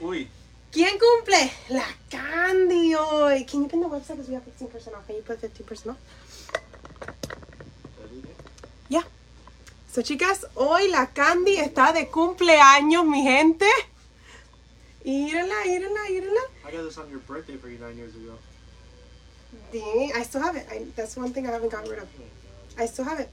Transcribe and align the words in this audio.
Uy. 0.00 0.28
¿Quién 0.72 0.98
cumple? 0.98 1.50
La 1.70 1.86
Candy 2.10 2.94
hoy. 2.94 3.44
Can 3.46 3.62
you 3.62 3.68
pin 3.68 3.80
the 3.80 3.88
website 3.88 4.16
because 4.16 4.28
we 4.28 4.34
have 4.34 4.44
15% 4.44 4.94
off? 4.94 5.06
Can 5.06 5.16
you 5.16 5.22
put 5.22 5.40
15% 5.40 5.90
off? 5.90 5.96
Ya. 8.88 9.02
So, 9.90 10.02
chicas, 10.02 10.46
hoy 10.54 10.88
la 10.88 11.06
Candy 11.06 11.56
está 11.56 11.92
de 11.92 12.08
cumpleaños, 12.10 13.06
mi 13.06 13.22
gente. 13.22 13.66
Írala, 15.04 15.66
írala, 15.66 16.10
írala. 16.10 16.40
I 16.66 16.72
got 16.72 16.82
this 16.84 16.98
on 16.98 17.08
your 17.08 17.20
birthday 17.20 17.56
for 17.56 17.68
you 17.68 17.78
nine 17.78 17.96
years 17.96 18.14
ago. 18.14 18.34
Dang, 19.72 20.12
I 20.14 20.22
still 20.24 20.42
have 20.42 20.56
it. 20.56 20.66
I, 20.70 20.84
that's 20.94 21.16
one 21.16 21.32
thing 21.32 21.46
I 21.46 21.52
haven't 21.52 21.70
gotten 21.70 21.88
rid 21.90 22.00
of. 22.00 22.08
I 22.76 22.86
still 22.86 23.04
have 23.06 23.20
it. 23.20 23.30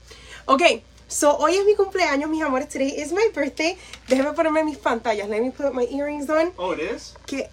Okay, 0.47 0.83
so 1.13 1.37
hoy 1.37 1.55
es 1.55 1.65
mi 1.65 1.75
cumpleaños, 1.75 2.29
mis 2.29 2.43
amores. 2.43 2.67
Today 2.69 2.89
is 2.89 3.11
my 3.11 3.29
birthday. 3.33 3.77
Déjame 4.07 4.33
ponerme 4.33 4.63
mis 4.63 4.77
pantallas. 4.77 5.29
Let 5.29 5.41
me 5.41 5.51
put 5.51 5.73
my 5.73 5.87
earrings 5.91 6.29
on. 6.29 6.51
Oh, 6.57 6.73
it 6.73 6.79
is? 6.79 7.13
que 7.25 7.49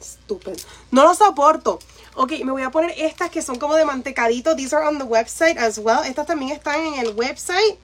estúpido. 0.00 0.56
No 0.90 1.04
lo 1.04 1.14
soporto. 1.14 1.78
Ok, 2.14 2.32
me 2.44 2.52
voy 2.52 2.62
a 2.62 2.70
poner 2.70 2.94
estas 2.98 3.30
que 3.30 3.42
son 3.42 3.58
como 3.58 3.74
de 3.74 3.84
mantecadito. 3.84 4.54
These 4.54 4.74
are 4.74 4.86
on 4.86 4.98
the 4.98 5.04
website 5.04 5.56
as 5.56 5.78
well. 5.78 6.04
Estas 6.04 6.26
también 6.26 6.52
están 6.52 6.80
en 6.80 6.94
el 6.94 7.14
website. 7.14 7.78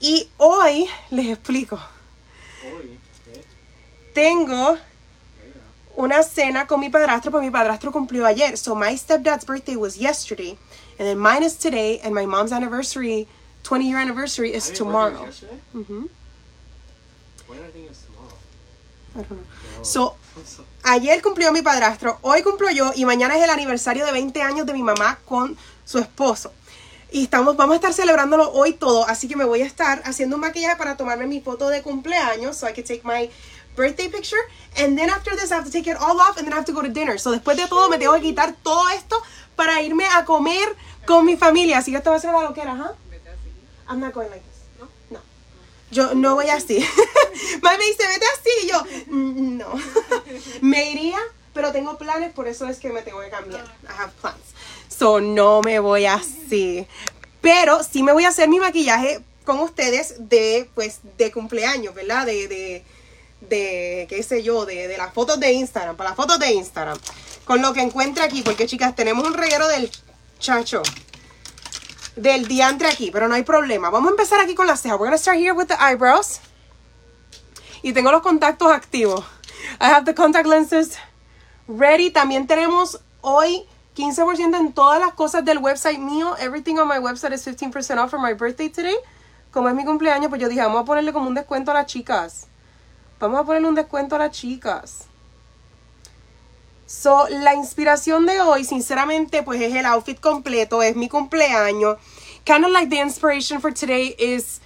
Y 0.00 0.28
hoy 0.38 0.88
les 1.10 1.28
explico. 1.28 1.78
Okay. 2.60 2.98
Tengo 4.12 4.76
una 5.96 6.22
cena 6.22 6.66
con 6.66 6.80
mi 6.80 6.90
padrastro, 6.90 7.30
porque 7.30 7.46
mi 7.46 7.52
padrastro 7.52 7.92
cumplió 7.92 8.26
ayer. 8.26 8.56
So 8.56 8.74
my 8.74 8.96
stepdad's 8.96 9.44
birthday 9.44 9.76
was 9.76 9.96
yesterday. 9.96 10.58
And 10.98 11.06
then 11.08 11.18
mine 11.18 11.44
is 11.44 11.56
today. 11.56 12.00
And 12.02 12.14
my 12.14 12.26
mom's 12.26 12.52
anniversary, 12.52 13.28
20 13.62 13.84
year 13.86 13.98
anniversary, 13.98 14.52
is 14.54 14.70
tomorrow. 14.72 15.26
Mhm. 15.74 16.08
Why 17.46 17.56
did 17.56 17.66
I 17.66 17.70
think 17.70 17.90
tomorrow? 18.06 18.36
I 19.14 19.18
don't 19.18 19.28
know. 19.28 19.36
No. 19.78 19.84
So 19.84 20.16
Ayer 20.84 21.22
cumplió 21.22 21.52
mi 21.52 21.62
padrastro, 21.62 22.18
hoy 22.22 22.42
cumplo 22.42 22.68
yo 22.70 22.90
y 22.94 23.04
mañana 23.04 23.36
es 23.36 23.44
el 23.44 23.50
aniversario 23.50 24.04
de 24.04 24.12
20 24.12 24.42
años 24.42 24.66
de 24.66 24.72
mi 24.72 24.82
mamá 24.82 25.18
con 25.24 25.56
su 25.84 25.98
esposo. 25.98 26.52
Y 27.12 27.24
estamos, 27.24 27.56
vamos 27.56 27.74
a 27.74 27.76
estar 27.76 27.92
celebrándolo 27.92 28.50
hoy 28.50 28.72
todo, 28.72 29.06
así 29.06 29.28
que 29.28 29.36
me 29.36 29.44
voy 29.44 29.62
a 29.62 29.66
estar 29.66 30.02
haciendo 30.04 30.36
un 30.36 30.40
maquillaje 30.40 30.76
para 30.76 30.96
tomarme 30.96 31.26
mi 31.26 31.40
foto 31.40 31.68
de 31.68 31.82
cumpleaños, 31.82 32.56
so 32.56 32.68
I 32.68 32.72
can 32.72 32.84
take 32.84 33.02
my 33.04 33.30
birthday 33.76 34.08
picture. 34.08 34.40
And 34.76 34.96
then 34.98 35.08
after 35.08 35.36
this 35.36 35.52
I 35.52 35.56
have 35.56 35.66
to 35.66 35.70
take 35.70 35.88
it 35.88 35.96
all 36.00 36.18
off 36.18 36.36
and 36.38 36.46
then 36.46 36.52
I 36.52 36.56
have 36.56 36.66
to 36.66 36.72
go 36.72 36.82
to 36.82 36.88
dinner. 36.88 37.18
So 37.18 37.30
después 37.30 37.56
de 37.56 37.68
todo 37.68 37.88
me 37.88 37.98
tengo 37.98 38.14
que 38.14 38.22
quitar 38.22 38.54
todo 38.62 38.88
esto 38.88 39.22
para 39.54 39.82
irme 39.82 40.06
a 40.06 40.24
comer 40.24 40.74
con 41.06 41.26
mi 41.26 41.36
familia. 41.36 41.78
Así 41.78 41.92
que 41.92 41.98
esto 41.98 42.10
va 42.10 42.16
a 42.16 42.20
ser 42.20 42.30
una 42.30 42.42
loquera, 42.42 42.72
¿ah? 42.72 42.94
I'm 43.92 44.00
not 44.00 44.14
going 44.14 44.30
like 44.30 44.42
this. 44.42 44.80
No. 44.80 44.88
No. 45.10 45.20
Yo 45.90 46.14
no 46.14 46.34
voy 46.34 46.48
así. 46.48 46.78
Mami 47.62 47.78
me 47.78 47.84
dice, 47.84 48.06
vete 48.08 48.26
así. 48.38 48.50
Y 48.64 48.68
yo, 48.68 48.82
"Mm, 49.08 49.58
no. 49.58 49.66
me 50.62 50.90
iría, 50.90 51.18
pero 51.52 51.72
tengo 51.72 51.98
planes, 51.98 52.32
por 52.32 52.48
eso 52.48 52.66
es 52.68 52.78
que 52.78 52.88
me 52.90 53.02
tengo 53.02 53.20
que 53.20 53.28
cambiar. 53.28 53.64
I 53.84 53.92
have 53.98 54.12
plans. 54.20 54.38
So, 54.88 55.20
no 55.20 55.60
me 55.60 55.78
voy 55.78 56.06
así. 56.06 56.86
Pero 57.42 57.82
sí 57.84 58.02
me 58.02 58.12
voy 58.12 58.24
a 58.24 58.28
hacer 58.30 58.48
mi 58.48 58.58
maquillaje 58.60 59.20
con 59.44 59.58
ustedes 59.58 60.14
de, 60.30 60.70
pues, 60.74 61.00
de 61.18 61.30
cumpleaños, 61.30 61.94
¿verdad? 61.94 62.24
De, 62.24 62.48
de, 62.48 62.84
de 63.40 64.06
qué 64.08 64.22
sé 64.22 64.42
yo, 64.42 64.64
de, 64.64 64.88
de 64.88 64.96
las 64.96 65.12
fotos 65.12 65.38
de 65.38 65.52
Instagram, 65.52 65.96
para 65.96 66.10
las 66.10 66.16
fotos 66.16 66.38
de 66.38 66.52
Instagram. 66.52 66.98
Con 67.44 67.60
lo 67.60 67.74
que 67.74 67.82
encuentre 67.82 68.22
aquí, 68.24 68.40
porque 68.40 68.66
chicas, 68.66 68.96
tenemos 68.96 69.26
un 69.26 69.34
reguero 69.34 69.66
del 69.68 69.90
chacho 70.38 70.82
del 72.16 72.46
diantre 72.46 72.88
aquí, 72.88 73.10
pero 73.10 73.28
no 73.28 73.34
hay 73.34 73.42
problema. 73.42 73.90
Vamos 73.90 74.08
a 74.08 74.10
empezar 74.12 74.40
aquí 74.40 74.54
con 74.54 74.66
las 74.66 74.80
cejas. 74.80 74.98
We're 74.98 75.06
gonna 75.06 75.18
start 75.18 75.38
here 75.38 75.52
with 75.52 75.66
the 75.66 75.76
eyebrows. 75.80 76.40
Y 77.82 77.92
tengo 77.92 78.12
los 78.12 78.22
contactos 78.22 78.70
activos. 78.70 79.24
I 79.80 79.86
have 79.86 80.04
the 80.04 80.14
contact 80.14 80.46
lenses 80.46 80.98
ready. 81.66 82.10
También 82.10 82.46
tenemos 82.46 83.00
hoy 83.20 83.66
15% 83.96 84.56
en 84.58 84.72
todas 84.72 85.00
las 85.00 85.14
cosas 85.14 85.44
del 85.44 85.58
website 85.58 85.98
mío. 85.98 86.36
Everything 86.38 86.76
on 86.76 86.88
my 86.88 86.98
website 86.98 87.32
is 87.32 87.46
15% 87.46 87.98
off 87.98 88.10
for 88.10 88.20
my 88.20 88.34
birthday 88.34 88.68
today. 88.68 88.96
Como 89.50 89.68
es 89.68 89.74
mi 89.74 89.84
cumpleaños, 89.84 90.28
pues 90.28 90.40
yo 90.40 90.48
dije, 90.48 90.62
vamos 90.62 90.82
a 90.82 90.84
ponerle 90.84 91.12
como 91.12 91.28
un 91.28 91.34
descuento 91.34 91.70
a 91.72 91.74
las 91.74 91.86
chicas. 91.86 92.46
Vamos 93.20 93.40
a 93.40 93.44
ponerle 93.44 93.68
un 93.68 93.74
descuento 93.74 94.16
a 94.16 94.18
las 94.18 94.30
chicas. 94.30 95.06
So, 96.86 97.26
la 97.28 97.54
inspiración 97.54 98.26
de 98.26 98.40
hoy, 98.40 98.64
sinceramente, 98.64 99.42
pues 99.42 99.60
es 99.60 99.74
el 99.74 99.86
outfit 99.86 100.20
completo, 100.20 100.82
es 100.82 100.94
mi 100.96 101.08
cumpleaños. 101.08 101.98
Kind 102.44 102.64
of 102.64 102.72
like 102.72 102.90
the 102.90 103.00
inspiration 103.00 103.60
for 103.60 103.72
today 103.72 104.14
is 104.18 104.60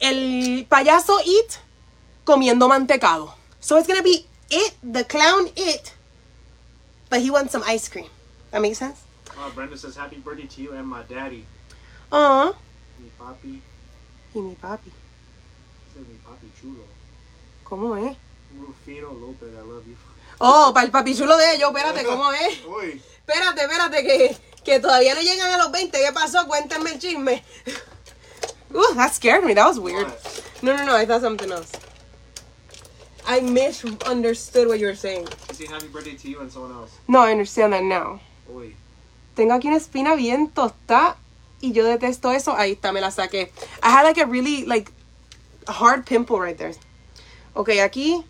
el 0.00 0.66
payaso 0.68 1.20
It 1.24 1.58
comiendo 2.24 2.68
mantecado. 2.68 3.34
So 3.60 3.76
it's 3.76 3.86
gonna 3.86 4.02
be 4.02 4.26
It, 4.50 4.74
the 4.82 5.04
clown 5.04 5.48
It, 5.56 5.92
but 7.10 7.20
he 7.20 7.30
wants 7.30 7.52
some 7.52 7.62
ice 7.66 7.88
cream. 7.88 8.08
That 8.50 8.62
makes 8.62 8.78
sense? 8.78 9.02
Oh, 9.36 9.52
Brenda 9.54 9.76
says 9.76 9.94
happy 9.94 10.16
birthday 10.16 10.46
to 10.46 10.62
you 10.62 10.72
and 10.72 10.86
my 10.86 11.02
daddy. 11.02 11.44
Aw. 12.10 12.54
Mi 12.98 13.10
papi. 13.20 13.60
Y 14.34 14.40
mi 14.40 14.54
papi, 14.54 14.90
mi 15.96 16.18
papi 16.24 16.46
chulo. 16.60 16.84
¿cómo 17.68 17.96
es? 17.96 18.16
Rufino 18.58 19.12
Lopez, 19.12 19.50
I 19.52 19.60
love 19.60 19.86
you. 19.86 19.96
Oh, 20.38 20.70
para 20.72 20.86
el 20.86 20.92
papi 20.92 21.16
chulo 21.16 21.36
de 21.36 21.54
ellos, 21.54 21.70
espérate, 21.74 22.04
¿cómo 22.04 22.32
es? 22.32 22.64
Uy. 22.64 23.02
Espérate, 23.26 23.62
espérate, 23.62 24.02
que, 24.04 24.36
que 24.64 24.80
todavía 24.80 25.14
no 25.14 25.20
llegan 25.20 25.50
a 25.50 25.58
los 25.58 25.72
20. 25.72 25.98
¿Qué 25.98 26.12
pasó? 26.12 26.46
Cuéntame 26.46 26.92
el 26.92 26.98
chisme. 26.98 27.42
Uh, 28.72 28.94
that 28.94 29.12
scared 29.14 29.44
me. 29.44 29.54
That 29.54 29.66
was 29.66 29.78
weird. 29.78 30.06
No, 30.62 30.76
no, 30.76 30.84
no. 30.84 30.94
I 30.94 31.06
thought 31.06 31.22
something 31.22 31.50
else. 31.50 31.72
I 33.26 33.40
misunderstood 33.40 34.68
what 34.68 34.78
you 34.78 34.86
were 34.86 34.94
saying. 34.94 35.26
She's 35.48 35.58
saying 35.58 35.70
happy 35.70 35.88
birthday 35.88 36.14
to 36.14 36.28
you 36.28 36.40
and 36.40 36.50
someone 36.50 36.72
else. 36.72 36.96
No, 37.08 37.20
I 37.20 37.32
understand 37.32 37.72
that 37.72 37.82
now. 37.82 38.20
Uy. 38.50 38.74
Tengo 39.36 39.54
aquí 39.54 39.68
una 39.68 39.76
espina 39.76 40.16
bien 40.16 40.48
tostada 40.48 41.16
y 41.60 41.72
yo 41.72 41.84
detesto 41.84 42.30
eso. 42.34 42.54
Ahí 42.54 42.72
está, 42.72 42.92
me 42.92 43.00
la 43.00 43.10
saqué. 43.10 43.50
I 43.82 43.90
had 43.90 44.04
like 44.04 44.18
a 44.18 44.26
really, 44.26 44.64
like, 44.64 44.90
hard 45.66 46.06
pimple 46.06 46.40
right 46.40 46.56
there. 46.56 46.74
Ok, 47.54 47.68
aquí. 47.80 48.24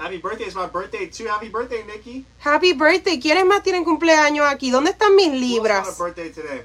Happy 0.00 0.16
birthday, 0.16 0.44
it's 0.44 0.54
my 0.56 0.66
birthday 0.66 1.06
too. 1.06 1.26
Happy 1.26 1.50
birthday, 1.50 1.82
Nikki. 1.84 2.24
Happy 2.38 2.72
birthday. 2.72 3.20
¿Quiénes 3.20 3.44
más 3.44 3.62
tienen 3.62 3.84
cumpleaños 3.84 4.46
aquí? 4.50 4.70
¿Dónde 4.70 4.92
están 4.92 5.14
mis 5.14 5.30
libras? 5.30 5.86
had 5.86 5.94
a 5.94 5.98
birthday 5.98 6.30
today? 6.30 6.62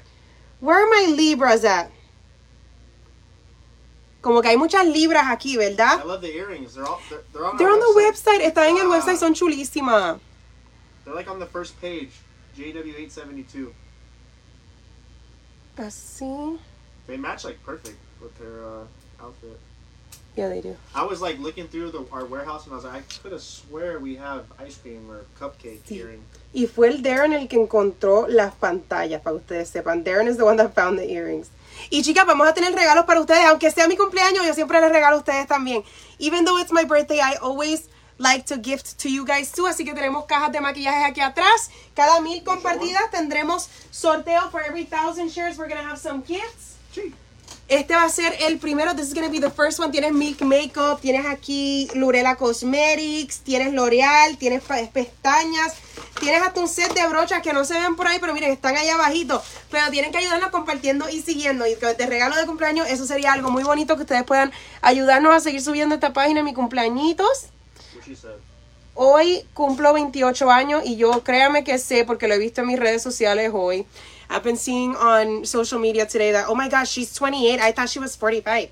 Where 0.60 0.78
are 0.82 0.86
my 0.88 1.12
libras 1.14 1.62
at? 1.64 1.90
Como 4.22 4.40
que 4.40 4.48
hay 4.48 4.56
muchas 4.56 4.86
libras 4.86 5.24
aquí, 5.28 5.52
I 5.54 5.56
¿verdad? 5.58 6.02
love 6.06 6.22
the 6.22 6.34
earrings. 6.34 6.74
They're 6.74 6.86
all 6.86 6.98
they're, 7.10 7.20
they're 7.34 7.44
on 7.44 7.56
They're 7.58 7.70
on 7.70 7.78
the 7.78 7.92
website. 7.94 8.40
Están 8.40 8.70
en 8.70 8.78
el 8.78 8.90
Ah. 8.90 8.96
website, 8.98 9.18
son 9.18 9.34
chulísimas. 9.34 10.18
They're 11.04 11.14
like 11.14 11.28
on 11.30 11.38
the 11.38 11.46
first 11.46 11.78
page. 11.80 12.10
JW872. 12.56 13.70
Así. 15.76 16.58
They 17.06 17.18
match 17.18 17.44
like 17.44 17.62
perfect 17.62 17.98
with 18.20 18.32
her 18.38 18.64
uh, 18.64 19.22
outfit. 19.22 19.60
Yeah, 20.36 20.48
they 20.50 20.60
do. 20.60 20.76
I 20.94 21.02
was 21.02 21.20
like 21.22 21.38
looking 21.38 21.66
through 21.66 21.92
the, 21.92 22.04
our 22.12 22.26
warehouse 22.26 22.64
and 22.64 22.72
I 22.72 22.76
was 22.76 22.84
like, 22.84 22.94
I 22.96 23.02
could 23.22 23.32
have 23.32 23.40
swear 23.40 23.98
we 23.98 24.16
have 24.16 24.44
ice 24.58 24.76
cream 24.76 25.10
or 25.10 25.24
cupcake 25.40 25.80
Sí. 25.88 25.96
earring. 25.98 26.22
Y 26.54 26.66
fue 26.66 26.88
el 26.88 27.02
Darren 27.02 27.32
el 27.32 27.48
que 27.48 27.58
encontró 27.58 28.26
las 28.28 28.54
pantallas, 28.54 29.22
para 29.22 29.36
que 29.36 29.40
ustedes 29.40 29.70
sepan. 29.70 30.04
Darren 30.04 30.28
is 30.28 30.36
the 30.36 30.44
one 30.44 30.56
that 30.58 30.74
found 30.74 30.98
the 30.98 31.10
earrings. 31.10 31.48
Y 31.90 32.02
chicas, 32.02 32.26
vamos 32.26 32.46
a 32.48 32.52
tener 32.54 32.74
regalos 32.74 33.04
para 33.06 33.20
ustedes. 33.20 33.46
Aunque 33.46 33.70
sea 33.70 33.88
mi 33.88 33.96
cumpleaños, 33.96 34.44
yo 34.46 34.54
siempre 34.54 34.80
les 34.80 34.90
regalo 34.92 35.16
a 35.16 35.18
ustedes 35.20 35.46
también. 35.46 35.82
Even 36.18 36.44
though 36.44 36.58
it's 36.58 36.72
my 36.72 36.84
birthday, 36.84 37.18
I 37.20 37.36
always 37.42 37.88
like 38.18 38.44
to 38.46 38.56
gift 38.56 38.98
to 39.00 39.10
you 39.10 39.24
guys 39.26 39.52
too. 39.52 39.66
Así 39.66 39.84
que 39.84 39.94
tenemos 39.94 40.26
cajas 40.26 40.52
de 40.52 40.60
maquillaje 40.60 41.04
aquí 41.04 41.20
atrás. 41.20 41.70
Cada 41.94 42.20
mil 42.20 42.42
compartidas 42.44 43.10
tendremos 43.10 43.68
sorteo 43.90 44.50
for 44.50 44.62
every 44.62 44.84
thousand 44.84 45.30
shares. 45.30 45.58
We're 45.58 45.68
going 45.68 45.80
to 45.82 45.86
have 45.88 45.98
some 45.98 46.22
gifts. 46.22 46.76
Gee. 46.92 47.12
Este 47.68 47.96
va 47.96 48.04
a 48.04 48.08
ser 48.08 48.32
el 48.42 48.58
primero. 48.58 48.94
This 48.94 49.08
is 49.08 49.14
to 49.14 49.28
be 49.28 49.40
the 49.40 49.50
first 49.50 49.80
one. 49.80 49.90
Tienes 49.90 50.12
Milk 50.12 50.40
Makeup, 50.42 51.00
tienes 51.00 51.26
aquí 51.26 51.88
Lurela 51.94 52.36
Cosmetics, 52.36 53.40
tienes 53.40 53.72
L'Oreal, 53.72 54.36
tienes 54.38 54.62
pestañas, 54.62 55.74
tienes 56.20 56.42
hasta 56.42 56.60
un 56.60 56.68
set 56.68 56.94
de 56.94 57.04
brochas 57.08 57.42
que 57.42 57.52
no 57.52 57.64
se 57.64 57.74
ven 57.74 57.96
por 57.96 58.06
ahí, 58.06 58.18
pero 58.20 58.34
miren, 58.34 58.52
están 58.52 58.76
ahí 58.76 58.88
abajito. 58.88 59.42
Pero 59.68 59.90
tienen 59.90 60.12
que 60.12 60.18
ayudarnos 60.18 60.50
compartiendo 60.50 61.08
y 61.08 61.22
siguiendo. 61.22 61.66
Y 61.66 61.74
de 61.74 62.06
regalo 62.06 62.36
de 62.36 62.46
cumpleaños, 62.46 62.86
eso 62.88 63.04
sería 63.04 63.32
algo 63.32 63.50
muy 63.50 63.64
bonito 63.64 63.96
que 63.96 64.02
ustedes 64.02 64.22
puedan 64.22 64.52
ayudarnos 64.80 65.34
a 65.34 65.40
seguir 65.40 65.60
subiendo 65.60 65.96
esta 65.96 66.12
página, 66.12 66.44
mi 66.44 66.54
cumpleañitos. 66.54 67.46
Hoy 68.94 69.44
cumplo 69.54 69.92
28 69.92 70.50
años 70.52 70.82
y 70.84 70.96
yo 70.96 71.24
créame 71.24 71.64
que 71.64 71.78
sé 71.78 72.04
porque 72.04 72.28
lo 72.28 72.34
he 72.34 72.38
visto 72.38 72.60
en 72.60 72.68
mis 72.68 72.78
redes 72.78 73.02
sociales 73.02 73.50
hoy. 73.52 73.86
I've 74.28 74.42
been 74.42 74.56
seeing 74.56 74.96
on 74.96 75.44
social 75.44 75.78
media 75.78 76.06
today 76.06 76.32
that, 76.32 76.46
oh 76.48 76.54
my 76.54 76.68
gosh, 76.68 76.90
she's 76.90 77.12
28. 77.14 77.60
I 77.60 77.72
thought 77.72 77.88
she 77.88 77.98
was 77.98 78.16
45. 78.16 78.70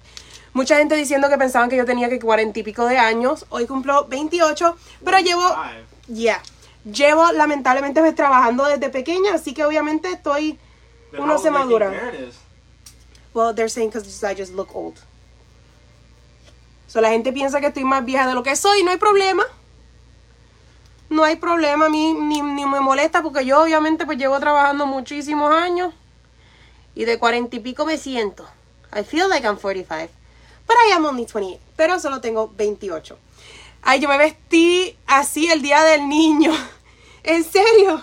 Mucha 0.53 0.77
gente 0.77 0.95
diciendo 0.95 1.29
que 1.29 1.37
pensaban 1.37 1.69
que 1.69 1.77
yo 1.77 1.85
tenía 1.85 2.09
que 2.09 2.19
40 2.19 2.59
y 2.59 2.63
pico 2.63 2.87
de 2.87 2.97
años. 2.97 3.45
Hoy 3.51 3.67
cumplo 3.67 4.07
28, 4.07 4.77
pero 5.05 5.19
llevo, 5.19 5.43
Five. 5.49 5.85
yeah, 6.17 6.41
llevo 6.85 7.33
lamentablemente 7.33 8.01
pues, 8.01 8.15
trabajando 8.15 8.65
desde 8.67 8.89
pequeña, 8.89 9.35
así 9.35 9.53
que 9.53 9.65
obviamente 9.65 10.13
estoy, 10.13 10.59
Then 11.11 11.23
uno 11.23 11.39
se 11.39 11.45
they 11.45 11.53
madura. 11.53 11.93
Well, 13.33 13.53
they're 13.53 13.69
saying 13.69 13.91
because 13.91 14.23
I 14.25 14.35
just 14.35 14.53
look 14.55 14.75
old. 14.77 14.95
So 16.87 17.01
la 17.01 17.11
gente 17.11 17.33
piensa 17.33 17.61
que 17.61 17.67
estoy 17.67 17.83
más 17.85 18.05
vieja 18.05 18.29
de 18.29 18.35
lo 18.35 18.45
que 18.45 18.55
soy, 18.55 18.85
no 18.85 18.93
hay 18.93 18.99
problema. 18.99 19.45
No 21.11 21.25
hay 21.25 21.37
problema, 21.37 21.87
a 21.87 21.89
mí 21.89 22.13
ni, 22.15 22.41
ni 22.43 22.67
me 22.67 22.81
molesta 22.81 23.23
porque 23.23 23.45
yo 23.45 23.63
obviamente 23.63 24.07
pues 24.07 24.19
llevo 24.19 24.39
trabajando 24.41 24.87
muchísimos 24.87 25.53
años 25.55 25.95
y 26.95 27.05
de 27.05 27.19
cuarenta 27.19 27.57
y 27.57 27.61
pico 27.61 27.85
me 27.85 27.99
siento. 27.99 28.47
I 28.93 29.03
feel 29.03 29.29
like 29.29 29.47
I'm 29.47 29.57
45, 29.57 30.11
but 30.67 30.77
I 30.89 30.93
am 30.93 31.05
only 31.05 31.27
28, 31.27 31.61
pero 31.77 31.99
solo 31.99 32.21
tengo 32.21 32.53
28. 32.57 33.19
Ay, 33.83 34.01
yo 34.01 34.09
me 34.09 34.17
vestí 34.17 34.97
así 35.07 35.51
el 35.51 35.61
día 35.61 35.83
del 35.83 36.09
niño. 36.09 36.53
¿En 37.23 37.45
serio? 37.45 38.03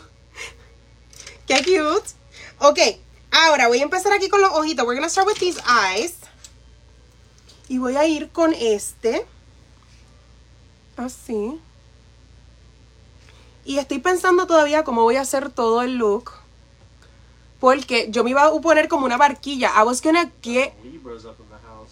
Qué 1.48 1.58
cute. 1.64 2.12
Ok, 2.60 2.80
ahora 3.32 3.68
voy 3.68 3.80
a 3.80 3.84
empezar 3.84 4.14
aquí 4.14 4.30
con 4.30 4.42
los 4.42 4.52
ojitos. 4.52 4.86
We're 4.86 4.96
gonna 4.96 5.10
start 5.10 5.28
with 5.28 5.40
these 5.40 5.60
eyes. 5.66 6.16
Y 7.68 7.78
voy 7.78 7.96
a 7.96 8.06
ir 8.06 8.30
con 8.30 8.54
este. 8.54 9.26
Así. 10.98 11.60
Y 13.64 13.78
estoy 13.78 14.00
pensando 14.00 14.48
todavía 14.48 14.84
cómo 14.84 15.04
voy 15.04 15.18
a 15.18 15.22
hacer 15.22 15.50
todo 15.52 15.82
el 15.82 15.96
look. 15.96 16.32
Porque 17.60 18.08
yo 18.10 18.24
me 18.24 18.32
iba 18.32 18.46
a 18.46 18.62
poner 18.62 18.88
como 18.88 19.06
una 19.06 19.18
barquilla. 19.18 19.72
I 19.78 19.84
was 19.84 20.02
gonna 20.02 20.32
get. 20.42 20.74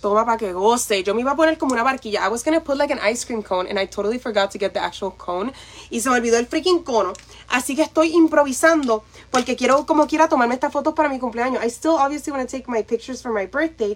Toma 0.01 0.25
para 0.25 0.37
que 0.37 0.53
goce. 0.53 1.03
Yo 1.03 1.13
me 1.13 1.21
iba 1.21 1.31
a 1.31 1.35
poner 1.35 1.57
como 1.57 1.73
una 1.73 1.83
barquilla. 1.83 2.25
I 2.25 2.29
was 2.29 2.43
gonna 2.43 2.63
put 2.63 2.77
like 2.77 2.91
an 2.91 2.99
ice 3.03 3.25
cream 3.25 3.43
cone 3.43 3.69
and 3.69 3.77
I 3.77 3.85
totally 3.85 4.17
forgot 4.17 4.49
to 4.51 4.57
get 4.57 4.73
the 4.73 4.79
actual 4.79 5.11
cone. 5.11 5.51
Y 5.91 5.99
se 5.99 6.09
me 6.09 6.15
olvidó 6.15 6.39
el 6.39 6.47
freaking 6.47 6.83
cono. 6.83 7.13
Así 7.49 7.75
que 7.75 7.83
estoy 7.83 8.15
improvisando 8.15 9.03
porque 9.29 9.55
quiero 9.55 9.85
como 9.85 10.07
quiera 10.07 10.27
tomarme 10.27 10.55
estas 10.55 10.71
fotos 10.71 10.95
para 10.95 11.09
mi 11.09 11.19
cumpleaños. 11.19 11.63
I 11.63 11.69
still 11.69 11.97
obviously 11.99 12.31
want 12.31 12.49
to 12.49 12.57
take 12.57 12.67
my 12.67 12.81
pictures 12.81 13.21
for 13.21 13.31
my 13.31 13.45
birthday. 13.45 13.95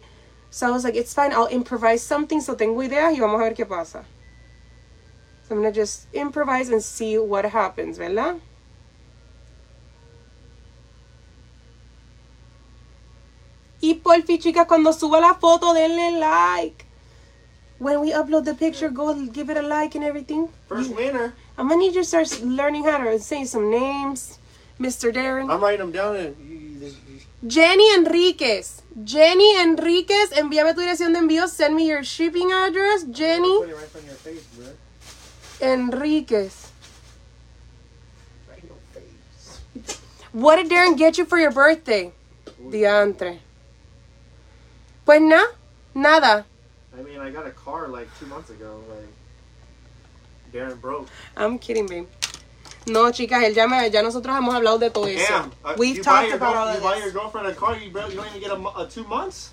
So 0.52 0.68
I 0.68 0.72
was 0.72 0.84
like, 0.84 0.96
it's 0.96 1.16
fine, 1.16 1.31
I'll 1.31 1.50
improvise 1.50 2.04
something. 2.04 2.40
So 2.40 2.56
tengo 2.56 2.84
ideas 2.84 3.14
y 3.14 3.20
vamos 3.20 3.42
a 3.42 3.46
ver 3.46 3.56
qué 3.56 3.66
pasa. 3.66 4.04
So 5.48 5.56
I'm 5.56 5.62
gonna 5.62 5.72
just 5.72 6.07
improvise 6.13 6.69
and 6.69 6.81
see 6.81 7.18
what 7.18 7.45
happens, 7.45 7.98
¿verdad? 7.98 8.40
Y 13.81 13.95
porfi, 13.95 14.40
chicas, 14.40 14.66
cuando 14.66 14.94
suba 14.94 15.19
la 15.19 15.34
foto, 15.34 15.74
denle 15.74 16.18
like. 16.19 16.86
When 17.80 18.00
we 18.00 18.13
upload 18.13 18.45
the 18.45 18.54
picture, 18.54 18.90
go 18.90 19.13
give 19.25 19.50
it 19.50 19.57
a 19.57 19.62
like 19.62 19.95
and 19.95 20.06
everything. 20.06 20.48
First 20.69 20.95
winner. 20.95 21.34
I'm 21.57 21.68
gonna 21.68 21.80
need 21.80 21.94
you 21.94 22.01
to 22.01 22.07
start 22.07 22.42
learning 22.42 22.86
how 22.86 23.00
to 23.00 23.19
say 23.19 23.44
some 23.44 23.69
names. 23.69 24.39
Mr. 24.80 25.13
Darren. 25.13 25.51
I'm 25.51 25.62
writing 25.62 25.80
them 25.80 25.92
down. 25.92 26.16
And 26.16 26.36
Jenny 27.46 27.94
Enriquez. 27.94 28.84
Jenny 29.04 29.57
Enriquez, 29.57 30.31
envíame 30.31 30.74
tu 30.74 30.81
dirección 30.81 31.12
de 31.12 31.19
envío. 31.19 31.48
Send 31.50 31.75
me 31.75 31.88
your 31.88 32.04
shipping 32.04 32.51
address. 32.54 33.04
Jenny 33.04 33.57
Put 33.60 33.69
it 33.69 33.75
right 33.75 34.06
your 34.06 34.16
face, 34.16 34.44
bro. 34.56 34.68
Enriquez. 35.63 36.71
What 40.33 40.57
did 40.57 40.69
Darren 40.69 40.98
get 40.98 41.18
you 41.18 41.25
for 41.25 41.38
your 41.39 41.51
birthday? 41.51 42.12
Diantre. 42.69 43.39
Pues 45.06 45.21
nada, 45.21 45.48
nada. 45.95 46.45
I 46.98 47.01
mean, 47.04 47.19
I 47.19 47.30
got 47.30 47.45
a 47.48 47.51
car 47.51 47.88
like 47.88 48.07
two 48.19 48.25
months 48.25 48.50
ago. 48.50 48.80
Like, 48.89 49.07
Darren 50.54 50.80
broke. 50.81 51.07
I'm 51.38 51.57
kidding, 51.60 51.88
babe. 51.88 52.07
No, 52.86 53.12
chicas, 53.12 53.44
él 53.44 53.56
ya, 53.56 53.65
me, 53.65 53.89
ya 53.89 54.01
nosotros 54.01 54.36
hemos 54.36 54.54
hablado 54.54 54.77
de 54.80 54.89
todo 54.89 55.06
eso. 55.07 55.25
Damn. 55.31 55.51
uh, 55.63 55.75
We've 55.77 55.98
you 55.98 56.04
talked 56.04 56.33
about 56.33 56.56
all 56.57 56.69
You 56.71 56.77
of 56.77 56.83
buy 56.83 56.95
your 56.98 57.06
this. 57.06 57.13
girlfriend 57.13 57.48
a 57.48 57.54
car. 57.54 57.77
You, 57.77 57.92
barely, 57.92 58.12
you 58.15 58.18
don't 58.19 58.27
even 58.36 58.42
get 58.42 58.51
a, 58.51 58.88
two 58.89 59.06
months. 59.06 59.51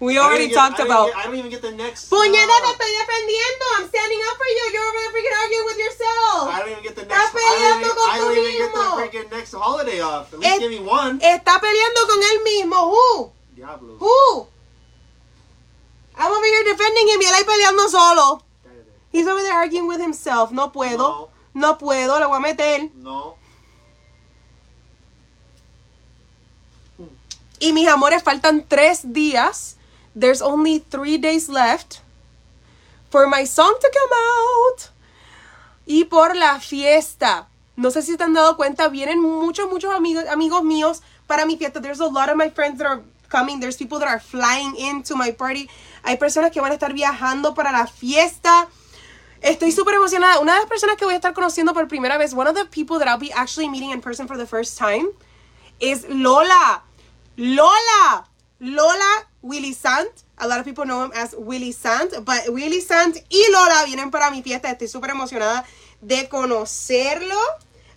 We 0.00 0.12
I 0.12 0.14
don't 0.16 0.24
already 0.26 0.44
even 0.44 0.54
get- 0.54 0.60
talked 0.60 0.80
I 0.80 0.84
don't 0.84 0.86
about. 0.92 1.08
even 1.08 1.16
get- 1.16 1.20
I 1.20 1.26
don't 1.26 1.38
even 1.38 1.50
get 1.50 1.62
the 1.62 1.72
next. 1.72 2.10
Puñeta, 2.10 2.56
te 2.60 2.68
uh, 2.68 2.72
estoy 2.72 2.92
defendiendo. 3.00 3.64
I'm 3.78 3.88
standing 3.88 4.20
up 4.28 4.36
for 4.36 4.48
you. 4.56 4.64
You're 4.72 4.84
over 4.88 4.98
there 5.00 5.12
freaking 5.14 5.36
arguing 5.42 5.66
with 5.66 5.78
yourself. 5.78 6.42
I 6.52 6.58
don't 6.60 6.70
even 6.72 6.82
get 6.84 6.94
the 6.96 7.06
next. 7.06 7.16
I 7.16 7.24
don't 7.24 7.40
even, 7.40 7.56
peleando 7.56 7.88
con 7.96 8.10
I 8.10 8.18
don't 8.18 8.34
tú 8.34 8.40
even 8.40 8.56
get 8.58 8.72
the 8.72 8.84
freaking 9.00 9.28
next 9.36 9.52
holiday 9.54 10.00
off. 10.00 10.32
At 10.32 10.38
least 10.40 10.52
Es- 10.54 10.60
give 10.60 10.70
me 10.70 10.80
one. 10.80 11.18
Está 11.20 11.60
peleando 11.60 12.00
con 12.08 12.20
él 12.22 12.38
mismo. 12.44 12.76
Who? 12.92 13.32
Diablo. 13.56 13.96
Who? 13.98 14.48
I'm 16.18 16.32
over 16.32 16.46
here 16.46 16.64
defending 16.64 17.08
him 17.08 17.20
y 17.20 17.26
él 17.26 17.34
ahí 17.34 17.44
peleando 17.44 17.88
solo. 17.88 18.42
He's 19.12 19.26
over 19.26 19.40
there 19.42 19.54
arguing 19.54 19.86
with 19.86 20.00
himself. 20.00 20.50
No 20.50 20.72
puedo. 20.72 21.30
No 21.54 21.78
puedo. 21.78 22.18
Le 22.20 22.26
voy 22.26 22.36
a 22.36 22.40
meter. 22.40 22.90
No. 22.96 23.36
Y 27.58 27.72
mis 27.72 27.88
amores, 27.88 28.22
faltan 28.22 28.64
tres 28.68 29.12
días. 29.12 29.76
There's 30.14 30.42
only 30.42 30.78
three 30.78 31.18
days 31.18 31.48
left 31.48 32.00
for 33.10 33.26
my 33.26 33.44
song 33.44 33.74
to 33.80 33.90
come 33.92 34.12
out. 34.12 34.90
Y 35.86 36.04
por 36.04 36.34
la 36.34 36.58
fiesta. 36.58 37.48
No 37.76 37.90
sé 37.90 38.02
si 38.02 38.16
te 38.16 38.24
han 38.24 38.32
dado 38.32 38.56
cuenta, 38.56 38.88
vienen 38.88 39.20
muchos, 39.20 39.68
muchos 39.68 39.94
amigos, 39.94 40.24
amigos 40.28 40.62
míos 40.62 41.02
para 41.26 41.44
mi 41.44 41.56
fiesta. 41.56 41.80
There's 41.80 42.00
a 42.00 42.06
lot 42.06 42.30
of 42.30 42.36
my 42.36 42.50
friends 42.50 42.78
that 42.78 42.86
are 42.86 43.02
coming. 43.28 43.60
There's 43.60 43.76
people 43.76 43.98
that 43.98 44.08
are 44.08 44.20
flying 44.20 44.76
into 44.76 45.14
my 45.14 45.32
party. 45.32 45.68
Hay 46.02 46.16
personas 46.16 46.52
que 46.52 46.60
van 46.60 46.72
a 46.72 46.74
estar 46.74 46.92
viajando 46.94 47.54
para 47.54 47.72
la 47.72 47.86
fiesta. 47.86 48.68
Estoy 49.42 49.72
súper 49.72 49.94
emocionada. 49.94 50.40
Una 50.40 50.54
de 50.54 50.60
las 50.60 50.68
personas 50.68 50.96
que 50.96 51.04
voy 51.04 51.14
a 51.14 51.18
estar 51.18 51.34
conociendo 51.34 51.74
por 51.74 51.86
primera 51.88 52.16
vez, 52.16 52.32
one 52.32 52.48
of 52.48 52.56
the 52.56 52.64
people 52.64 52.98
that 52.98 53.06
I'll 53.06 53.18
be 53.18 53.32
actually 53.32 53.68
meeting 53.68 53.90
in 53.90 54.00
person 54.00 54.26
for 54.26 54.36
the 54.38 54.46
first 54.46 54.78
time, 54.78 55.08
is 55.78 56.06
Lola. 56.08 56.82
Lola. 57.36 58.26
Lola 58.60 59.26
Willy 59.42 59.72
Sant. 59.72 60.24
A 60.38 60.46
lot 60.46 60.58
of 60.58 60.64
people 60.64 60.84
know 60.84 61.04
him 61.04 61.12
as 61.14 61.34
Willy 61.36 61.72
Sant. 61.72 62.24
But 62.24 62.48
Willy 62.48 62.80
Sant 62.80 63.16
y 63.30 63.46
Lola 63.50 63.84
vienen 63.86 64.10
para 64.10 64.30
mi 64.30 64.42
fiesta. 64.42 64.68
Estoy 64.70 64.88
súper 64.88 65.10
emocionada 65.10 65.64
de 66.00 66.28
conocerlo. 66.28 67.38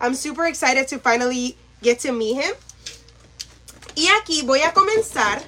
I'm 0.02 0.16
super 0.16 0.46
excited 0.46 0.88
to 0.90 1.00
finally 1.00 1.58
get 1.82 2.00
to 2.02 2.12
meet 2.12 2.36
him. 2.36 2.54
Y 3.96 4.08
aquí 4.22 4.44
voy 4.44 4.62
a 4.62 4.74
comenzar 4.74 5.42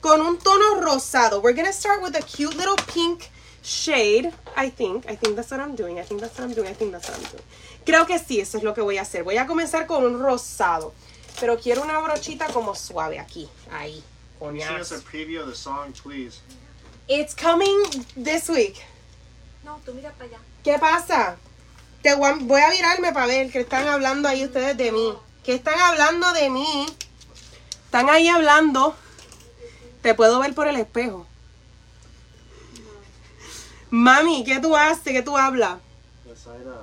con 0.00 0.20
un 0.20 0.38
tono 0.38 0.80
rosado. 0.80 1.42
We're 1.42 1.54
gonna 1.54 1.72
start 1.72 2.02
with 2.02 2.16
a 2.16 2.22
cute 2.22 2.54
little 2.56 2.76
pink 2.92 3.30
shade. 3.62 4.32
I 4.56 4.70
think. 4.70 5.06
I 5.08 5.16
think 5.16 5.36
that's 5.36 5.50
what 5.50 5.60
I'm 5.60 5.76
doing. 5.76 5.98
I 5.98 6.02
think 6.02 6.20
that's 6.20 6.38
what 6.38 6.48
I'm 6.48 6.54
doing. 6.54 6.68
I 6.68 6.74
think 6.74 6.92
that's 6.92 7.08
what 7.08 7.18
I'm 7.18 7.30
doing. 7.30 7.42
Creo 7.84 8.06
que 8.06 8.18
sí, 8.18 8.40
eso 8.40 8.58
es 8.58 8.64
lo 8.64 8.74
que 8.74 8.82
voy 8.82 8.98
a 8.98 9.02
hacer. 9.02 9.22
Voy 9.24 9.38
a 9.38 9.46
comenzar 9.46 9.86
con 9.86 10.04
un 10.04 10.18
rosado. 10.18 10.92
Pero 11.38 11.58
quiero 11.58 11.82
una 11.82 11.98
brochita 12.00 12.46
como 12.48 12.74
suave 12.74 13.18
aquí. 13.18 13.48
Ahí. 13.70 14.02
Can 14.38 14.54
you 14.56 14.62
sing 14.62 14.80
us 14.80 14.92
a 14.92 14.98
preview 15.00 15.40
of 15.42 15.48
the 15.48 15.54
song, 15.54 15.92
please? 15.92 16.40
It's 17.08 17.34
coming 17.34 17.76
this 18.16 18.48
week. 18.48 18.76
No, 19.64 19.78
tú 19.84 19.92
mira 19.94 20.10
para 20.12 20.24
allá. 20.30 20.38
¿Qué 20.64 20.78
pasa? 20.78 21.36
Te 22.02 22.14
voy 22.14 22.30
a- 22.30 22.34
voy 22.40 22.60
a 22.62 22.70
virarme 22.70 23.12
para 23.12 23.26
ver 23.26 23.50
que 23.50 23.60
están 23.60 23.86
hablando 23.86 24.28
ahí 24.28 24.44
ustedes 24.44 24.76
de 24.76 24.90
mí. 24.92 25.14
¿Qué 25.44 25.54
están 25.54 25.78
hablando 25.78 26.32
de 26.32 26.48
mí? 26.50 26.86
Están 27.84 28.08
ahí 28.08 28.28
hablando. 28.28 28.96
Te 30.02 30.14
puedo 30.14 30.38
ver 30.40 30.54
por 30.54 30.66
el 30.68 30.76
espejo. 30.76 31.26
Mami, 33.90 34.44
¿qué 34.44 34.60
tú 34.60 34.76
haces? 34.76 35.02
¿Qué 35.12 35.22
tú 35.22 35.36
hablas? 35.36 35.78
Know. 36.24 36.74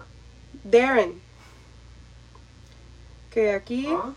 Darren. 0.63 1.21
Que 3.31 3.53
aquí 3.53 3.87
Huh? 3.87 4.13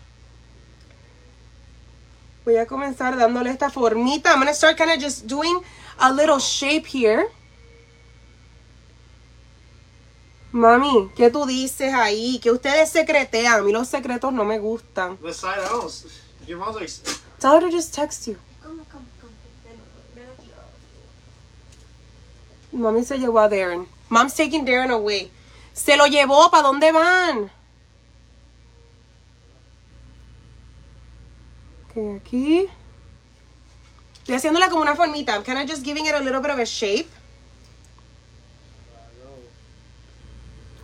Voy 2.45 2.57
a 2.57 2.65
comenzar 2.65 3.17
dándole 3.17 3.49
esta 3.49 3.69
formita. 3.69 4.31
I'm 4.31 4.39
gonna 4.39 4.53
start 4.53 4.77
kind 4.77 4.91
of 4.91 4.99
just 4.99 5.25
doing 5.27 5.59
a 5.99 6.11
little 6.11 6.39
shape 6.39 6.85
here. 6.87 7.27
Mami, 10.51 11.09
¿qué 11.15 11.29
tú 11.31 11.45
dices 11.45 11.93
ahí? 11.93 12.39
Que 12.39 12.51
ustedes 12.51 12.89
secretean. 12.89 13.59
A 13.59 13.61
mí 13.63 13.71
los 13.71 13.87
secretos 13.87 14.33
no 14.33 14.43
me 14.43 14.59
gustan. 14.59 15.17
This 15.17 15.37
side, 15.37 15.59
s- 15.85 16.05
Your 16.45 16.57
mom's 16.59 16.75
like. 16.75 16.91
Tell 17.39 17.53
her 17.55 17.61
to 17.61 17.69
just 17.71 17.93
text 17.93 18.27
you. 18.27 18.35
Ven, 18.63 18.77
ven 20.15 20.25
aquí. 20.37 20.51
Mami 22.73 23.05
se 23.05 23.17
llevó 23.17 23.39
a 23.39 23.47
Darren. 23.49 23.87
Mom's 24.09 24.33
taking 24.35 24.65
Darren 24.65 24.91
away. 24.91 25.31
Se 25.73 25.95
lo 25.95 26.05
llevó. 26.07 26.49
¿Para 26.51 26.63
dónde 26.63 26.91
van? 26.91 27.49
Ok, 31.91 32.21
aquí. 32.21 32.69
Estoy 34.19 34.35
haciéndola 34.35 34.69
como 34.69 34.81
una 34.81 34.95
formita. 34.95 35.35
I'm 35.35 35.43
kind 35.43 35.59
of 35.59 35.67
just 35.67 35.83
giving 35.83 36.05
it 36.05 36.13
a 36.13 36.19
little 36.19 36.41
bit 36.41 36.51
of 36.51 36.59
a 36.59 36.65
shape. 36.65 37.09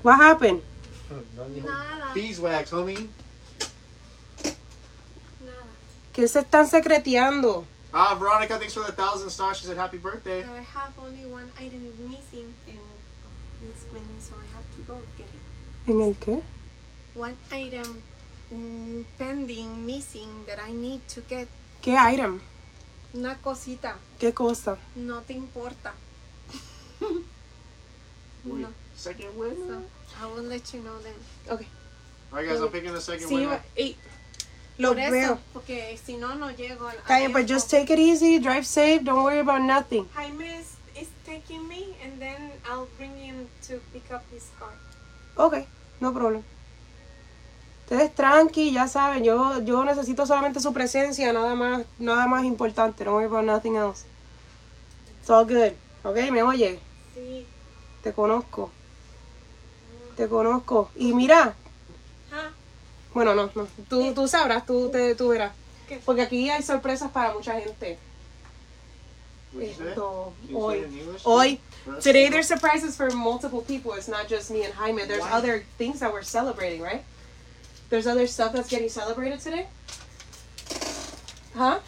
What 0.03 0.19
happened? 0.19 0.61
Nada. 1.37 2.13
Beeswax, 2.13 2.71
homie. 2.71 3.07
Nada. 5.39 5.63
¿Qué 6.13 6.27
se 6.27 6.39
están 6.39 6.67
secreteando? 6.67 7.65
Ah, 7.93 8.15
Veronica, 8.15 8.57
thanks 8.57 8.73
for 8.73 8.83
the 8.83 8.91
thousand 8.91 9.29
stars. 9.29 9.57
She 9.59 9.65
said 9.65 9.77
happy 9.77 9.97
birthday. 9.97 10.43
I 10.43 10.61
have 10.61 10.91
only 10.99 11.25
one 11.25 11.49
item 11.57 11.83
missing 12.09 12.53
and 12.67 12.79
it's 13.63 13.85
missing, 13.93 14.19
so 14.19 14.35
I 14.35 14.45
have 14.55 14.65
to 14.75 14.81
go 14.85 15.01
get 15.17 15.27
it. 15.27 15.89
¿En 15.89 16.01
el 16.01 16.15
qué? 16.15 16.43
One 17.15 17.37
item 17.51 18.03
pending, 19.17 19.85
missing 19.85 20.29
that 20.47 20.59
I 20.59 20.71
need 20.71 21.01
to 21.09 21.21
get. 21.29 21.47
¿Qué 21.81 21.95
item? 21.97 22.39
Una 23.13 23.35
cosita. 23.37 23.95
¿Qué 24.19 24.33
cosa? 24.33 24.77
No 24.95 25.21
te 25.21 25.33
importa. 25.33 25.93
No. 28.45 28.69
Second 28.95 29.35
win. 29.37 29.55
So 29.57 29.81
I 30.21 30.25
will 30.33 30.43
let 30.43 30.73
you 30.73 30.81
know 30.81 30.97
then. 31.03 31.13
Ok. 31.51 31.65
All 32.31 32.39
right, 32.39 32.47
guys, 32.47 32.61
I'm 32.61 32.69
picking 32.69 32.93
the 32.93 33.01
second 33.01 33.27
Sí, 33.27 33.35
winner. 33.35 33.61
y 33.77 33.95
lo 34.77 34.89
Por 34.93 34.99
eso, 34.99 35.11
veo. 35.11 35.39
porque 35.53 35.97
si 36.03 36.15
no, 36.15 36.35
no 36.35 36.49
llego 36.51 36.87
al. 36.87 36.95
Bien, 37.07 37.31
pues 37.33 37.45
just 37.45 37.69
take 37.69 37.91
it 37.91 37.99
easy, 37.99 38.39
drive 38.39 38.65
safe, 38.65 39.03
don't 39.03 39.23
worry 39.23 39.39
about 39.39 39.61
nothing. 39.61 40.07
Jaime 40.15 40.45
is, 40.45 40.77
is 40.95 41.09
taking 41.25 41.67
me 41.67 41.95
and 42.03 42.19
then 42.21 42.51
I'll 42.69 42.87
bring 42.97 43.17
him 43.17 43.47
to 43.67 43.79
pick 43.91 44.09
up 44.13 44.23
his 44.31 44.45
car. 44.57 44.71
Ok, 45.35 45.67
no 45.99 46.13
problem. 46.13 46.43
Ustedes 47.89 48.13
tranqui, 48.13 48.74
ya 48.74 48.86
saben, 48.89 49.24
yo, 49.24 49.62
yo 49.62 49.86
necesito 49.86 50.25
solamente 50.25 50.60
su 50.60 50.74
presencia, 50.74 51.32
nada 51.32 51.56
más, 51.56 51.86
nada 52.00 52.27
más 52.27 52.44
importante. 52.44 53.06
Don't 53.06 53.15
worry 53.15 53.27
about 53.27 53.46
nothing 53.46 53.77
else. 53.77 54.03
It's 55.22 55.29
all 55.29 55.46
good. 55.46 55.72
Ok, 56.03 56.17
me 56.32 56.44
oye, 56.44 56.79
Sí. 57.15 57.48
te 58.03 58.12
conozco. 58.12 58.70
Te 60.17 60.27
conozco. 60.27 60.89
Y 60.98 61.13
mira, 61.13 61.56
Ah, 62.29 62.50
bueno, 63.13 63.34
no, 63.34 63.50
no. 63.56 63.67
Tú, 63.89 64.13
tú 64.13 64.27
sabrás, 64.27 64.65
tú, 64.65 64.89
te, 64.89 65.15
tú 65.15 65.29
verás. 65.29 65.53
¿Qué? 65.88 66.01
Porque 66.03 66.24
aquí 66.24 66.50
hay 66.50 66.62
sorpresas 66.63 67.10
para 67.12 67.34
mucha 67.34 67.58
gente. 67.58 67.98
Esto, 69.62 70.34
hoy. 70.53 70.86
Hoy. 71.24 71.60
Today 72.03 72.29
there's 72.29 72.48
surprises 72.48 72.98
for 72.98 73.10
multiple 73.13 73.62
people. 73.62 73.94
It's 73.96 74.10
not 74.10 74.27
just 74.29 74.51
me 74.51 74.65
and 74.65 74.74
Jaime. 74.74 75.06
There's 75.06 75.24
Why? 75.24 75.32
other 75.32 75.63
things 75.77 76.01
that 76.01 76.12
we're 76.12 76.22
celebrating, 76.25 76.82
right? 76.82 77.01
There's 77.89 78.08
other 78.08 78.27
stuff 78.27 78.53
that's 78.53 78.70
getting 78.70 78.89
celebrated 78.89 79.39
today. 79.39 79.67
Huh? 81.56 81.79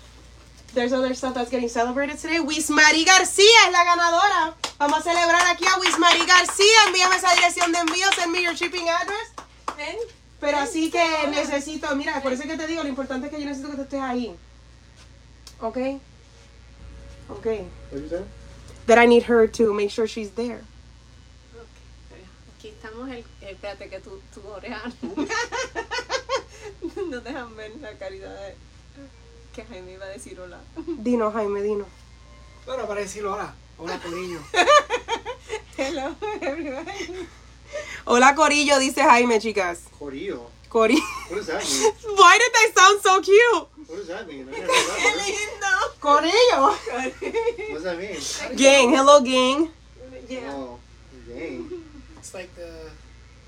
There's 0.73 0.93
other 0.93 1.13
stuff 1.13 1.33
that's 1.33 1.49
getting 1.49 1.69
celebrated 1.69 2.17
today. 2.17 2.39
Wismari 2.39 3.03
García 3.05 3.67
es 3.67 3.71
la 3.71 3.83
ganadora. 3.83 4.53
Vamos 4.79 4.99
a 4.99 5.03
celebrar 5.03 5.41
aquí 5.51 5.65
a 5.65 5.79
Wismari 5.79 6.25
García. 6.25 6.87
Envíame 6.87 7.15
esa 7.15 7.33
dirección 7.35 7.71
de 7.71 7.79
envío. 7.79 8.11
Send 8.13 8.31
me 8.31 8.43
your 8.43 8.55
shipping 8.55 8.87
address. 8.87 9.33
ven. 9.79 9.97
Pero 10.39 10.57
así 10.57 10.89
que 10.89 11.03
necesito, 11.29 11.93
mira, 11.95 12.21
por 12.21 12.31
eso 12.31 12.43
es 12.43 12.49
que 12.49 12.57
te 12.57 12.65
digo, 12.65 12.81
lo 12.83 12.89
importante 12.89 13.27
es 13.27 13.33
que 13.33 13.39
yo 13.39 13.45
necesito 13.45 13.71
que 13.71 13.75
tú 13.75 13.83
estés 13.83 14.01
ahí. 14.01 14.35
¿Ok? 15.59 15.77
Ok. 17.29 17.45
What'd 17.91 18.03
you 18.03 18.09
say? 18.09 18.23
That 18.87 18.97
I 18.97 19.05
need 19.05 19.23
her 19.23 19.47
to 19.47 19.73
make 19.73 19.91
sure 19.91 20.07
she's 20.07 20.31
there. 20.31 20.61
Aquí 22.59 22.67
estamos 22.67 23.07
el, 23.07 23.19
eh, 23.19 23.25
espérate 23.51 23.89
que 23.89 24.01
tu, 24.01 24.19
tu 24.33 24.45
oreja 24.45 24.81
no 27.09 27.21
dejan 27.21 27.55
ver 27.55 27.71
la 27.79 27.97
caridad 27.97 28.35
de 28.35 28.53
que 29.55 29.63
Jaime 29.63 29.93
iba 29.93 30.03
a 30.03 30.09
decir 30.09 30.37
hola. 30.41 30.59
Dino, 30.75 31.31
Jaime, 31.31 31.61
dino. 31.61 31.85
Bueno, 32.65 32.85
para 32.85 32.99
decir 32.99 33.25
hola. 33.25 33.55
Hola, 33.77 33.97
Corillo. 33.99 34.41
Hello 35.77 36.13
everybody. 36.41 37.29
Hola 38.03 38.35
Corillo, 38.35 38.77
dice 38.77 39.03
Jaime, 39.03 39.39
chicas. 39.39 39.83
Corillo. 39.97 40.51
Cori. 40.67 41.01
What 41.29 41.37
does 41.37 41.47
that 41.47 41.63
mean? 41.63 41.93
Why 42.17 42.39
did 42.39 42.51
they 42.51 42.73
sound 42.75 43.01
so 43.01 43.21
cute? 43.21 43.69
What 43.87 43.99
does 43.99 44.07
that 44.09 44.27
mean? 44.27 44.47
Heard 44.47 44.67
that 44.67 45.93
Corillo. 46.01 46.73
What 46.73 47.13
does 47.71 47.83
that 47.83 47.97
mean? 47.97 48.17
Gang, 48.57 48.89
hello 48.89 49.21
gang. 49.21 49.71
Yeah. 50.27 50.51
Oh, 50.51 50.77
dang. 51.25 51.85
It's 52.29 52.35
like 52.35 52.53
the, 52.53 52.69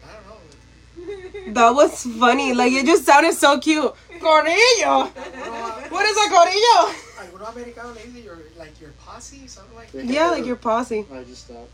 I 0.04 0.10
don't 0.18 0.26
know. 1.46 1.54
That 1.54 1.76
was 1.76 2.04
funny. 2.18 2.52
Like 2.56 2.74
it 2.74 2.84
just 2.84 3.06
sounded 3.06 3.36
so 3.36 3.60
cute. 3.60 3.94
Corillo. 4.20 5.06
What 5.92 6.06
is 6.10 6.18
a 6.18 6.30
corillo? 6.32 6.90
algunos 7.20 7.50
americanos 7.50 7.94
le 7.94 8.02
dicen 8.02 8.24
your, 8.24 8.40
like 8.58 8.82
your 8.82 8.90
posse, 9.06 9.48
something 9.48 9.76
like 9.76 9.92
that. 9.92 10.06
Yeah, 10.06 10.32
like 10.32 10.48
your 10.48 10.56
posse. 10.56 11.06
I 11.14 11.24
just 11.24 11.46
stopped. 11.46 11.70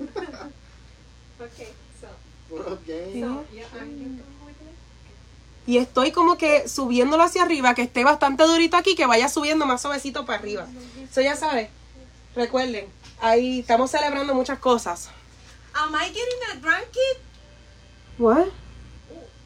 Okay, 1.40 1.68
so, 2.00 2.08
What 2.48 2.66
up, 2.66 2.86
gang? 2.86 3.20
so 3.20 3.44
yeah, 3.52 3.66
me? 3.84 4.20
Y 5.66 5.78
estoy 5.78 6.10
como 6.10 6.36
que 6.36 6.68
subiéndolo 6.68 7.22
hacia 7.22 7.42
arriba, 7.42 7.74
que 7.74 7.82
esté 7.82 8.02
bastante 8.02 8.44
durito 8.44 8.76
aquí, 8.76 8.94
que 8.94 9.06
vaya 9.06 9.28
subiendo 9.28 9.66
más 9.66 9.82
suavecito 9.82 10.26
para 10.26 10.38
arriba. 10.38 10.66
Eso 11.10 11.20
ya 11.20 11.36
sabes. 11.36 11.68
Recuerden, 12.34 12.86
ahí 13.20 13.60
estamos 13.60 13.90
celebrando 13.90 14.34
muchas 14.34 14.58
cosas. 14.58 15.10
Am 15.76 15.94
I 15.94 16.08
getting 16.08 16.40
a 16.52 16.56
grandkid? 16.60 17.18
What? 18.18 18.52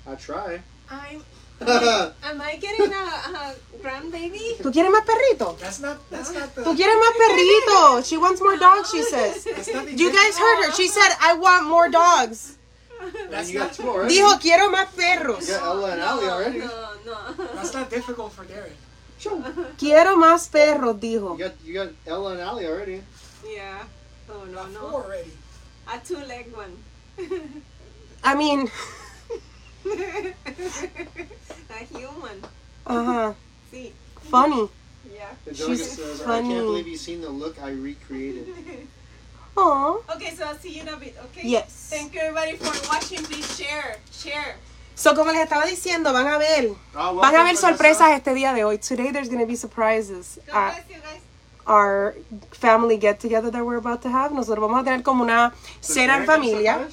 I 0.06 0.14
try. 0.14 0.60
I'm. 0.90 1.24
Am 1.60 2.40
I 2.40 2.56
getting 2.56 2.92
a, 2.92 2.96
a 2.96 3.54
grandbaby? 3.82 4.62
¿Tú 4.62 4.70
quieres 4.70 4.92
más 4.92 5.04
perrito? 5.04 5.56
That's 5.58 5.80
not, 5.80 5.98
that's 6.08 6.32
not 6.32 6.54
the, 6.54 6.62
¿Tú 6.62 6.76
quieres 6.76 6.94
más 6.94 7.14
perrito? 7.16 8.02
She 8.04 8.16
wants 8.16 8.40
more 8.40 8.56
dogs, 8.56 8.90
she 8.90 9.02
says. 9.02 9.44
You 9.44 10.12
guys 10.12 10.38
heard 10.38 10.66
her. 10.66 10.72
She 10.72 10.86
said, 10.86 11.10
I 11.20 11.34
want 11.34 11.66
more 11.66 11.88
dogs. 11.88 12.58
That's 13.30 13.50
you 13.50 13.58
got 13.58 13.66
not, 13.66 13.72
two 13.72 13.88
already. 13.88 14.14
Dijo, 14.14 14.40
quiero 14.40 14.70
más 14.70 14.94
perros. 14.94 15.48
You 15.48 15.54
got 15.54 15.62
Ella 15.62 15.92
and 15.92 16.00
Allie 16.00 16.28
already. 16.28 16.58
No, 16.58 16.90
no. 17.06 17.44
that's 17.54 17.74
not 17.74 17.90
difficult 17.90 18.32
for 18.32 18.44
Darren. 18.44 18.72
Quiero 19.78 20.16
más 20.16 20.48
perros, 20.48 20.96
dijo. 21.00 21.32
You 21.32 21.44
got 21.44 21.54
you 21.64 21.74
got 21.74 21.88
Ella 22.06 22.32
and 22.32 22.40
Allie 22.40 22.66
already. 22.66 23.02
Yeah. 23.44 23.82
Oh 24.30 24.44
no 24.44 24.66
no. 24.66 24.80
four 24.90 25.04
already. 25.04 25.32
A 25.92 25.98
two 25.98 26.16
leg 26.26 26.52
one. 26.54 26.76
I 28.22 28.34
mean, 28.34 28.70
a 31.70 31.84
human. 31.96 32.42
ajá, 32.86 33.34
See. 33.70 33.92
funny. 34.30 34.68
Yeah. 35.12 35.26
The 35.44 35.54
She's 35.54 35.90
says, 35.92 36.20
I 36.22 36.24
funny. 36.24 36.48
can't 36.54 36.66
believe 36.66 36.88
you've 36.88 37.00
seen 37.00 37.20
the 37.20 37.30
look 37.30 37.56
I 37.62 37.70
recreated. 37.70 38.48
Aw. 39.56 39.96
Okay, 40.14 40.34
so 40.36 40.44
I'll 40.44 40.56
see 40.58 40.74
you 40.76 40.82
in 40.82 40.88
a 40.88 40.96
bit. 40.96 41.16
Okay. 41.26 41.42
Yes. 41.48 41.88
Thank 41.90 42.14
you 42.14 42.20
everybody 42.20 42.56
for 42.56 42.72
watching. 42.88 43.18
Please 43.24 43.56
share, 43.56 43.96
share. 44.12 44.56
So, 44.94 45.14
como 45.14 45.30
les 45.32 45.40
estaba 45.46 45.64
diciendo, 45.66 46.12
van 46.12 46.26
a 46.26 46.38
ver, 46.38 46.74
Oh, 46.94 47.14
van 47.16 47.34
a 47.34 47.44
ver 47.44 47.56
sorpresas 47.56 48.10
este 48.16 48.34
día 48.34 48.52
de 48.52 48.64
hoy. 48.64 48.78
Today 48.78 49.10
there's 49.12 49.28
going 49.28 49.40
to 49.40 49.46
be 49.46 49.54
surprises 49.56 50.38
God 50.46 50.54
at 50.56 50.74
bless 50.86 50.96
you 50.96 51.02
guys. 51.02 51.20
Our 51.68 52.14
family 52.50 52.96
get 52.96 53.20
together 53.20 53.50
that 53.50 53.64
we're 53.64 53.76
about 53.76 54.02
to 54.02 54.08
have. 54.08 54.32
Nosotros 54.32 54.58
vamos 54.58 54.80
a 54.80 54.84
tener 54.84 55.02
como 55.04 55.22
una 55.22 55.52
So 55.80 55.92
cena 55.94 56.14
en 56.16 56.26
familia. 56.26 56.88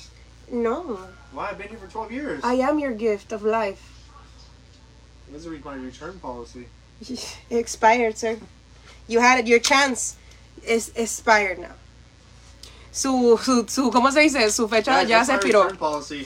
No, 0.51 0.99
Why? 1.31 1.49
I've 1.49 1.57
been 1.57 1.69
here 1.69 1.79
for 1.79 1.87
12 1.87 2.11
years. 2.11 2.41
I 2.43 2.53
am 2.55 2.77
your 2.77 2.91
gift 2.93 3.31
of 3.31 3.41
life. 3.43 3.81
This 5.31 5.45
is 5.45 5.63
my 5.65 5.75
return 5.75 6.19
policy. 6.19 6.67
It 7.49 7.57
expired, 7.57 8.17
sir. 8.17 8.37
You 9.07 9.19
had 9.19 9.39
it. 9.39 9.47
Your 9.47 9.59
chance 9.59 10.15
is 10.65 10.91
expired 10.95 11.59
now. 11.59 11.75
Su, 12.91 13.37
su, 13.43 13.65
su, 13.67 13.91
¿cómo 13.91 14.11
se 14.11 14.21
dice? 14.21 14.49
Su 14.51 14.67
fecha 14.67 14.99
Guys, 14.99 15.09
ya 15.09 15.23
se 15.23 15.33
expiró. 15.33 15.67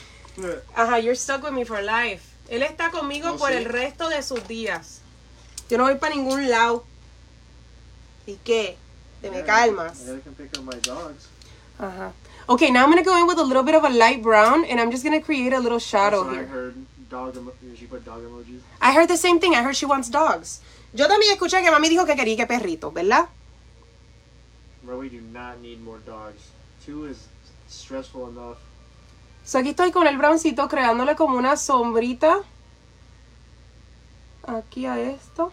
Ajá, 0.76 1.02
you're 1.02 1.16
stuck 1.16 1.42
with 1.42 1.52
me 1.52 1.64
for 1.64 1.82
life. 1.82 2.22
Él 2.48 2.62
está 2.62 2.90
conmigo 2.90 3.32
Oh, 3.32 3.36
por 3.38 3.50
sí. 3.50 3.56
el 3.56 3.64
resto 3.64 4.08
de 4.08 4.22
sus 4.22 4.46
días. 4.46 5.00
Yo 5.68 5.78
no 5.78 5.84
voy 5.84 5.96
para 5.96 6.14
ningún 6.14 6.48
lado. 6.48 6.84
¿Y 8.26 8.36
qué? 8.44 8.76
Te 9.20 9.30
me 9.30 9.44
calmas. 9.44 10.02
I 10.02 10.20
can 10.20 10.34
pick 10.34 10.56
up 10.58 10.64
my 10.64 10.78
dogs. 10.80 11.28
Ajá. 11.78 12.12
Okay, 12.48 12.70
now 12.70 12.84
I'm 12.84 12.90
gonna 12.90 13.02
go 13.02 13.16
in 13.16 13.26
with 13.26 13.38
a 13.38 13.42
little 13.44 13.62
bit 13.62 13.74
of 13.74 13.84
a 13.84 13.90
light 13.90 14.22
brown, 14.22 14.64
and 14.64 14.80
I'm 14.80 14.90
just 14.90 15.04
gonna 15.04 15.20
create 15.20 15.52
a 15.52 15.60
little 15.60 15.78
shadow 15.78 16.24
That's 16.24 16.36
what 16.36 16.38
I 16.38 16.38
here. 16.38 16.48
heard 16.48 16.74
dog 17.08 17.34
she 17.76 17.86
put 17.86 18.04
dog 18.04 18.22
emojis. 18.22 18.60
I 18.80 18.92
heard 18.92 19.08
the 19.08 19.16
same 19.16 19.40
thing. 19.40 19.54
I 19.54 19.62
heard 19.62 19.76
she 19.76 19.86
wants 19.86 20.08
dogs. 20.10 20.60
Yo 20.92 21.06
también 21.06 21.32
escuché 21.32 21.62
que 21.62 21.70
mami 21.70 21.88
dijo 21.88 22.06
que 22.06 22.16
quería 22.16 22.36
que 22.36 22.46
perritos, 22.46 22.92
¿verdad? 22.92 23.28
Bro, 24.82 24.98
we 24.98 25.08
do 25.08 25.20
not 25.20 25.60
need 25.60 25.80
more 25.80 26.00
dogs. 26.04 26.50
Two 26.84 27.06
is 27.06 27.28
stressful 27.68 28.28
enough. 28.30 28.58
So 29.44 29.58
aquí 29.58 29.70
estoy 29.70 29.92
con 29.92 30.06
el 30.06 30.16
browncito 30.16 30.68
creándole 30.68 31.16
como 31.16 31.36
una 31.36 31.56
sombrita. 31.56 32.40
Aquí 34.46 34.86
a 34.86 34.98
esto. 34.98 35.52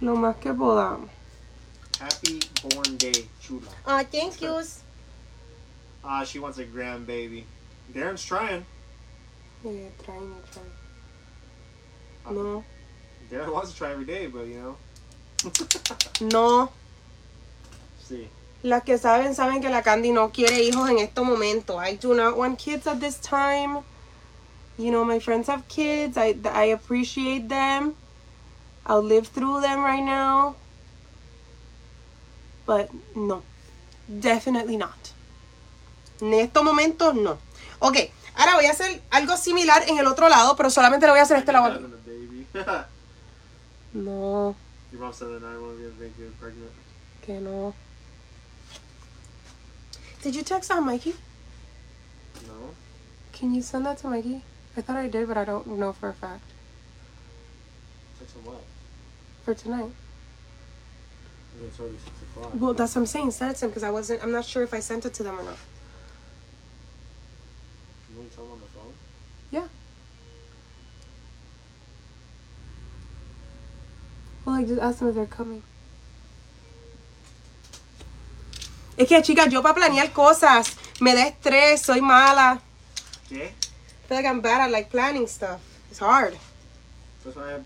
Lo 0.00 0.14
más 0.14 0.36
que 0.36 0.52
podamos. 0.52 1.10
Happy 1.98 2.40
born 2.62 2.96
day, 2.98 3.26
chula. 3.40 3.70
Ah, 3.86 4.04
thank 4.04 4.42
you. 4.42 4.60
Ah, 6.04 6.24
she 6.24 6.38
wants 6.38 6.58
a 6.58 6.64
grandbaby. 6.64 7.44
Darren's 7.92 8.24
trying. 8.24 8.64
Yeah, 9.64 9.88
trying, 10.04 10.34
trying. 10.52 12.34
No, 12.34 12.64
Darren 13.30 13.52
wants 13.52 13.72
to 13.72 13.76
try 13.78 13.92
every 13.92 14.04
day, 14.04 14.26
but 14.26 14.46
you 14.46 14.60
know. 14.60 14.76
no. 16.32 16.70
See. 18.00 18.28
Las 18.62 18.82
que 18.82 18.98
saben, 18.98 19.34
saben 19.34 19.60
que 19.60 19.70
la 19.70 19.82
Candy 19.82 20.12
no 20.12 20.30
quiere 20.30 20.60
hijos 20.62 20.90
en 20.90 20.98
este 20.98 21.22
momento. 21.22 21.76
I 21.76 21.94
do 21.94 22.14
not 22.14 22.36
want 22.36 22.58
kids 22.58 22.86
at 22.86 23.00
this 23.00 23.18
time. 23.18 23.78
You 24.78 24.90
know, 24.90 25.04
my 25.04 25.18
friends 25.18 25.46
have 25.46 25.66
kids. 25.68 26.16
I, 26.16 26.34
I 26.44 26.64
appreciate 26.66 27.48
them. 27.48 27.94
I'll 28.86 29.02
live 29.02 29.28
through 29.28 29.60
them 29.60 29.82
right 29.82 30.02
now. 30.02 30.54
But 32.66 32.90
no. 33.14 33.42
Definitely 34.08 34.76
not. 34.76 35.12
En 36.20 36.32
estos 36.34 36.62
momentos, 36.64 37.14
no. 37.14 37.38
Ok, 37.80 37.96
ahora 38.36 38.54
voy 38.54 38.66
a 38.66 38.70
hacer 38.70 39.02
algo 39.10 39.36
similar 39.36 39.82
en 39.88 39.98
el 39.98 40.06
otro 40.06 40.28
lado, 40.28 40.56
pero 40.56 40.70
solamente 40.70 41.06
lo 41.06 41.12
voy 41.12 41.20
a 41.20 41.22
hacer 41.24 41.38
este 41.38 41.52
lado. 41.52 41.80
No. 43.92 44.54
Your 44.92 45.00
mom 45.00 45.12
said 45.12 45.28
that 45.28 45.42
I 45.42 45.56
want 45.58 45.78
to 45.78 45.82
get 45.84 45.98
make 45.98 46.18
you 46.18 46.30
pregnant. 46.38 46.70
que 47.22 47.40
no. 47.40 47.74
Did 50.22 50.34
you 50.34 50.42
text 50.42 50.70
on 50.70 50.84
Mikey? 50.84 51.14
No. 52.46 52.74
Can 53.32 53.54
you 53.54 53.62
send 53.62 53.86
that 53.86 53.96
to 53.98 54.08
Mikey? 54.08 54.42
I 54.76 54.82
thought 54.82 54.96
I 54.96 55.08
did, 55.08 55.26
but 55.28 55.38
I 55.38 55.44
don't 55.44 55.66
know 55.66 55.92
for 55.94 56.10
a 56.10 56.12
fact. 56.12 56.42
Text 58.18 58.36
him 58.36 58.44
what? 58.44 58.60
For 59.46 59.54
tonight. 59.54 59.92
It's 61.64 61.78
already 61.78 61.98
six 61.98 62.16
o'clock. 62.20 62.50
Well, 62.56 62.74
that's 62.74 62.96
what 62.96 63.02
I'm 63.02 63.06
saying. 63.06 63.30
Send 63.30 63.52
it 63.52 63.58
to 63.58 63.66
him 63.66 63.70
because 63.70 63.84
I 63.84 63.90
wasn't. 63.90 64.20
I'm 64.24 64.32
not 64.32 64.44
sure 64.44 64.64
if 64.64 64.74
I 64.74 64.80
sent 64.80 65.06
it 65.06 65.14
to 65.14 65.22
them 65.22 65.38
or 65.38 65.44
not. 65.44 65.56
Can 68.08 68.18
we 68.18 68.24
tell 68.34 68.44
him 68.44 68.50
on 68.50 68.58
the 68.58 68.66
phone? 68.66 68.92
Yeah. 69.52 69.68
Well, 74.44 74.56
I 74.56 74.64
just 74.64 74.80
asked 74.80 74.98
them 74.98 75.10
if 75.10 75.14
they're 75.14 75.26
coming. 75.26 75.62
Es 78.98 79.06
que, 79.06 79.22
chicas, 79.22 79.48
yo 79.52 79.62
para 79.62 79.74
planear 79.74 80.12
cosas 80.12 80.74
me 81.00 81.14
da 81.14 81.30
estrés, 81.30 81.84
soy 81.84 82.00
mala. 82.00 82.60
¿Qué? 83.28 83.44
I 83.44 84.08
feel 84.08 84.16
like 84.16 84.26
I'm 84.26 84.40
bad 84.40 84.62
at 84.62 84.72
like 84.72 84.90
planning 84.90 85.28
stuff. 85.28 85.60
It's 85.88 86.00
hard. 86.00 86.36
That's 87.22 87.36
why 87.36 87.54
I. 87.54 87.60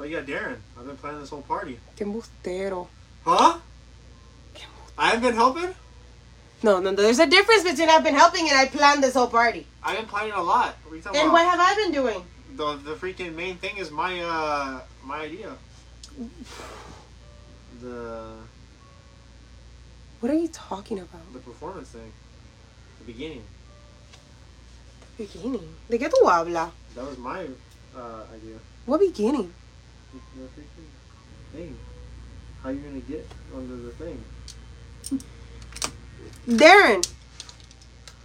You 0.00 0.16
got 0.16 0.26
Darren. 0.26 0.56
I've 0.78 0.86
been 0.86 0.96
planning 0.96 1.20
this 1.20 1.30
whole 1.30 1.42
party. 1.42 1.78
Qué 1.96 2.02
embustero. 2.04 2.86
Huh? 3.24 3.58
I 4.96 5.08
haven't 5.10 5.22
been 5.22 5.34
helping. 5.34 5.74
No, 6.62 6.80
no, 6.80 6.90
no, 6.90 6.96
there's 7.02 7.18
a 7.20 7.26
difference 7.26 7.62
between 7.62 7.88
I've 7.88 8.02
been 8.02 8.14
helping 8.14 8.48
and 8.48 8.58
I 8.58 8.66
planned 8.66 9.02
this 9.02 9.14
whole 9.14 9.28
party. 9.28 9.66
I've 9.82 9.96
been 9.98 10.06
planning 10.06 10.32
a 10.32 10.42
lot. 10.42 10.76
What 10.84 10.92
are 10.92 10.96
you 10.96 11.02
talking 11.02 11.20
And 11.20 11.28
about? 11.28 11.32
what 11.34 11.44
have 11.46 11.60
I 11.60 11.74
been 11.76 11.92
doing? 11.92 12.24
the 12.56 12.74
the 12.76 12.94
freaking 12.96 13.34
main 13.36 13.56
thing 13.58 13.76
is 13.76 13.90
my 13.92 14.18
uh 14.20 14.80
my 15.04 15.18
idea. 15.20 15.52
The 17.80 18.34
What 20.20 20.30
are 20.32 20.34
you 20.34 20.48
talking 20.48 20.98
about? 20.98 21.32
the 21.32 21.38
performance 21.38 21.90
thing. 21.90 22.10
The 23.00 23.12
beginning. 23.12 23.44
Beginning. 25.16 25.68
¿De 25.88 25.98
qué 25.98 26.08
tú 26.10 26.26
hablas? 26.26 26.70
That 26.96 27.04
was 27.06 27.18
my 27.18 27.46
uh 27.96 28.24
idea. 28.34 28.58
What 28.86 28.98
beginning? 29.00 29.52
How 32.62 32.70
you 32.70 32.80
gonna 32.80 33.00
get 33.00 33.26
under 33.54 33.76
the 33.76 33.90
thing? 33.92 34.24
Darren. 36.46 37.02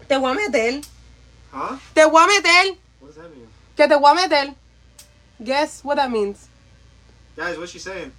Te 0.07 0.17
voy 0.17 0.31
a 0.31 0.33
meter. 0.35 0.81
Huh? 1.51 1.77
Te 1.93 2.05
voy 2.05 2.23
a 2.23 2.27
meter. 2.27 2.77
What 2.99 3.07
does 3.07 3.15
that 3.15 3.29
mean? 3.29 3.47
Que 3.75 3.87
te 3.87 3.95
voy 3.95 4.11
a 4.11 4.15
meter. 4.15 4.55
Guess 5.43 5.83
what 5.83 5.95
that 5.95 6.09
means. 6.11 6.47
Guys, 7.35 7.57
what's 7.57 7.71
she 7.71 7.79
saying? 7.79 8.11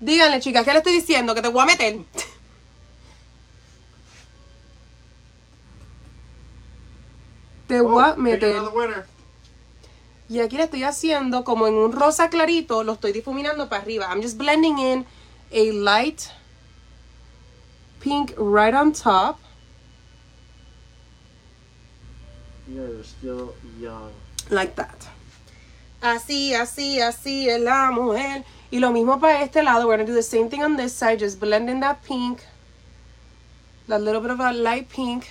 Díganle, 0.00 0.40
chicas, 0.40 0.64
¿qué 0.64 0.72
le 0.72 0.78
estoy 0.80 0.92
diciendo? 0.92 1.34
Que 1.34 1.42
te 1.42 1.48
voy 1.48 1.62
a 1.62 1.66
meter. 1.66 2.00
Te 7.68 7.80
voy 7.80 8.02
a 8.02 8.12
Oh, 8.12 8.16
meter. 8.16 8.56
Y 10.30 10.38
aquí 10.38 10.56
le 10.56 10.62
estoy 10.62 10.84
haciendo 10.84 11.42
como 11.42 11.66
en 11.66 11.74
un 11.74 11.90
rosa 11.90 12.30
clarito, 12.30 12.84
lo 12.84 12.92
estoy 12.92 13.10
difuminando 13.12 13.68
para 13.68 13.82
arriba. 13.82 14.06
I'm 14.08 14.22
just 14.22 14.38
blending 14.38 14.78
in 14.78 15.04
a 15.50 15.72
light 15.72 16.30
pink 17.98 18.32
right 18.38 18.72
on 18.72 18.92
top. 18.92 19.40
You 22.68 22.80
guys 22.80 23.00
are 23.00 23.02
still 23.02 23.54
young. 23.80 24.12
Like 24.50 24.76
that. 24.76 25.08
Así, 26.00 26.54
así, 26.54 27.00
así 27.00 27.48
es 27.48 27.60
la 27.60 27.90
mujer. 27.90 28.44
Y 28.70 28.78
lo 28.78 28.92
mismo 28.92 29.18
para 29.18 29.42
este 29.42 29.64
lado. 29.64 29.88
We're 29.88 29.96
going 29.96 30.06
to 30.06 30.12
do 30.12 30.14
the 30.14 30.22
same 30.22 30.48
thing 30.48 30.62
on 30.62 30.76
this 30.76 30.94
side. 30.94 31.18
Just 31.18 31.40
blend 31.40 31.68
in 31.68 31.80
that 31.80 32.04
pink. 32.04 32.44
That 33.88 34.00
little 34.00 34.20
bit 34.20 34.30
of 34.30 34.38
a 34.38 34.52
light 34.52 34.88
pink. 34.88 35.28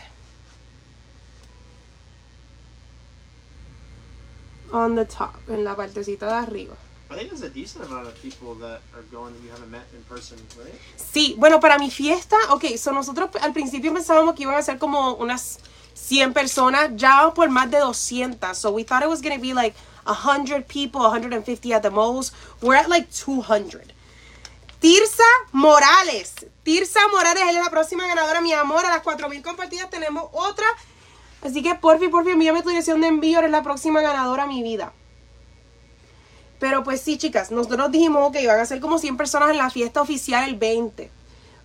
On 4.71 4.95
the 4.95 5.05
top. 5.05 5.35
En 5.49 5.63
la 5.63 5.75
partecita 5.75 6.27
de 6.27 6.33
arriba. 6.33 6.75
I 7.11 7.15
think 7.15 7.29
there's 7.29 7.41
a 7.41 7.49
decent 7.49 7.85
amount 7.85 8.07
of 8.07 8.13
people 8.21 8.53
that 8.55 8.81
are 8.93 9.03
going 9.11 9.33
that 9.33 9.43
you 9.43 9.49
haven't 9.49 9.71
met 9.71 9.81
in 9.95 10.03
person, 10.03 10.37
right? 10.63 10.73
Sí, 10.95 11.35
bueno, 11.39 11.59
para 11.59 11.79
mi 11.79 11.89
fiesta, 11.89 12.37
ok, 12.51 12.77
so 12.77 12.91
nosotros 12.91 13.31
al 13.41 13.51
principio 13.51 13.91
pensábamos 13.91 14.35
que 14.35 14.43
iban 14.43 14.55
a 14.55 14.61
ser 14.61 14.77
como 14.77 15.15
unas 15.15 15.57
100 15.95 16.33
personas, 16.33 16.91
ya 16.95 17.33
por 17.33 17.49
más 17.49 17.71
de 17.71 17.79
200, 17.79 18.55
so 18.55 18.69
we 18.71 18.83
thought 18.83 19.01
it 19.01 19.09
was 19.09 19.21
going 19.21 19.35
to 19.35 19.41
be 19.41 19.55
like 19.55 19.75
100 20.05 20.67
people, 20.67 21.01
150 21.01 21.73
at 21.73 21.81
the 21.81 21.89
most. 21.89 22.33
We're 22.61 22.75
at 22.75 22.89
like 22.89 23.09
200. 23.11 23.93
Tirsa 24.79 25.23
Morales. 25.51 26.45
Tirsa 26.63 26.99
Morales 27.11 27.43
es 27.49 27.55
la 27.55 27.69
próxima 27.69 28.07
ganadora, 28.07 28.39
mi 28.41 28.53
amor. 28.53 28.85
A 28.85 28.89
las 28.89 29.01
4000 29.01 29.41
compartidas 29.41 29.89
tenemos 29.89 30.29
otra. 30.31 30.65
Así 31.43 31.63
que 31.63 31.75
porfi, 31.75 32.09
porfi, 32.09 32.31
envíame 32.31 32.61
tu 32.61 32.69
dirección 32.69 33.01
de 33.01 33.07
envío. 33.07 33.39
Eres 33.39 33.51
la 33.51 33.63
próxima 33.63 34.01
ganadora, 34.01 34.45
mi 34.45 34.61
vida. 34.63 34.93
Pero 36.59 36.83
pues 36.83 37.01
sí, 37.01 37.17
chicas, 37.17 37.51
nosotros 37.51 37.91
dijimos 37.91 38.31
que 38.31 38.41
iban 38.41 38.59
a 38.59 38.65
ser 38.65 38.81
como 38.81 38.97
100 38.97 39.15
personas 39.15 39.51
en 39.51 39.57
la 39.57 39.69
fiesta 39.69 40.01
oficial 40.01 40.43
el 40.43 40.55
20. 40.57 41.09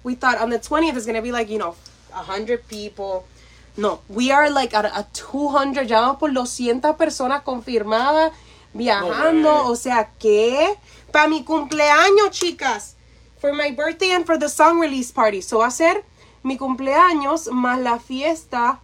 We 0.05 0.15
thought 0.15 0.41
on 0.41 0.51
the 0.51 0.61
20th 0.61 0.97
it's 0.97 1.07
going 1.07 1.17
to 1.17 1.23
be 1.23 1.33
like, 1.33 1.51
you 1.51 1.59
know, 1.59 1.75
100 2.13 2.69
people. 2.69 3.25
No, 3.77 4.03
we 4.09 4.31
are 4.31 4.51
like 4.51 4.73
at, 4.77 4.85
at 4.85 5.13
200, 5.15 5.89
ya 5.89 6.01
vamos 6.01 6.19
por 6.19 6.33
200 6.33 6.97
personas 6.97 7.43
confirmadas 7.43 8.33
viajando. 8.73 9.33
No 9.33 9.67
o 9.67 9.75
sea, 9.75 10.11
que 10.19 10.77
para 11.11 11.27
mi 11.27 11.43
cumpleaños, 11.43 12.31
chicas, 12.31 12.95
for 13.41 13.53
my 13.53 13.73
birthday 13.73 14.13
and 14.13 14.25
for 14.25 14.39
the 14.39 14.49
song 14.49 14.79
release 14.79 15.13
party. 15.13 15.43
So 15.43 15.59
va 15.59 15.67
a 15.67 15.71
ser 15.73 16.05
mi 16.45 16.57
cumpleaños 16.57 17.49
más 17.49 17.81
la 17.81 17.99
fiesta 17.99 18.81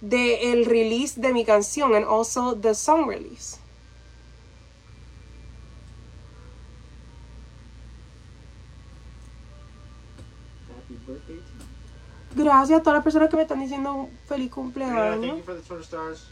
de 0.00 0.52
el 0.52 0.64
release 0.66 1.20
de 1.20 1.32
mi 1.32 1.44
canción 1.44 1.94
and 1.94 2.04
also 2.04 2.54
the 2.54 2.74
song 2.74 3.06
release. 3.06 3.58
Happy 10.68 10.94
birthday 11.06 11.34
to 11.34 11.40
you. 12.36 12.44
Gracias 12.44 12.80
a 12.80 12.82
todas 12.82 12.96
las 12.98 13.04
personas 13.04 13.30
que 13.30 13.36
me 13.36 13.42
están 13.42 13.60
diciendo 13.60 13.94
un 13.94 14.10
feliz 14.28 14.48
Yeah, 14.48 14.54
cumpleaños. 14.54 15.20
thank 15.20 15.36
you 15.38 15.42
for 15.44 15.54
the 15.54 15.62
Twitter 15.62 15.84
stars. 15.84 16.26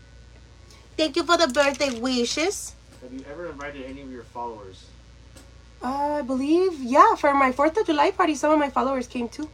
Thank 0.96 1.16
you 1.16 1.24
for 1.24 1.36
the 1.36 1.48
birthday 1.48 1.98
wishes. 1.98 2.74
Have 3.02 3.12
you 3.12 3.24
ever 3.30 3.46
invited 3.50 3.84
any 3.86 4.02
of 4.02 4.10
your 4.10 4.24
followers? 4.24 4.86
I 5.82 6.22
believe, 6.22 6.72
yeah, 6.80 7.14
for 7.16 7.34
my 7.34 7.52
4th 7.52 7.76
of 7.78 7.86
July 7.86 8.10
party, 8.10 8.34
some 8.34 8.52
of 8.52 8.58
my 8.58 8.70
followers 8.70 9.06
came 9.06 9.28
too. 9.28 9.48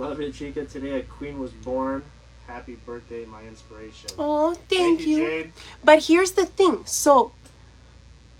Love 0.00 0.18
it, 0.22 0.32
Chica. 0.32 0.64
Today 0.64 0.92
a 0.92 1.02
queen 1.02 1.38
was 1.38 1.50
born. 1.50 2.02
Happy 2.46 2.74
birthday, 2.86 3.26
my 3.26 3.42
inspiration. 3.42 4.08
Oh, 4.18 4.54
thank, 4.54 5.06
you. 5.06 5.18
Jade. 5.18 5.52
But 5.84 6.04
here's 6.04 6.32
the 6.32 6.46
thing. 6.46 6.86
So, 6.86 7.32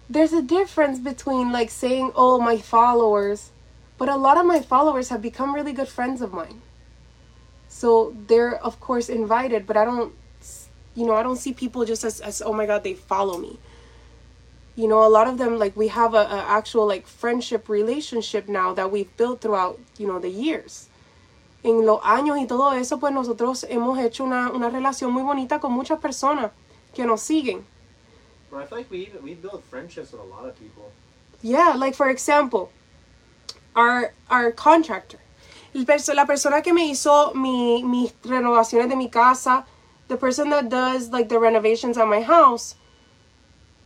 there's 0.09 0.33
a 0.33 0.41
difference 0.41 0.99
between 0.99 1.53
like 1.53 1.69
saying, 1.69 2.13
oh, 2.15 2.41
my 2.41 2.57
followers, 2.57 3.51
but 3.99 4.09
a 4.09 4.17
lot 4.17 4.39
of 4.39 4.47
my 4.47 4.61
followers 4.61 5.11
have 5.11 5.21
become 5.21 5.55
really 5.55 5.75
good 5.75 5.89
friends 5.89 6.23
of 6.23 6.33
mine. 6.33 6.63
So, 7.69 8.17
they're, 8.27 8.57
of 8.57 8.81
course, 8.81 9.11
invited, 9.11 9.67
but 9.67 9.77
I 9.77 9.85
don't, 9.85 10.15
you 10.95 11.05
know, 11.05 11.15
I 11.15 11.23
don't 11.23 11.37
see 11.37 11.53
people 11.53 11.85
just 11.85 12.05
as, 12.05 12.23
as 12.23 12.41
oh 12.41 12.55
my 12.55 12.65
God, 12.65 12.85
they 12.85 12.95
follow 12.95 13.37
me. 13.37 13.59
You 14.77 14.89
know, 14.89 15.05
a 15.05 15.13
lot 15.13 15.29
of 15.29 15.37
them, 15.37 15.59
like, 15.59 15.77
we 15.77 15.89
have 15.89 16.15
a, 16.15 16.25
a 16.25 16.45
actual, 16.49 16.87
like, 16.87 17.07
friendship 17.07 17.69
relationship 17.69 18.49
now 18.49 18.73
that 18.73 18.91
we've 18.91 19.15
built 19.19 19.43
throughout, 19.43 19.79
you 19.99 20.07
know, 20.07 20.19
the 20.19 20.31
years. 20.31 20.87
En 21.63 21.85
los 21.85 22.01
años 22.03 22.39
y 22.39 22.47
todo 22.47 22.73
eso, 22.73 22.99
pues 22.99 23.13
nosotros 23.13 23.67
hemos 23.69 23.99
hecho 23.99 24.25
una, 24.25 24.51
una 24.51 24.71
relación 24.71 25.13
muy 25.13 25.23
bonita 25.23 25.61
con 25.61 25.73
muchas 25.73 25.99
personas 25.99 26.51
que 26.95 27.05
nos 27.05 27.21
siguen. 27.21 27.65
I 28.53 28.65
feel 28.67 28.79
like 28.79 28.91
we 28.91 29.35
build 29.35 29.63
friendships 29.71 30.13
with 30.13 30.21
a 30.21 30.25
lot 30.25 30.45
of 30.45 30.57
people. 30.59 30.91
Yeah, 31.43 31.75
like 31.77 31.95
for 31.95 32.09
example, 32.11 32.71
our, 33.77 34.13
our 34.29 34.53
contractor. 34.53 35.21
El 35.73 35.85
perso- 35.87 36.15
la 36.15 36.27
persona 36.27 36.61
que 36.63 36.73
me 36.73 36.89
hizo 36.89 37.33
mi, 37.35 37.85
mis 37.85 38.13
renovaciones 38.25 38.89
de 38.89 38.97
mi 38.97 39.09
casa, 39.09 39.65
the 40.09 40.17
person 40.17 40.51
that 40.51 40.69
does 40.69 41.11
like 41.11 41.29
the 41.29 41.39
renovations 41.39 41.97
at 41.97 42.09
my 42.09 42.23
house, 42.23 42.75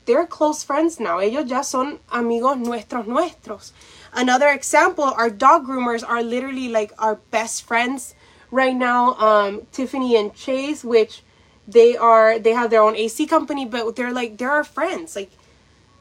they're 0.06 0.26
close 0.26 0.64
friends 0.64 0.98
now. 0.98 1.18
Ellos 1.20 1.44
ya 1.46 1.62
son 1.62 1.98
amigos 2.10 2.56
nuestros 2.56 3.06
nuestros. 3.06 3.72
Another 4.14 4.48
example, 4.48 5.04
our 5.04 5.28
dog 5.28 5.66
groomers 5.66 6.08
are 6.08 6.22
literally 6.22 6.68
like 6.68 6.92
our 6.98 7.16
best 7.30 7.64
friends 7.64 8.14
right 8.50 8.74
now. 8.74 9.14
Um, 9.14 9.62
Tiffany 9.72 10.16
and 10.16 10.32
Chase, 10.34 10.84
which 10.84 11.22
they 11.66 11.96
are, 11.96 12.38
they 12.38 12.52
have 12.52 12.70
their 12.70 12.82
own 12.82 12.94
AC 12.94 13.26
company, 13.26 13.66
but 13.66 13.96
they're 13.96 14.12
like 14.12 14.38
they're 14.38 14.52
our 14.52 14.64
friends. 14.64 15.16
Like, 15.16 15.32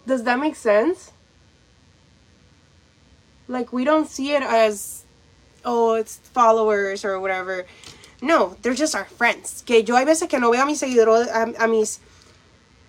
does 0.06 0.24
that 0.24 0.40
make 0.40 0.56
sense? 0.56 1.12
Like 3.48 3.74
we 3.74 3.84
don't 3.84 4.08
see 4.08 4.34
it 4.34 4.44
as, 4.44 5.04
oh, 5.66 5.96
it's 5.96 6.18
followers 6.18 7.04
or 7.04 7.20
whatever. 7.20 7.66
No, 8.22 8.56
they're 8.62 8.76
just 8.76 8.96
our 8.96 9.06
friends. 9.06 9.64
Que 9.66 9.84
yo 9.84 9.96
hay 9.96 10.06
veces 10.06 10.30
que 10.30 10.40
no 10.40 10.52
veo 10.52 10.62
a 10.62 10.66
mis 10.66 10.82
seguidores, 10.82 11.28
a, 11.28 11.64
a 11.64 11.68
mis 11.68 12.00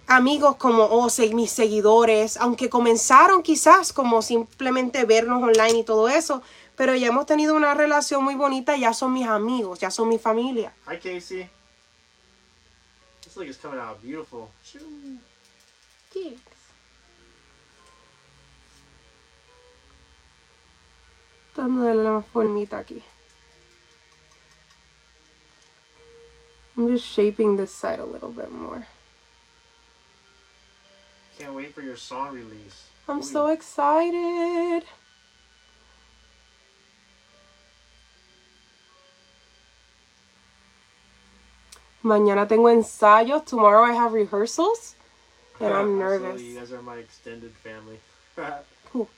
amigos 0.07 0.57
como 0.57 0.85
oh, 0.85 1.09
se- 1.11 1.35
mis 1.35 1.51
seguidores, 1.51 2.37
aunque 2.37 2.69
comenzaron 2.69 3.43
quizás 3.43 3.93
como 3.93 4.23
simplemente 4.23 5.05
vernos 5.05 5.43
online 5.43 5.81
y 5.81 5.85
todo 5.85 6.09
eso, 6.09 6.43
pero 6.77 6.95
ya 6.95 7.09
hemos 7.09 7.27
tenido 7.27 7.55
una 7.55 7.75
relación 7.75 8.23
muy 8.25 8.35
bonita, 8.35 8.77
ya 8.77 8.93
son 8.93 9.13
mis 9.13 9.27
amigos, 9.27 9.79
ya 9.81 9.91
son 9.91 10.09
mi 10.09 10.19
familia. 10.19 10.73
Hi, 10.87 10.99
Casey. 10.99 11.49
This 13.23 13.37
lake 13.37 13.51
is 13.51 13.57
coming 13.57 13.81
out 13.81 14.01
beautiful. 14.03 14.49
Dándole 21.57 21.95
la 21.95 22.23
formita 22.23 22.79
aquí. 22.79 23.03
I'm 26.77 26.89
just 26.89 27.05
shaping 27.07 27.57
this 27.57 27.73
side 27.73 28.01
a 28.01 28.05
little 28.05 28.31
bit 28.31 28.51
more. 28.51 28.87
Can't 31.39 31.55
wait 31.55 31.75
for 31.75 31.83
your 31.83 31.97
song 31.97 32.35
release. 32.35 32.85
I'm 33.09 33.17
Holy- 33.17 33.27
so 33.27 33.47
excited. 33.49 34.85
Mañana 42.03 42.47
tengo 42.47 42.69
ensayos. 42.69 43.45
Tomorrow 43.47 43.83
I 43.85 43.93
have 43.93 44.13
rehearsals. 44.13 44.95
And 45.61 45.73
I'm 45.73 46.01
Absolutely, 46.01 46.29
nervous. 46.29 46.43
You 46.43 46.59
guys 46.59 46.73
are 46.73 46.83
my 46.83 46.97
extended 46.97 47.53
family. 47.53 47.99
Who? 48.93 49.09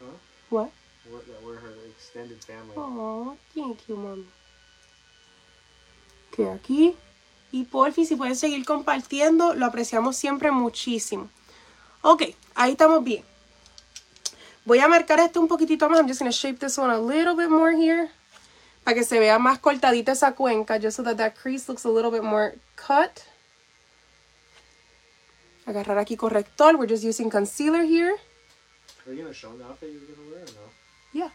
Huh? 0.00 0.06
What? 0.50 0.70
We're, 1.10 1.20
we're 1.46 1.58
her 1.58 1.72
extended 1.90 2.42
family. 2.44 2.74
Oh, 2.76 3.36
thank 3.54 3.88
you, 3.88 3.96
mami. 3.96 4.24
Que 6.32 6.46
aquí. 6.46 6.96
Y 7.52 7.64
porfi, 7.64 8.06
si 8.06 8.16
pueden 8.16 8.34
seguir 8.34 8.64
compartiendo, 8.64 9.54
lo 9.54 9.66
apreciamos 9.66 10.16
siempre 10.16 10.50
muchísimo. 10.50 11.28
Ok, 12.00 12.22
ahí 12.54 12.72
estamos 12.72 13.04
bien. 13.04 13.22
Voy 14.64 14.78
a 14.78 14.88
marcar 14.88 15.20
esto 15.20 15.38
un 15.38 15.48
poquitito 15.48 15.88
más. 15.88 16.00
I'm 16.00 16.08
just 16.08 16.20
going 16.20 16.30
to 16.30 16.36
shape 16.36 16.58
this 16.58 16.78
one 16.78 16.90
a 16.90 16.98
little 16.98 17.34
bit 17.36 17.50
more 17.50 17.76
here. 17.76 18.10
Para 18.84 18.94
que 18.94 19.04
se 19.04 19.18
vea 19.18 19.38
más 19.38 19.58
cortadita 19.58 20.12
esa 20.12 20.32
cuenca. 20.32 20.80
Just 20.80 20.96
so 20.96 21.02
that 21.02 21.18
that 21.18 21.34
crease 21.34 21.68
looks 21.68 21.84
a 21.84 21.90
little 21.90 22.10
bit 22.10 22.22
more 22.22 22.54
cut. 22.74 23.22
Agarrar 25.66 25.98
aquí 25.98 26.16
corrector. 26.16 26.76
We're 26.76 26.88
just 26.88 27.04
using 27.04 27.28
concealer 27.28 27.82
here. 27.82 28.16
Are 29.06 29.12
you 29.12 29.22
gonna 29.22 29.34
show 29.34 29.50
them 29.50 29.58
the 29.58 29.64
outfit 29.64 29.90
you're 29.92 30.16
gonna 30.16 30.30
wear 30.30 30.42
or 30.42 30.54
no? 30.54 30.70
Yeah. 31.12 31.30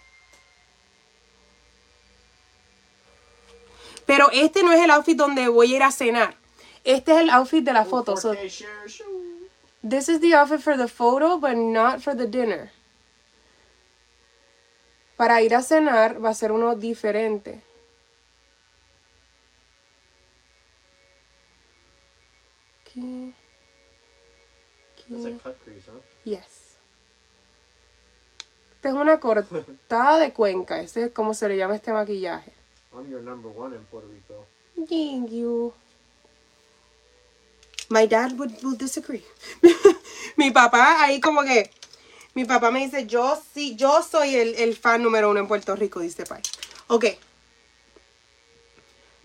Pero 4.08 4.30
este 4.32 4.64
no 4.64 4.72
es 4.72 4.82
el 4.82 4.90
outfit 4.90 5.18
donde 5.18 5.50
voy 5.50 5.74
a 5.74 5.76
ir 5.76 5.84
a 5.84 5.92
cenar. 5.92 6.36
Este 6.84 7.12
es 7.12 7.20
el 7.20 7.30
outfit 7.30 7.64
de 7.64 7.74
la 7.74 7.84
foto. 7.84 8.16
So 8.16 8.34
4K 8.34 8.50
share, 8.50 8.88
shoo. 8.88 9.50
this 9.84 10.08
is 10.08 10.22
the 10.22 10.34
outfit 10.34 10.62
for 10.62 10.78
the 10.78 10.88
photo, 10.88 11.38
but 11.38 11.56
not 11.56 12.02
for 12.02 12.16
the 12.16 12.26
dinner. 12.26 12.72
Para 15.18 15.42
ir 15.42 15.54
a 15.54 15.62
cenar 15.62 16.24
va 16.24 16.30
a 16.30 16.34
ser 16.34 16.54
uno 16.54 16.76
diferente. 16.76 17.62
Aquí. 22.82 23.36
Aquí. 24.94 25.40
Yes. 26.24 26.78
Esta 28.76 28.90
es 28.90 28.96
una 28.96 29.20
cortada 29.20 30.20
de 30.20 30.32
cuenca. 30.32 30.80
Ese 30.80 31.06
es 31.06 31.12
como 31.12 31.34
se 31.34 31.50
le 31.50 31.58
llama 31.58 31.76
este 31.76 31.92
maquillaje. 31.92 32.57
I'm 32.98 33.10
your 33.12 33.22
number 33.22 33.50
one 33.50 33.74
in 33.74 33.84
Puerto 33.92 34.08
Rico. 34.08 34.46
Thank 34.76 35.32
you. 35.32 35.74
My 37.90 38.08
dad 38.08 38.38
would, 38.38 38.52
would 38.64 38.80
disagree. 38.80 39.24
mi 40.38 40.52
papá 40.52 41.04
ahí 41.04 41.22
como 41.22 41.44
que... 41.44 41.70
Mi 42.34 42.46
papá 42.46 42.72
me 42.72 42.86
dice, 42.86 43.08
yo 43.08 43.42
sí, 43.54 43.76
yo 43.76 44.04
soy 44.04 44.36
el, 44.36 44.56
el 44.56 44.76
fan 44.76 45.02
número 45.02 45.30
uno 45.30 45.40
en 45.40 45.48
Puerto 45.48 45.76
Rico, 45.76 46.00
dice 46.00 46.26
Pai. 46.26 46.42
Ok. 46.88 47.06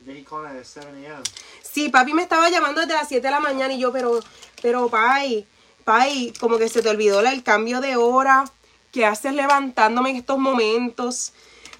At 0.06 0.64
7 0.64 0.88
a.m. 0.88 1.22
Sí, 1.62 1.88
papi 1.88 2.12
me 2.12 2.22
estaba 2.22 2.50
llamando 2.50 2.80
desde 2.80 2.94
las 2.94 3.08
7 3.08 3.26
de 3.26 3.30
la 3.30 3.40
mañana 3.40 3.72
y 3.72 3.78
yo, 3.78 3.92
pero, 3.92 4.20
pero, 4.61 4.88
Pai, 4.88 5.46
Pai, 5.85 6.32
como 6.40 6.58
que 6.58 6.68
se 6.68 6.82
te 6.82 6.88
olvidó 6.88 7.20
el 7.20 7.42
cambio 7.42 7.80
de 7.80 7.96
hora 7.96 8.44
que 8.90 9.06
haces 9.06 9.35
levantándome 9.35 10.11
en 10.11 10.16
estos 10.16 10.38
momentos. 10.38 11.32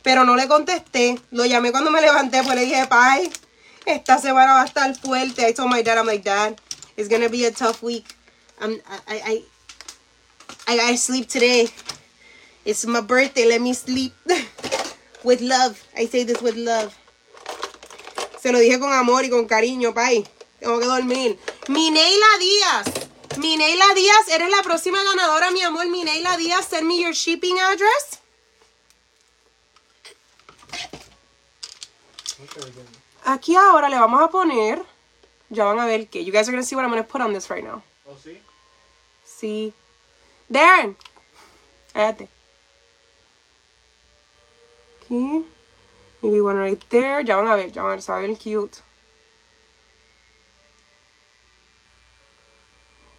Pero 0.03 0.25
no 0.25 0.37
le 0.37 0.49
contesté. 0.49 1.21
Lo 1.31 1.45
llamé 1.45 1.71
cuando 1.73 1.91
me 1.91 2.01
levanté, 2.01 2.43
pues 2.43 2.57
le 2.57 2.65
dije, 2.65 2.87
Pai, 2.87 3.31
esta 3.87 4.19
semana 4.19 4.55
va 4.55 4.63
a 4.63 4.67
estar 4.67 4.95
fuerte. 4.97 5.49
I 5.49 5.53
told 5.53 5.71
my 5.71 5.83
dad, 5.83 5.99
I'm 5.99 6.07
like, 6.07 6.25
Dad, 6.25 6.61
it's 6.97 7.09
gonna 7.09 7.29
be 7.29 7.45
a 7.47 7.51
tough 7.51 7.83
week. 7.83 8.15
I'm, 8.61 8.81
I, 9.09 9.21
I, 9.25 9.43
I, 10.69 10.91
I 10.93 10.97
sleep 10.97 11.29
today. 11.29 11.69
It's 12.65 12.87
my 12.87 13.01
birthday, 13.01 13.47
let 13.47 13.61
me 13.61 13.75
sleep. 13.75 14.13
with 15.25 15.41
love. 15.41 15.83
I 15.97 16.07
say 16.07 16.25
this 16.25 16.41
with 16.43 16.57
love. 16.57 16.93
Se 18.41 18.51
lo 18.53 18.59
dije 18.59 18.79
con 18.79 18.93
amor 18.93 19.25
y 19.25 19.31
con 19.31 19.47
cariño, 19.47 19.95
Pai. 19.95 20.27
Tengo 20.61 20.79
que 20.79 20.87
dormir. 20.87 21.39
Mineila 21.69 22.27
Díaz. 22.39 22.87
Mineila 23.39 23.95
Díaz, 23.95 24.29
eres 24.29 24.51
la 24.51 24.63
próxima 24.63 25.03
ganadora, 25.03 25.51
mi 25.51 25.63
amor. 25.63 25.87
Mineila 25.89 26.37
Díaz, 26.37 26.67
send 26.69 26.87
me 26.87 27.01
your 27.01 27.15
shipping 27.15 27.59
address. 27.59 28.19
What 30.71 30.81
are 30.81 32.39
we 32.39 32.39
doing? 32.39 32.42
Aquí 33.25 33.57
ahora 33.57 33.89
le 33.89 33.99
vamos 33.99 34.21
a 34.21 34.29
poner. 34.29 34.83
Ya 35.49 35.65
van 35.65 35.79
a 35.79 35.87
ver 35.87 36.09
que. 36.09 36.25
You 36.25 36.33
guys 36.33 36.49
are 36.49 36.53
gonna 36.53 36.65
see 36.65 36.75
what 36.75 36.85
I'm 36.85 36.91
gonna 36.91 37.05
put 37.05 37.21
on 37.21 37.33
this 37.33 37.51
right 37.51 37.65
now. 37.65 37.83
Oh, 38.07 38.17
see? 38.17 38.41
Sí. 39.25 39.73
Darren. 40.49 40.97
Cállate. 41.93 42.29
Aquí. 45.01 45.45
Maybe 46.23 46.41
one 46.41 46.59
right 46.59 46.83
there. 46.89 47.23
Ya 47.23 47.37
van 47.37 47.49
a 47.49 47.57
ver, 47.57 47.71
ya 47.71 47.83
van 47.83 47.93
a 47.93 47.95
ver. 47.95 48.03
Se 48.03 48.13
va 48.13 48.19
a 48.19 48.23
ver 48.23 48.37
cute. 48.37 48.83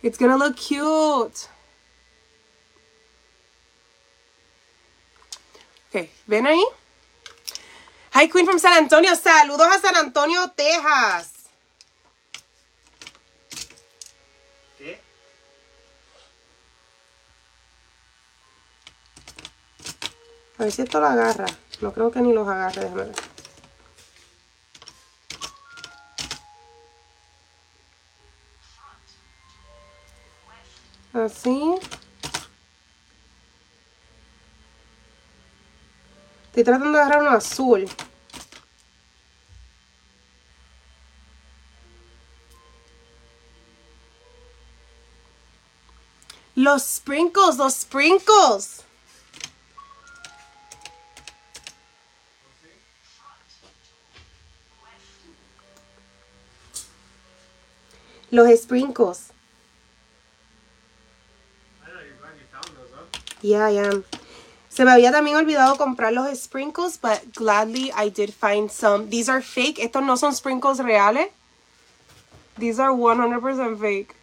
It's 0.01 0.17
gonna 0.17 0.37
look 0.37 0.57
cute. 0.57 1.47
Ok, 5.93 6.09
¿ven 6.27 6.47
ahí? 6.47 6.65
Hi, 8.15 8.27
Queen 8.27 8.45
from 8.45 8.59
San 8.59 8.73
Antonio. 8.73 9.15
Saludos 9.15 9.67
a 9.67 9.79
San 9.79 9.95
Antonio, 9.95 10.51
Texas. 10.55 11.31
¿Qué? 14.77 15.01
A 20.59 20.63
ver 20.63 20.71
si 20.71 20.83
esto 20.83 20.99
lo 20.99 21.07
agarra. 21.07 21.47
No 21.81 21.91
creo 21.91 22.11
que 22.11 22.21
ni 22.21 22.31
los 22.33 22.47
agarre, 22.47 22.81
déjame 22.83 23.03
ver. 23.05 23.15
Así. 31.13 31.75
Estoy 36.53 36.65
tratando 36.65 36.95
de 36.95 37.03
agarrar 37.03 37.21
uno 37.23 37.31
azul. 37.31 37.89
Los 46.53 46.83
sprinkles, 46.83 47.57
los 47.57 47.73
sprinkles. 47.73 48.83
Los 58.29 58.59
sprinkles. 58.59 59.31
Yeah, 63.41 63.71
I 63.71 63.79
am. 63.79 64.05
Se 64.73 64.83
me 64.85 64.91
había 64.91 65.11
también 65.11 65.35
olvidado 65.35 65.77
comprar 65.77 66.11
los 66.13 66.27
sprinkles, 66.35 66.99
but 66.99 67.19
gladly 67.35 67.91
I 67.95 68.09
did 68.09 68.31
find 68.33 68.71
some. 68.71 69.07
These 69.07 69.29
are 69.29 69.39
fake. 69.39 69.77
Estos 69.77 70.01
no 70.01 70.17
son 70.17 70.33
sprinkles 70.35 70.79
reales. 70.79 71.29
These 72.57 72.79
are 72.79 72.91
100% 72.91 73.79
fake. 73.79 74.15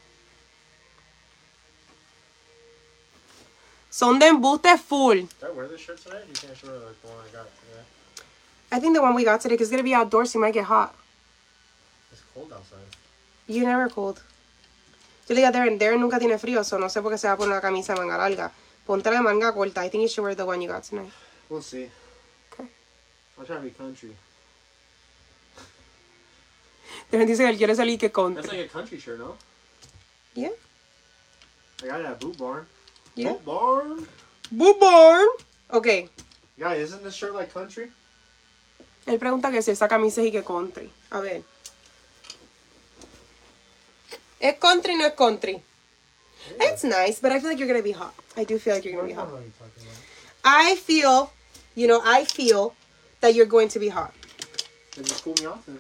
Son 3.91 4.19
de 4.19 4.27
embuste 4.27 4.77
full. 4.77 5.15
Did 5.15 5.29
I 5.41 5.51
wear 5.53 5.69
this 5.69 5.83
shirt 5.83 5.99
today? 5.99 6.19
You 6.27 6.35
can't 6.35 6.59
her 6.59 6.79
like 6.79 7.01
the 7.01 7.09
one 7.09 7.19
I 7.25 7.31
got 7.31 7.47
today. 7.47 7.85
I 8.73 8.81
think 8.81 8.95
the 8.95 9.03
one 9.03 9.15
we 9.15 9.25
got 9.25 9.41
today, 9.41 9.55
because 9.55 9.69
it's 9.69 9.71
going 9.71 9.85
to 9.85 9.89
be 9.89 9.95
outdoors, 9.95 10.33
so 10.33 10.39
you 10.41 10.45
might 10.45 10.55
get 10.55 10.65
hot. 10.65 10.97
It's 12.11 12.23
cold 12.35 12.53
outside. 12.53 12.79
You 13.47 13.65
never 13.65 13.89
cold. 13.89 14.21
Yo 15.29 15.37
le 15.37 15.43
dije 15.43 15.49
a 15.49 15.53
Darren, 15.53 15.79
Darren 15.79 16.01
nunca 16.01 16.19
tiene 16.19 16.39
frío, 16.39 16.65
so 16.65 16.77
no 16.77 16.89
sé 16.89 17.01
por 17.01 17.13
qué 17.13 17.19
se 17.19 17.29
va 17.29 17.35
a 17.35 17.37
poner 17.37 17.53
una 17.53 17.61
camisa 17.61 17.95
manga 17.95 18.17
larga. 18.19 18.51
Ponte 18.91 19.09
la 19.09 19.23
manga 19.23 19.53
corta. 19.53 19.83
I 19.83 19.89
think 19.89 20.03
you 20.03 20.09
should 20.09 20.25
wear 20.25 20.35
the 20.35 20.45
one 20.45 20.61
you 20.61 20.67
got 20.67 20.83
tonight. 20.83 21.13
We'll 21.49 21.63
see. 21.63 21.89
Okay. 22.53 22.69
I'll 23.39 23.45
try 23.45 23.55
to 23.55 23.63
be 23.63 23.71
country. 23.71 24.17
Darren 27.09 27.29
dice 27.29 27.39
que 27.39 27.49
él 27.49 27.57
quiere 27.57 27.77
salir 27.77 28.01
que 28.01 28.11
con. 28.11 28.35
That's 28.35 28.49
like 28.49 28.67
a 28.67 28.69
country 28.69 28.99
shirt, 28.99 29.21
no? 29.21 29.37
Yeah. 30.35 30.49
I 31.85 31.87
got 31.87 32.01
it 32.01 32.07
at 32.07 32.19
Boot 32.19 32.37
Barn. 32.37 32.67
Yeah. 33.15 33.35
Boot 33.35 33.45
Barn. 33.45 34.09
Bootborn. 34.53 35.29
Ok. 35.71 36.11
Yeah, 36.57 36.75
isn't 36.75 37.05
this 37.05 37.15
shirt 37.15 37.33
like 37.33 37.55
country? 37.55 37.93
Él 39.07 39.21
pregunta 39.21 39.53
que 39.53 39.63
si 39.63 39.71
esa 39.71 39.87
camisa 39.87 40.21
es 40.21 40.27
y 40.27 40.33
que 40.33 40.43
country. 40.43 40.91
A 41.13 41.21
ver. 41.21 41.45
¿Es 44.41 44.59
country 44.59 44.97
no 44.97 45.07
es 45.07 45.15
country? 45.15 45.63
It's 46.61 46.85
nice, 46.85 47.21
but 47.21 47.33
I 47.33 47.41
feel 47.41 47.51
like 47.51 47.59
you're 47.59 47.69
gonna 47.69 47.83
be 47.83 47.93
hot. 47.93 48.15
I 48.37 48.45
do 48.45 48.59
feel 48.59 48.75
like 48.75 48.85
you're 48.85 48.95
gonna 48.95 49.09
be 49.09 49.15
hot. 49.15 49.29
I 50.45 50.77
feel, 50.77 51.33
you 51.75 51.87
know, 51.87 52.01
I 52.05 52.25
feel 52.25 52.75
that 53.21 53.35
you're 53.35 53.47
going 53.47 53.69
to 53.69 53.79
be 53.79 53.89
hot. 53.89 54.13
Then 54.97 55.05
just 55.05 55.23
cool 55.23 55.35
me 55.39 55.47
off 55.47 55.65
then. 55.67 55.79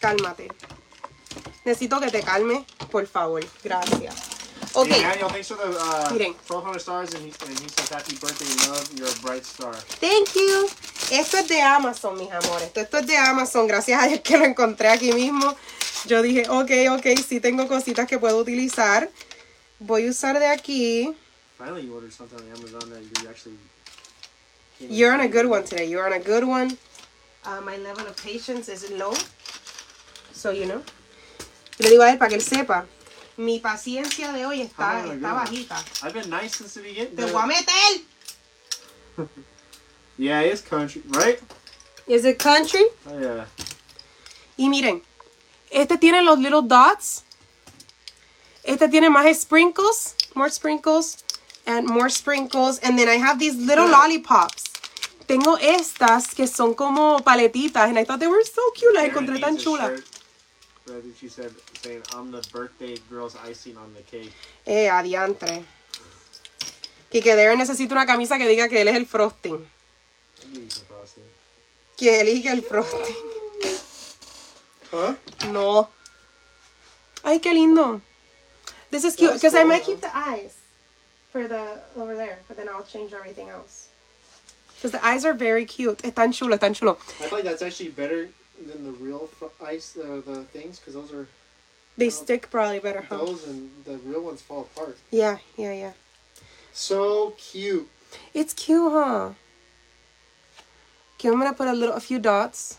Cálmate. 0.00 0.50
Necesito 1.64 2.00
que 2.00 2.10
te 2.10 2.22
calme, 2.22 2.64
por 2.90 3.06
favor. 3.06 3.42
Gracias. 3.62 4.40
Ok. 4.72 4.88
Hey, 4.88 5.02
Daniel, 5.02 5.28
thanks 5.28 5.48
for 5.48 5.56
the 5.56 5.70
uh, 5.70 6.10
Miren. 6.12 6.34
1200 6.46 6.78
stars, 6.80 7.14
and 7.14 7.24
he, 7.24 7.32
and 7.46 7.58
he 7.58 7.68
says 7.68 7.88
happy 7.88 8.16
birthday, 8.16 8.70
love, 8.70 8.88
you're 8.96 9.08
a 9.08 9.20
bright 9.20 9.44
star. 9.44 9.74
Thank 9.74 10.34
you. 10.34 10.68
Esto 11.10 11.38
es 11.38 11.48
de 11.48 11.60
Amazon, 11.60 12.16
mis 12.16 12.30
amores. 12.30 12.68
Esto, 12.68 12.80
esto 12.80 12.98
es 12.98 13.06
de 13.06 13.16
Amazon. 13.16 13.66
Gracias 13.66 14.02
a 14.02 14.06
Dios 14.06 14.20
que 14.20 14.38
lo 14.38 14.44
encontré 14.44 14.88
aquí 14.88 15.12
mismo. 15.12 15.56
Yo 16.06 16.22
dije, 16.22 16.48
ok, 16.48 16.98
ok, 16.98 17.18
sí 17.26 17.40
tengo 17.40 17.66
cositas 17.66 18.06
que 18.06 18.18
puedo 18.18 18.38
utilizar. 18.38 19.10
Voy 19.80 20.06
a 20.06 20.10
usar 20.10 20.38
de 20.38 20.46
aquí. 20.46 21.14
Finally, 21.58 21.86
you 21.86 21.94
ordered 21.94 22.12
something 22.12 22.38
on 22.38 22.46
Amazon 22.56 22.90
that 22.90 23.02
you 23.02 23.28
actually. 23.28 23.56
You're 24.78 25.12
on 25.12 25.20
a 25.20 25.28
good 25.28 25.46
one 25.46 25.64
today. 25.64 25.86
You're 25.86 26.06
on 26.06 26.12
a 26.12 26.18
good 26.20 26.44
one. 26.44 26.76
Uh, 27.44 27.60
my 27.62 27.76
level 27.78 28.06
of 28.06 28.16
patience 28.16 28.68
is 28.68 28.90
low. 28.90 29.14
So, 30.32 30.50
you 30.50 30.66
know. 30.66 30.82
Le 31.78 31.88
digo 31.90 32.02
a 32.02 32.10
él 32.12 32.18
para 32.18 32.28
que 32.28 32.36
él 32.36 32.42
sepa. 32.42 32.86
Mi 33.38 33.58
paciencia 33.58 34.32
de 34.32 34.44
hoy 34.44 34.60
está, 34.60 35.02
está 35.06 35.32
bajita. 35.32 35.76
I've 36.02 36.12
been 36.12 36.28
nice 36.28 36.56
since 36.56 36.74
the 36.74 36.82
beginning. 36.82 37.16
Te 37.16 37.24
voy 37.24 37.42
a 37.42 37.46
meter. 37.46 38.00
Yeah, 40.18 40.40
it's 40.42 40.60
country, 40.60 41.00
right? 41.08 41.40
Is 42.06 42.26
it 42.26 42.38
country? 42.38 42.84
Oh, 43.08 43.18
yeah. 43.18 43.46
Y 44.58 44.68
miren, 44.68 45.00
este 45.70 45.96
tiene 45.96 46.22
los 46.22 46.38
little 46.38 46.60
dots. 46.60 47.24
Este 48.64 48.88
tiene 48.88 49.10
más 49.10 49.26
sprinkles, 49.36 50.14
more 50.34 50.50
sprinkles, 50.50 51.24
and 51.66 51.88
more 51.88 52.10
sprinkles. 52.10 52.78
And 52.82 52.98
then 52.98 53.08
I 53.08 53.16
have 53.16 53.38
these 53.38 53.56
little 53.56 53.88
lollipops. 53.88 54.64
Tengo 55.26 55.56
estas 55.58 56.34
que 56.34 56.46
son 56.46 56.74
como 56.74 57.20
paletitas, 57.20 57.88
and 57.88 57.98
I 57.98 58.04
thought 58.04 58.18
they 58.18 58.26
were 58.26 58.44
so 58.44 58.62
cute. 58.74 58.92
Las 58.94 59.04
encontré 59.04 59.40
tan 59.40 59.56
chulas. 59.56 60.02
she 61.18 61.28
said, 61.28 61.52
saying, 61.82 62.02
I'm 62.14 62.32
the 62.32 62.42
birthday 62.52 62.96
girl's 63.08 63.36
icing 63.36 63.76
on 63.76 63.94
the 63.94 64.02
cake. 64.02 64.32
Eh, 64.66 64.88
adiantre. 64.90 65.64
Que 67.10 67.20
que 67.20 67.34
Darren 67.34 67.58
necesita 67.58 67.94
una 67.94 68.06
camisa 68.06 68.38
que 68.38 68.48
diga 68.48 68.68
que 68.68 68.80
él 68.80 68.88
es 68.88 68.96
el 68.96 69.06
frosting. 69.06 69.66
Que 71.96 72.20
elige 72.20 72.50
el 72.50 72.62
frosting. 72.62 73.16
Huh? 74.92 75.14
No. 75.52 75.90
Ay, 77.22 77.40
qué 77.40 77.54
lindo. 77.54 78.00
This 78.90 79.04
is 79.04 79.14
cute 79.16 79.34
because 79.34 79.54
I 79.54 79.64
might 79.64 79.84
keep 79.84 80.00
the 80.00 80.16
eyes 80.16 80.56
for 81.30 81.46
the 81.46 81.80
over 81.96 82.16
there, 82.16 82.38
but 82.48 82.56
then 82.56 82.68
I'll 82.68 82.82
change 82.84 83.12
everything 83.12 83.48
else. 83.48 83.88
Because 84.76 84.92
the 84.92 85.04
eyes 85.04 85.24
are 85.24 85.34
very 85.34 85.64
cute. 85.64 85.98
Están 85.98 86.32
chulo, 86.32 86.56
están 86.56 86.74
chulo. 86.74 86.96
I 87.20 87.28
feel 87.28 87.38
like 87.38 87.44
that's 87.44 87.62
actually 87.62 87.90
better 87.90 88.28
than 88.66 88.84
the 88.84 88.92
real 88.92 89.28
ice, 89.64 89.96
uh, 89.96 90.22
the 90.26 90.44
things, 90.52 90.78
because 90.78 90.94
those 90.94 91.12
are 91.12 91.28
They 91.96 92.10
stick 92.10 92.50
probably 92.50 92.78
better, 92.80 93.02
huh? 93.02 93.18
those 93.18 93.46
and 93.46 93.70
the 93.84 93.98
real 93.98 94.22
ones 94.22 94.40
fall 94.40 94.62
apart. 94.62 94.96
Yeah, 95.10 95.38
yeah, 95.56 95.72
yeah. 95.72 95.92
So 96.72 97.34
cute. 97.36 97.88
It's 98.32 98.54
cute, 98.54 98.90
huh? 98.90 99.30
Okay, 101.14 101.28
I'm 101.28 101.38
gonna 101.38 101.52
put 101.52 101.68
a 101.68 101.74
little, 101.74 101.94
a 101.94 102.00
few 102.00 102.18
dots. 102.18 102.78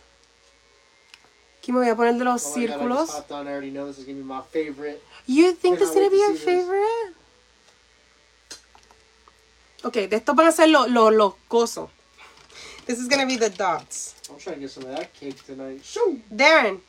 Aquí 1.61 1.71
me 1.71 1.79
voy 1.85 1.89
a 1.91 1.95
poner 1.95 2.17
los 2.25 2.43
Oh 2.47 2.59
my 2.59 2.65
God, 2.65 2.73
I 2.73 2.77
círculos. 2.83 3.07
just 3.07 3.31
on. 3.31 3.47
I 3.47 3.51
already 3.51 3.69
know 3.69 3.85
this 3.85 3.99
is 3.99 4.05
gonna 4.05 4.17
be 4.17 4.23
my 4.23 4.41
favorite. 4.41 5.03
You 5.31 5.53
think 5.53 5.79
this 5.79 5.89
is 5.89 5.95
gonna 5.95 6.09
be 6.09 6.17
your 6.17 6.33
to 6.33 6.37
see 6.37 6.45
this. 6.45 6.65
favorite? 6.65 7.13
Okay, 9.85 10.07
de 10.07 10.17
estos 10.17 10.35
van 10.35 10.47
a 10.47 10.51
ser 10.51 10.67
los 10.67 10.89
los 10.89 11.13
los 11.13 11.35
cosos. 11.47 11.89
This 12.85 12.99
is 12.99 13.07
gonna 13.07 13.25
be 13.25 13.37
the 13.37 13.49
dots. 13.49 14.15
I'm 14.29 14.37
trying 14.37 14.55
to 14.55 14.61
get 14.61 14.71
some 14.71 14.83
of 14.83 14.89
that 14.97 15.13
cake 15.13 15.41
tonight. 15.45 15.85
Shoo! 15.85 16.19
Darren, 16.29 16.81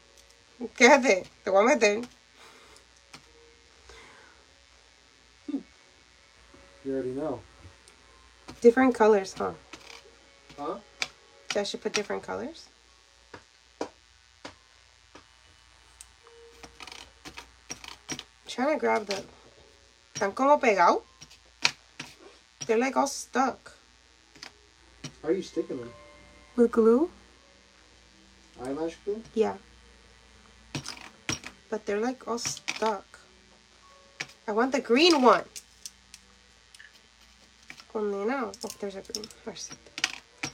quédate, 0.77 1.29
te 1.45 1.51
voy 1.53 1.63
a 1.63 1.67
meter. 1.69 2.03
Hmm. 5.49 5.59
You 6.85 6.95
already 6.95 7.11
know. 7.11 7.41
Different 8.61 8.93
colors, 8.97 9.35
huh? 9.39 9.53
Huh? 10.59 10.79
So 11.53 11.61
I 11.61 11.63
should 11.63 11.81
put 11.81 11.93
different 11.93 12.25
colors? 12.25 12.67
Trying 18.53 18.75
to 18.75 18.79
grab 18.79 19.07
the. 19.07 19.25
Están 20.15 20.35
como 20.35 20.59
pegados. 20.59 21.03
They're 22.67 22.79
like 22.79 22.97
all 22.97 23.07
stuck. 23.07 23.73
How 25.23 25.29
are 25.29 25.33
you 25.33 25.43
sticking 25.43 25.79
them? 25.79 25.91
With 26.57 26.71
glue? 26.71 27.11
Eyelash 28.63 28.97
glue? 29.05 29.23
Yeah. 29.35 29.57
But 31.71 31.87
they're 31.87 32.01
like 32.01 32.29
all 32.29 32.39
stuck. 32.39 33.19
I 34.47 34.53
want 34.53 34.73
the 34.73 34.81
green 34.81 35.23
one. 35.23 35.45
Condenado. 37.91 38.53
Oh, 38.65 38.69
there's 38.81 38.97
a 38.97 39.01
green. 39.01 39.25
Where's 39.45 39.71
it? 39.71 40.53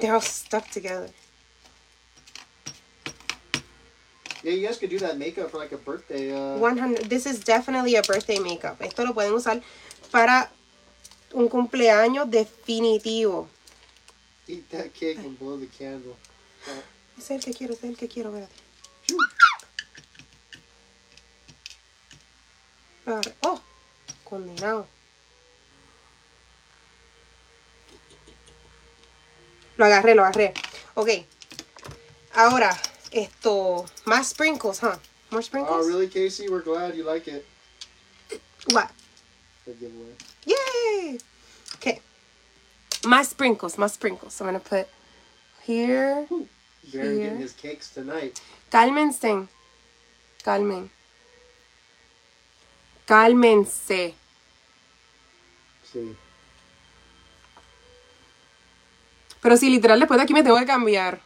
They're 0.00 0.14
all 0.14 0.20
stuck 0.20 0.70
together. 0.70 1.08
Yeah, 4.42 4.52
you 4.52 4.66
guys 4.66 4.78
could 4.78 4.90
do 4.90 4.98
that 5.00 5.18
makeup 5.18 5.50
for 5.50 5.58
like 5.58 5.72
a 5.72 5.76
birthday. 5.76 6.32
Uh, 6.32 6.56
100. 6.58 7.10
This 7.10 7.26
is 7.26 7.44
definitely 7.44 7.96
a 7.96 8.02
birthday 8.02 8.38
makeup. 8.38 8.80
Esto 8.80 9.04
lo 9.04 9.12
pueden 9.12 9.34
usar 9.34 9.60
para 10.10 10.50
un 11.34 11.48
cumpleaños 11.48 12.30
definitivo. 12.30 13.48
Eat 14.48 14.68
that 14.70 14.94
cake 14.94 15.18
and 15.18 15.38
blow 15.38 15.58
the 15.58 15.66
candle. 15.66 16.16
Es 17.18 17.30
el 17.30 17.40
que 17.40 17.52
quiero, 17.52 17.74
es 17.74 17.84
el 17.84 17.96
que 17.96 18.08
quiero, 18.08 18.30
espérate. 18.30 18.54
Oh, 23.42 23.60
condenado. 24.24 24.86
Lo 29.76 29.84
agarré, 29.84 30.14
lo 30.14 30.22
agarré. 30.22 30.54
Ok. 30.94 31.08
Ahora, 32.34 32.76
esto. 33.10 33.86
Más 34.04 34.28
sprinkles, 34.28 34.80
huh? 34.80 34.96
More 35.30 35.42
sprinkles? 35.42 35.84
Oh, 35.84 35.86
really, 35.86 36.08
Casey? 36.08 36.48
We're 36.48 36.62
glad 36.62 36.94
you 36.96 37.04
like 37.04 37.28
it. 37.28 37.46
What? 38.72 38.90
The 39.66 39.74
giveaway. 39.74 40.14
Yay! 40.44 41.18
Okay. 41.76 42.00
Más 43.04 43.28
sprinkles, 43.30 43.76
más 43.76 43.92
sprinkles. 43.92 44.40
I'm 44.40 44.46
gonna 44.46 44.60
put 44.60 44.86
here. 45.66 46.26
Darren 46.28 46.46
Here. 46.92 47.24
getting 47.24 47.38
his 47.40 47.52
cakes 47.52 47.90
tonight. 47.90 48.40
Cálmense. 48.70 49.48
Calmen. 50.42 50.90
Cálmense. 53.06 54.14
See. 55.84 56.16
Pero 59.42 59.56
si 59.56 59.70
literal 59.70 59.98
después 60.00 60.18
de 60.18 60.24
aquí 60.24 60.34
me 60.34 60.42
tengo 60.42 60.58
que 60.58 60.66
cambiar. 60.66 61.20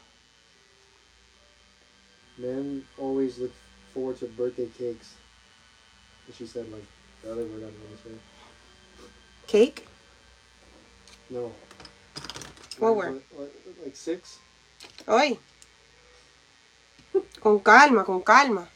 Men 2.39 2.85
always 2.99 3.39
look 3.39 3.53
forward 3.93 4.19
to 4.19 4.27
birthday 4.27 4.69
cakes. 4.79 5.15
And 6.27 6.35
she 6.35 6.47
said, 6.47 6.71
like, 6.73 6.85
the 7.23 7.33
other 7.33 7.43
word 7.43 7.59
I 7.59 7.61
don't 7.61 7.73
know 7.73 7.91
what 7.91 8.03
to 8.03 8.09
say. 8.09 8.15
Cake. 9.47 9.87
No. 11.31 11.53
What 12.79 12.89
Like, 12.89 12.97
word? 12.97 13.23
Like, 13.39 13.53
like 13.85 13.97
six? 13.97 14.39
Hoy. 15.07 15.39
Con 17.41 17.61
calma, 17.61 18.05
con 18.05 18.23
calma. 18.23 18.69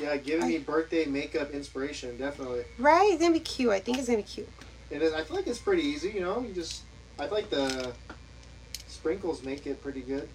Yeah, 0.00 0.16
giving 0.16 0.48
me 0.48 0.58
birthday 0.58 1.04
makeup 1.04 1.52
inspiration, 1.52 2.16
definitely. 2.16 2.64
Right? 2.78 3.10
It's 3.12 3.22
gonna 3.22 3.34
be 3.34 3.40
cute. 3.40 3.70
I 3.70 3.78
think 3.78 3.98
it's 3.98 4.08
gonna 4.08 4.18
be 4.18 4.24
cute. 4.24 4.48
It 4.90 5.02
is. 5.02 5.12
I 5.12 5.22
feel 5.22 5.36
like 5.36 5.46
it's 5.46 5.58
pretty 5.58 5.82
easy, 5.82 6.10
you 6.10 6.20
know. 6.20 6.40
You 6.40 6.52
just, 6.52 6.82
I 7.18 7.26
feel 7.26 7.34
like 7.34 7.50
the 7.50 7.92
sprinkles 8.88 9.42
make 9.44 9.66
it 9.66 9.80
pretty 9.82 10.00
good. 10.00 10.28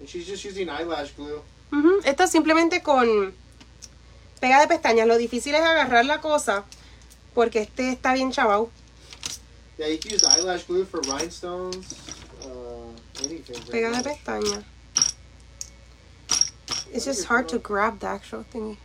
And 0.00 0.08
she's 0.08 0.26
just 0.26 0.44
using 0.44 0.68
eyelash 0.68 1.12
glue. 1.12 1.42
Ujú. 1.72 2.00
Esto 2.04 2.24
es 2.24 2.30
simplemente 2.30 2.82
con 2.82 3.34
pega 4.40 4.60
de 4.60 4.68
pestañas. 4.68 5.06
Lo 5.06 5.16
difícil 5.16 5.54
es 5.54 5.62
agarrar 5.62 6.04
la 6.04 6.20
cosa 6.20 6.64
porque 7.34 7.60
este 7.60 7.90
está 7.90 8.12
bien 8.14 8.32
chavao. 8.32 8.70
Yeah, 9.78 9.88
you 9.88 9.98
can 9.98 10.12
use 10.12 10.24
eyelash 10.24 10.64
glue 10.66 10.84
for 10.84 11.00
rhinestones, 11.02 11.94
uh, 12.44 13.24
anything. 13.24 13.60
Pega 13.70 13.90
de 13.90 13.96
much. 13.96 14.04
pestaña. 14.04 14.64
It's 16.92 17.04
just 17.04 17.24
hard 17.26 17.48
to 17.48 17.58
grab 17.58 17.98
the 18.00 18.06
actual 18.06 18.44
thingy. 18.44 18.78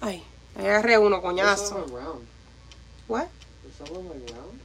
Ay, 0.00 0.22
agarré 0.56 0.98
uno, 0.98 1.20
coñazo. 1.20 1.86
round. 1.92 2.26
What? 3.06 3.28
Of 3.80 3.88
them 3.88 4.08
like 4.08 4.30
round? 4.30 4.60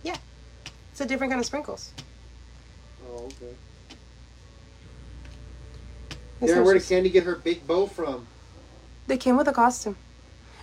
It's 0.96 1.02
a 1.02 1.06
different 1.06 1.32
kind 1.32 1.42
of 1.42 1.46
sprinkles. 1.46 1.92
Oh, 3.06 3.26
okay. 3.26 3.54
This 6.40 6.56
where 6.56 6.74
did 6.74 6.86
Candy 6.88 7.10
get 7.10 7.24
her 7.24 7.36
big 7.36 7.66
bow 7.66 7.88
from? 7.88 8.28
They 9.08 9.18
came 9.18 9.38
with 9.38 9.48
a 9.48 9.54
costume. 9.54 9.96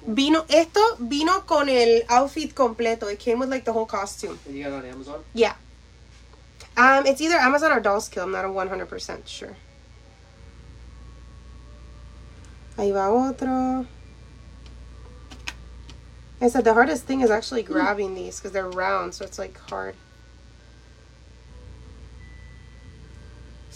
Vino, 0.06 0.44
esto 0.48 0.80
vino 0.98 1.40
con 1.40 1.68
el 1.68 2.02
outfit 2.08 2.54
completo. 2.54 3.10
It 3.10 3.18
came 3.18 3.38
with 3.38 3.48
like 3.48 3.64
the 3.64 3.72
whole 3.72 3.86
costume. 3.86 4.38
And 4.46 4.56
you 4.56 4.64
got 4.64 4.72
it 4.72 4.84
on 4.84 4.84
Amazon? 4.86 5.24
Yeah. 5.32 5.54
Um, 6.76 7.06
it's 7.06 7.20
either 7.20 7.36
Amazon 7.36 7.72
or 7.72 7.80
Dolls 7.80 8.08
Kill. 8.08 8.24
I'm 8.24 8.32
not 8.32 8.44
a 8.44 8.48
100% 8.48 9.26
sure. 9.26 9.56
Ahí 12.76 12.92
va 12.92 13.10
otro. 13.10 13.86
I 16.40 16.48
said 16.48 16.64
the 16.64 16.74
hardest 16.74 17.04
thing 17.04 17.20
is 17.20 17.30
actually 17.30 17.62
grabbing 17.62 18.14
these 18.14 18.38
because 18.38 18.50
they're 18.50 18.68
round, 18.68 19.14
so 19.14 19.24
it's 19.24 19.38
like 19.38 19.56
hard. 19.68 19.94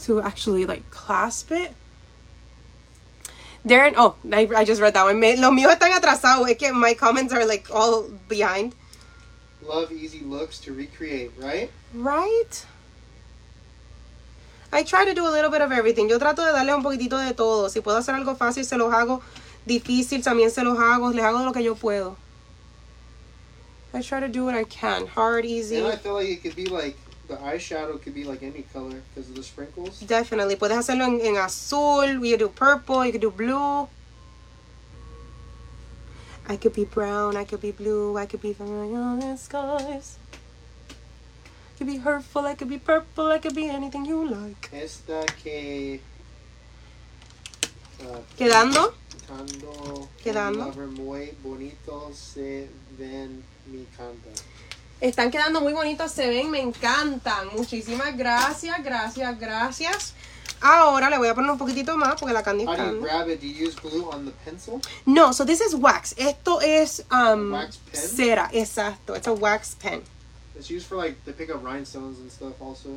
To 0.03 0.21
actually 0.21 0.67
like 0.67 0.91
clasp 0.91 1.53
it. 1.53 1.75
Darren, 3.67 3.95
oh, 3.97 4.15
I, 4.33 4.49
I 4.57 4.65
just 4.65 4.81
read 4.81 4.95
that 4.95 5.05
one. 5.05 5.19
Me, 5.19 5.37
los 5.37 5.53
míos 5.53 5.73
están 5.73 5.93
atrasados. 5.93 6.49
Es 6.49 6.57
que 6.57 6.73
my 6.73 6.95
comments 6.95 7.33
are 7.33 7.45
like 7.45 7.67
all 7.75 8.05
behind. 8.29 8.75
Love 9.67 9.91
easy 9.91 10.21
looks 10.21 10.61
to 10.61 10.73
recreate, 10.73 11.33
right? 11.37 11.71
Right? 11.93 12.65
I 14.73 14.85
try 14.85 15.05
to 15.05 15.15
do 15.15 15.27
a 15.27 15.31
little 15.31 15.51
bit 15.51 15.63
of 15.63 15.73
everything. 15.73 16.09
Yo 16.09 16.19
trato 16.19 16.45
de 16.45 16.53
darle 16.53 16.77
un 16.77 16.83
poquitito 16.85 17.19
de 17.19 17.35
todo. 17.35 17.69
Si 17.69 17.81
puedo 17.81 17.97
hacer 17.99 18.15
algo 18.15 18.37
fácil, 18.37 18.65
se 18.65 18.77
los 18.77 18.93
hago. 18.93 19.21
Difícil, 19.67 20.23
también 20.23 20.51
se 20.51 20.63
los 20.63 20.79
hago. 20.79 21.11
Les 21.11 21.25
hago 21.25 21.45
lo 21.45 21.53
que 21.53 21.65
yo 21.65 21.75
puedo. 21.75 22.17
I 23.93 24.03
try 24.03 24.21
to 24.21 24.29
do 24.29 24.45
what 24.45 24.55
I 24.55 24.65
can. 24.65 25.07
Hard, 25.07 25.45
easy. 25.45 25.79
And 25.79 25.87
I 25.87 25.97
feel 25.97 26.15
like 26.15 26.29
it 26.29 26.43
could 26.43 26.55
be 26.55 26.67
like 26.67 26.97
the 27.29 27.37
eyeshadow 27.37 28.01
could 28.01 28.15
be 28.15 28.25
like 28.25 28.43
any 28.43 28.63
color 28.73 29.03
because 29.09 29.29
of 29.31 29.37
the 29.37 29.43
sprinkles. 29.43 30.01
Definitely. 30.01 30.57
Puedes 30.57 30.79
hacerlo 30.79 31.05
en, 31.05 31.21
en 31.21 31.37
azul. 31.37 32.25
You 32.25 32.37
could 32.37 32.39
do 32.41 32.49
purple. 32.49 33.05
You 33.05 33.13
could 33.13 33.21
do 33.21 33.31
blue. 33.31 33.89
I 36.49 36.57
could 36.57 36.75
be 36.75 36.85
brown. 36.85 37.37
I 37.37 37.45
could 37.45 37.61
be 37.61 37.73
blue. 37.73 38.17
I 38.17 38.27
could 38.27 38.41
be 38.41 38.55
on 38.61 39.19
the 39.21 39.37
skies. 39.37 40.19
I 40.91 41.79
could 41.79 41.87
be 41.89 41.97
hurtful. 41.97 42.47
I 42.47 42.55
could 42.55 42.69
be 42.69 42.79
purple. 42.79 43.27
I 43.27 43.39
could 43.39 43.55
be 43.55 43.69
anything 43.69 44.05
you 44.05 44.29
like. 44.29 44.71
Esta 44.73 45.27
que. 45.43 46.01
Uh, 48.01 48.21
Quedando. 48.39 48.95
Quedando. 50.23 50.73
Muy 50.99 51.35
bonito 51.43 52.11
se 52.15 52.69
ven 52.97 53.43
mi 53.67 53.85
canta. 53.97 54.31
Están 55.01 55.31
quedando 55.31 55.61
muy 55.61 55.73
bonitos, 55.75 56.11
se 56.11 56.27
ven, 56.27 56.51
me 56.51 56.61
encantan. 56.61 57.49
Muchísimas 57.55 58.17
gracias, 58.17 58.83
gracias, 58.83 59.39
gracias. 59.39 60.15
Ahora 60.61 61.11
le 61.11 61.19
voy 61.19 61.29
a 61.29 61.35
poner 61.35 61.51
un 61.51 61.59
poquitito 61.59 61.97
más 61.99 62.19
porque 62.19 62.33
la 62.33 62.43
candy 62.43 62.65
está. 62.65 62.93
No, 65.05 65.33
so 65.35 65.45
this 65.45 65.61
is 65.61 65.75
wax. 65.75 66.15
Esto 66.17 66.63
es 66.63 67.05
um, 67.11 67.53
Wax 67.53 67.77
pen? 67.77 68.01
cera, 68.01 68.49
exacto. 68.53 69.15
It's 69.15 69.27
a 69.27 69.33
wax 69.33 69.75
pen. 69.75 70.03
It's 70.57 70.71
used 70.71 70.87
for 70.87 70.97
like 70.97 71.23
to 71.27 71.33
pick 71.33 71.51
up 71.51 71.63
rhinestones 71.63 72.19
and 72.19 72.31
stuff 72.31 72.55
also. 72.61 72.97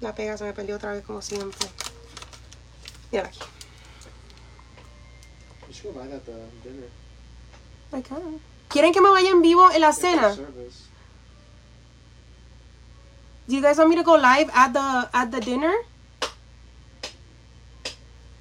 La 0.00 0.14
pega 0.14 0.38
se 0.38 0.44
me 0.44 0.52
perdió 0.52 0.76
otra 0.76 0.92
vez 0.92 1.04
como 1.04 1.20
siempre. 1.22 1.68
Mira 3.10 3.26
aquí. 3.26 3.40
You 5.66 5.74
should 5.74 5.92
go 5.92 6.00
buy 6.00 6.06
that 6.06 6.18
at 6.18 6.24
the 6.26 6.68
dinner. 6.68 6.88
I 7.92 8.00
can. 8.02 8.40
¿Quieren 8.68 8.92
que 8.92 9.00
me 9.00 9.10
vaya 9.10 9.30
en 9.30 9.42
vivo 9.42 9.68
en 9.72 9.80
la 9.80 9.92
cena? 9.92 10.34
Service. 10.34 10.85
Do 13.48 13.54
you 13.54 13.62
guys 13.62 13.78
want 13.78 13.90
me 13.90 13.96
to 13.96 14.02
go 14.02 14.14
live 14.14 14.50
at 14.52 14.72
the 14.72 15.08
at 15.12 15.30
the 15.30 15.40
dinner? 15.40 15.72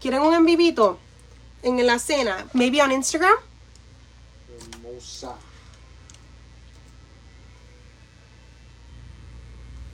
¿Quieren 0.02 0.22
un 0.22 0.34
en 0.34 0.46
vivito? 0.46 1.00
En 1.62 1.78
la 1.86 2.00
cena. 2.00 2.46
Maybe 2.54 2.82
on 2.82 2.92
Instagram? 2.92 3.38
Hermosa. 4.50 5.36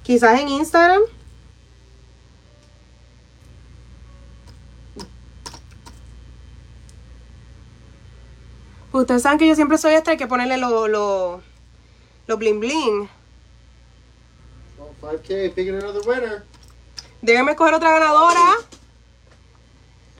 Quizás 0.03 0.39
en 0.39 0.49
Instagram. 0.49 1.01
Ustedes 8.93 9.23
saben 9.23 9.39
que 9.39 9.47
yo 9.47 9.55
siempre 9.55 9.77
soy 9.77 9.93
esta, 9.93 10.11
hay 10.11 10.17
que 10.17 10.27
ponerle 10.27 10.57
lo, 10.57 10.87
lo, 10.87 11.41
lo 12.27 12.37
bling 12.37 12.59
bling. 12.59 13.20
Oh, 15.01 15.07
5K, 15.07 15.53
picking 15.55 15.75
another 15.75 16.01
winner. 16.07 16.43
Déjenme 17.21 17.51
escoger 17.51 17.73
otra 17.73 17.91
ganadora. 17.91 18.57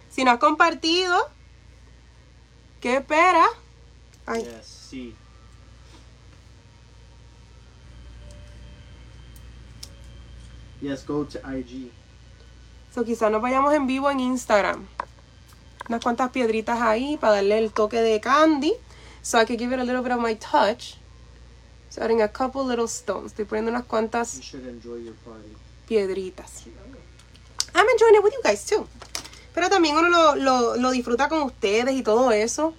Si 0.10 0.24
no 0.24 0.32
has 0.32 0.40
compartido, 0.40 1.30
¿qué 2.82 2.98
espera? 2.98 3.46
Ay, 4.26 4.44
Yes, 4.44 4.68
sí. 4.90 5.16
Yes, 10.82 11.06
go 11.06 11.26
to 11.26 11.40
IG. 11.40 11.92
so 12.94 13.04
quizás 13.06 13.32
nos 13.32 13.42
vayamos 13.42 13.74
en 13.74 13.88
vivo 13.88 14.10
en 14.10 14.20
Instagram. 14.20 14.86
Unas 15.88 16.02
cuantas 16.02 16.32
piedritas 16.32 16.82
ahí 16.82 17.18
para 17.18 17.34
darle 17.36 17.58
el 17.60 17.72
toque 17.72 18.02
de 18.02 18.20
candy. 18.20 18.74
So 19.22 19.40
I 19.40 19.46
could 19.46 19.60
give 19.60 19.72
it 19.74 19.80
a 19.80 19.84
little 19.84 20.02
bit 20.02 20.12
of 20.12 20.20
my 20.20 20.36
touch. 20.36 20.96
So 21.92 22.02
adding 22.02 22.22
a 22.22 22.28
couple 22.30 22.64
little 22.64 22.88
stones. 22.88 23.34
Estoy 23.34 23.46
poniendo 23.46 23.70
unas 23.70 23.84
cuantas 23.86 24.40
piedritas. 25.88 26.64
I'm 27.76 27.86
enjoying 27.88 28.16
it 28.16 28.24
with 28.24 28.34
you 28.34 28.42
guys 28.42 28.66
too. 28.66 28.88
Pero 29.54 29.68
también 29.70 29.98
uno 29.98 30.10
lo, 30.10 30.36
lo, 30.36 30.76
lo 30.78 30.92
disfruta 30.92 31.28
con 31.28 31.44
ustedes 31.44 31.94
y 31.94 32.02
todo 32.02 32.32
eso. 32.32 32.74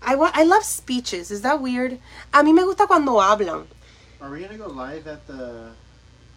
I, 0.00 0.14
I 0.14 0.44
love 0.44 0.64
speeches. 0.64 1.30
Is 1.30 1.42
that 1.42 1.60
weird? 1.60 1.98
A 2.32 2.42
mí 2.42 2.54
me 2.54 2.64
gusta 2.64 2.86
cuando 2.86 3.20
hablan. 3.20 3.66
Are 4.20 4.30
we 4.30 4.40
gonna 4.40 4.56
go 4.56 4.68
live 4.68 5.06
at 5.06 5.26
the 5.26 5.70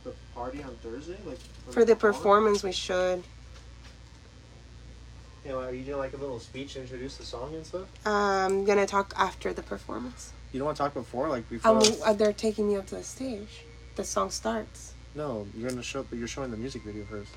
the 0.03 0.11
party 0.35 0.61
on 0.61 0.75
Thursday? 0.83 1.17
Like 1.25 1.39
For 1.69 1.85
the 1.85 1.95
performance, 1.95 2.63
we 2.63 2.73
should. 2.73 3.23
Yeah, 5.45 5.53
are 5.55 5.73
you 5.73 5.83
doing 5.83 5.97
like 5.97 6.13
a 6.13 6.17
little 6.17 6.39
speech 6.39 6.73
to 6.73 6.81
introduce 6.81 7.17
the 7.17 7.23
song 7.25 7.55
and 7.55 7.65
stuff? 7.65 7.87
I'm 8.05 8.63
gonna 8.65 8.85
talk 8.85 9.13
after 9.17 9.53
the 9.53 9.63
performance. 9.63 10.33
You 10.51 10.59
don't 10.59 10.65
want 10.67 10.77
to 10.77 10.83
talk 10.83 10.93
before, 10.93 11.29
like 11.29 11.49
before. 11.49 11.77
Um, 11.77 11.83
uh, 12.05 12.13
they're 12.13 12.33
taking 12.33 12.67
me 12.67 12.75
up 12.75 12.85
to 12.87 12.95
the 12.95 13.03
stage. 13.03 13.63
The 13.95 14.03
song 14.03 14.29
starts. 14.29 14.93
no, 15.15 15.47
you're 15.57 15.69
gonna 15.69 15.81
show, 15.83 16.03
but 16.03 16.19
you're 16.19 16.27
showing 16.27 16.51
the 16.51 16.57
music 16.57 16.83
video 16.83 17.05
first. 17.05 17.31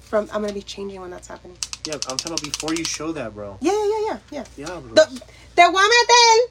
From 0.00 0.28
I'm 0.32 0.40
gonna 0.42 0.52
be 0.54 0.62
changing 0.62 1.00
when 1.00 1.10
that's 1.10 1.28
happening. 1.28 1.56
Yeah, 1.86 1.94
I'm 1.94 2.00
talking 2.16 2.32
about 2.32 2.42
before 2.42 2.74
you 2.74 2.84
show 2.84 3.12
that, 3.12 3.34
bro. 3.34 3.58
Yeah, 3.60 3.72
yeah, 3.72 4.00
yeah, 4.08 4.18
yeah. 4.30 4.44
Yeah, 4.56 4.80
bro. 4.80 4.94
The- 4.94 5.22
te 5.56 5.62
voy 5.62 5.82
a 5.84 5.88
meter. 5.88 6.50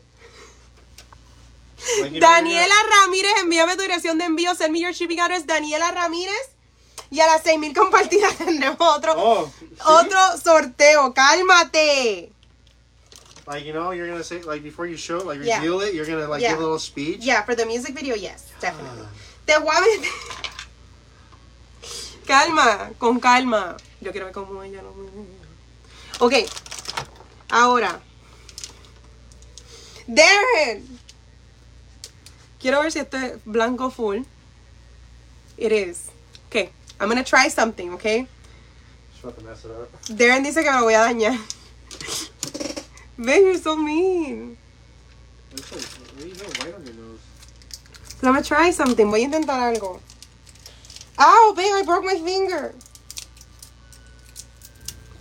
Like, 2.02 2.14
Daniela 2.14 2.80
Ramírez, 2.92 3.34
envíame 3.44 3.76
tu 3.76 3.82
dirección 3.84 4.18
de 4.18 4.26
envío. 4.26 4.56
Send 4.56 4.72
me 4.72 4.80
your 4.82 4.94
shipping 4.94 5.20
address, 5.20 5.44
Daniela 5.46 5.92
Ramírez. 5.92 6.53
Y 7.14 7.20
a 7.22 7.28
las 7.28 7.44
6.000 7.44 7.76
compartidas 7.76 8.36
tendremos 8.40 8.78
otro, 8.80 9.14
Oh, 9.16 9.52
see? 9.60 9.70
otro 9.86 10.18
sorteo. 10.44 11.14
Cálmate. 11.14 12.32
Like 13.46 13.64
you 13.66 13.72
know, 13.74 13.92
you're 13.94 14.08
gonna 14.10 14.24
say 14.24 14.42
like 14.42 14.64
before 14.64 14.88
you 14.88 14.98
show, 14.98 15.20
like 15.20 15.40
Yeah. 15.44 15.60
reveal 15.60 15.82
it. 15.82 15.94
You're 15.94 16.08
gonna 16.08 16.28
like 16.28 16.42
Yeah. 16.42 16.54
give 16.54 16.60
a 16.60 16.64
little 16.64 16.80
speech. 16.80 17.20
Yeah, 17.22 17.44
for 17.44 17.56
the 17.56 17.66
music 17.68 17.94
video, 17.94 18.16
yes, 18.16 18.46
definitely. 18.60 19.06
Te 19.46 19.54
voy 19.60 19.76
a. 19.76 20.02
Calma, 22.26 22.90
con 22.98 23.20
calma. 23.20 23.78
Yo 24.02 24.12
quiero 24.12 24.26
ver 24.28 24.34
cómo 24.34 24.64
ella 24.64 24.82
lo 24.82 24.92
Ok, 26.20 26.34
ahora. 27.52 28.00
Darren. 30.08 31.00
Quiero 32.60 32.82
ver 32.82 32.92
si 32.92 33.00
este 33.00 33.18
es 33.18 33.34
blanco 33.46 33.92
full. 33.92 34.22
It 35.58 35.72
is. 35.72 36.06
Okay, 36.48 36.72
I'm 37.00 37.10
gonna 37.10 37.24
try 37.24 37.48
something, 37.48 37.94
okay? 37.94 38.28
Just 39.12 39.24
about 39.24 39.38
to 39.40 39.46
mess 39.46 39.66
it 39.66 39.72
up. 39.72 39.92
Darren 40.04 40.44
dice 40.44 40.56
que 40.56 40.72
me 40.72 40.78
lo 40.78 40.84
voy 40.84 40.94
a 40.94 41.08
dañar. 41.10 41.38
Babe, 43.18 43.44
you're 43.44 43.58
so 43.58 43.76
mean. 43.76 44.58
It's 45.52 45.72
like, 45.72 45.84
what 45.84 46.22
do 46.22 46.28
you 46.28 46.36
have 46.36 46.58
white 46.60 46.76
on 46.76 46.86
your 46.86 46.96
nose? 46.96 47.20
Let 48.22 48.46
try 48.46 48.72
something. 48.72 49.10
Voy 49.10 49.22
a 49.22 49.28
intentar 49.28 49.76
algo. 49.76 50.00
Ow, 51.20 51.54
babe, 51.56 51.74
I 51.74 51.84
broke 51.86 52.06
my 52.06 52.16
finger. 52.16 52.74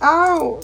Ow. 0.01 0.61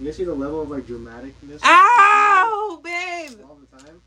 You 0.00 0.12
see 0.12 0.24
the 0.24 0.34
level 0.34 0.62
of 0.62 0.70
like 0.70 0.86
dramaticness 0.86 1.60
Ow, 1.62 2.80
babe. 2.82 3.40
all 3.48 3.56
the 3.56 3.82
time. 3.82 4.00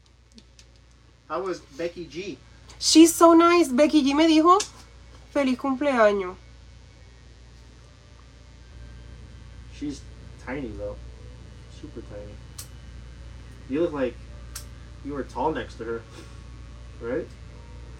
How 1.27 1.41
was 1.41 1.59
Becky 1.77 2.05
G? 2.05 2.37
She's 2.79 3.13
so 3.13 3.33
nice. 3.33 3.67
Becky 3.67 4.01
G 4.03 4.13
me 4.13 4.25
dijo, 4.27 4.61
feliz 5.31 5.57
cumpleaños. 5.57 6.35
She's 9.75 10.01
tiny 10.45 10.69
though, 10.69 10.95
super 11.79 12.01
tiny. 12.01 12.33
You 13.69 13.81
look 13.81 13.93
like 13.93 14.15
you 15.05 15.13
were 15.13 15.23
tall 15.23 15.51
next 15.51 15.75
to 15.75 15.83
her, 15.85 16.01
right? 17.01 17.27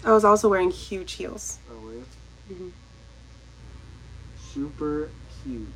I 0.04 0.12
was 0.12 0.24
also 0.24 0.48
wearing 0.48 0.70
huge 0.70 1.12
heels. 1.12 1.58
Oh, 1.70 1.78
were 1.86 1.92
you? 1.92 2.04
Mhm. 2.50 2.72
Super 4.52 5.10
cute. 5.42 5.68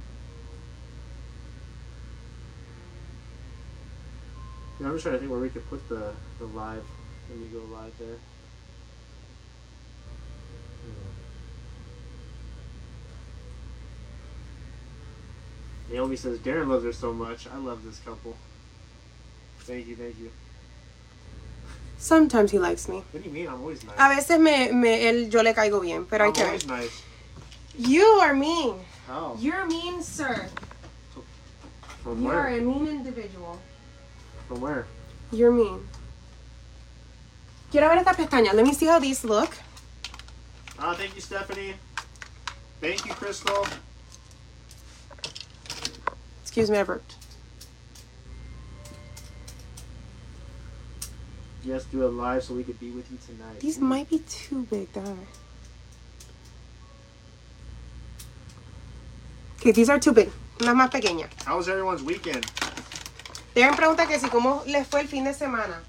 Yeah, 4.81 4.87
I'm 4.89 4.93
just 4.95 5.05
trying 5.05 5.15
to 5.15 5.19
think 5.21 5.31
where 5.31 5.41
we 5.41 5.51
could 5.51 5.69
put 5.71 5.89
the, 5.89 6.13
the 6.39 6.47
live 6.47 6.85
when 7.29 7.41
we 7.41 7.47
go 7.49 7.61
live 7.73 7.93
there. 7.99 8.19
Hmm. 15.84 15.84
Naomi 15.95 16.17
says 16.17 16.41
Darren 16.41 16.67
loves 16.67 16.85
her 16.85 16.93
so 16.93 17.13
much. 17.13 17.47
I 17.47 17.57
love 17.57 17.85
this 17.85 18.01
couple. 18.01 18.37
Thank 19.61 19.87
you, 19.87 19.95
thank 19.95 20.19
you. 20.19 20.33
Sometimes 21.99 22.51
he 22.51 22.59
likes 22.59 22.89
me. 22.89 23.05
What 23.13 23.23
do 23.23 23.29
you 23.29 23.33
mean? 23.33 23.47
I'm 23.47 23.61
always 23.61 23.85
nice. 23.85 23.95
A 23.97 24.09
veces 24.09 24.41
me, 24.41 24.73
me, 24.73 25.05
él, 25.07 25.31
yo 25.33 25.41
le 25.43 25.55
caigo 25.55 25.81
bien, 25.81 26.05
pero 26.07 26.25
hay 26.25 26.31
I'm 26.31 26.35
que 26.35 26.43
ver. 26.43 26.49
always 26.49 26.67
nice. 26.67 27.03
You 27.79 28.05
are 28.23 28.35
mean. 28.35 28.75
How? 29.07 29.37
You're 29.39 29.67
mean, 29.67 30.03
sir. 30.03 30.49
From 32.03 32.23
You 32.23 32.31
are 32.31 32.49
a 32.49 32.61
mean 32.61 32.89
individual. 32.89 33.61
From 34.49 34.61
where? 34.61 34.87
You're 35.31 35.53
mean. 35.53 35.79
Quiero 37.71 37.89
ver 37.89 37.99
estas 38.03 38.17
pestañas. 38.17 38.55
Let 38.55 38.67
me 38.67 38.75
see 38.75 38.87
how 38.87 38.99
these 38.99 39.23
look. 39.23 39.57
Ah, 40.77 40.95
thank 40.95 41.15
you, 41.15 41.21
Stephanie. 41.21 41.75
Thank 42.81 43.07
you, 43.07 43.13
Crystal. 43.15 43.65
Excuse 46.55 46.71
me, 46.71 46.79
I 46.79 46.85
burped. 46.85 47.17
Yes, 51.65 51.83
do 51.87 52.07
it 52.07 52.11
live 52.11 52.45
so 52.45 52.55
we 52.55 52.63
could 52.63 52.79
be 52.79 52.93
with 52.93 53.11
you 53.11 53.19
tonight. 53.27 53.59
These 53.59 53.81
might 53.81 54.09
be 54.09 54.21
too 54.21 54.65
big, 54.71 54.93
darn. 54.93 55.27
Okay, 59.57 59.73
these 59.73 59.91
are 59.91 59.99
too 59.99 60.13
big. 60.13 60.31
Unas 60.61 60.77
más 60.77 60.93
pequeñas. 60.93 61.29
How 61.45 61.57
was 61.57 61.69
everyone's 61.69 62.05
weekend? 62.05 62.47
Darren 63.57 63.75
pregunta 63.75 64.07
que 64.07 64.21
si 64.21 64.29
cómo 64.29 64.65
les 64.65 64.87
fue 64.87 65.01
el 65.01 65.09
fin 65.09 65.25
de 65.25 65.35
semana. 65.35 65.81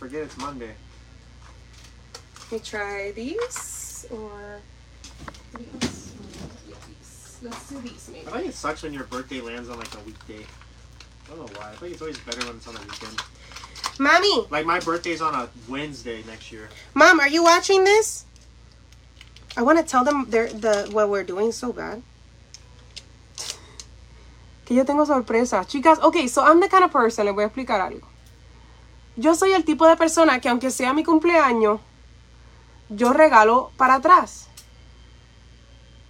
Forget 0.00 0.22
it's 0.22 0.36
Monday. 0.36 0.74
Let 2.50 2.50
me 2.50 2.58
try 2.58 3.12
these 3.12 4.04
or 4.10 4.60
these. 5.56 5.68
Yeah, 5.80 5.85
Let's 7.42 7.68
do 7.68 7.78
these 7.80 8.08
maybe. 8.12 8.26
I 8.28 8.30
think 8.30 8.46
it 8.48 8.54
sucks 8.54 8.82
when 8.82 8.92
your 8.92 9.04
birthday 9.04 9.40
lands 9.40 9.68
on 9.68 9.78
like 9.78 9.92
a 9.94 10.00
weekday. 10.06 10.44
I 11.26 11.28
don't 11.28 11.38
know 11.38 11.60
why. 11.60 11.70
I 11.70 11.76
think 11.76 11.92
it's 11.92 12.00
always 12.00 12.18
better 12.18 12.46
when 12.46 12.56
it's 12.56 12.66
on 12.68 12.76
a 12.76 12.80
weekend. 12.80 13.20
Mommy, 13.98 14.46
Like 14.50 14.66
my 14.66 14.78
birthday's 14.80 15.20
on 15.22 15.34
a 15.34 15.48
Wednesday 15.68 16.22
next 16.26 16.52
year. 16.52 16.68
mom, 16.94 17.20
are 17.20 17.28
you 17.28 17.42
watching 17.42 17.84
this? 17.84 18.24
I 19.56 19.62
want 19.62 19.78
to 19.78 19.84
tell 19.84 20.04
them 20.04 20.26
they're, 20.28 20.48
the 20.48 20.88
what 20.92 21.08
we're 21.08 21.24
doing 21.24 21.50
so 21.52 21.72
bad. 21.72 22.02
Que 24.66 24.76
yo 24.76 24.84
tengo 24.84 25.04
sorpresa. 25.06 25.64
Chicas, 25.66 25.98
okay, 26.02 26.26
so 26.26 26.42
I'm 26.42 26.60
the 26.60 26.68
kind 26.68 26.84
of 26.84 26.90
person, 26.92 27.24
les 27.26 27.34
voy 27.34 27.44
a 27.44 27.46
explicar 27.46 27.80
algo. 27.80 28.06
Yo 29.16 29.34
soy 29.34 29.52
el 29.52 29.62
tipo 29.64 29.86
de 29.88 29.96
persona 29.96 30.40
que 30.40 30.48
aunque 30.48 30.70
sea 30.70 30.92
mi 30.92 31.02
cumpleaños, 31.04 31.80
yo 32.90 33.12
regalo 33.12 33.70
para 33.78 33.94
atrás. 33.94 34.45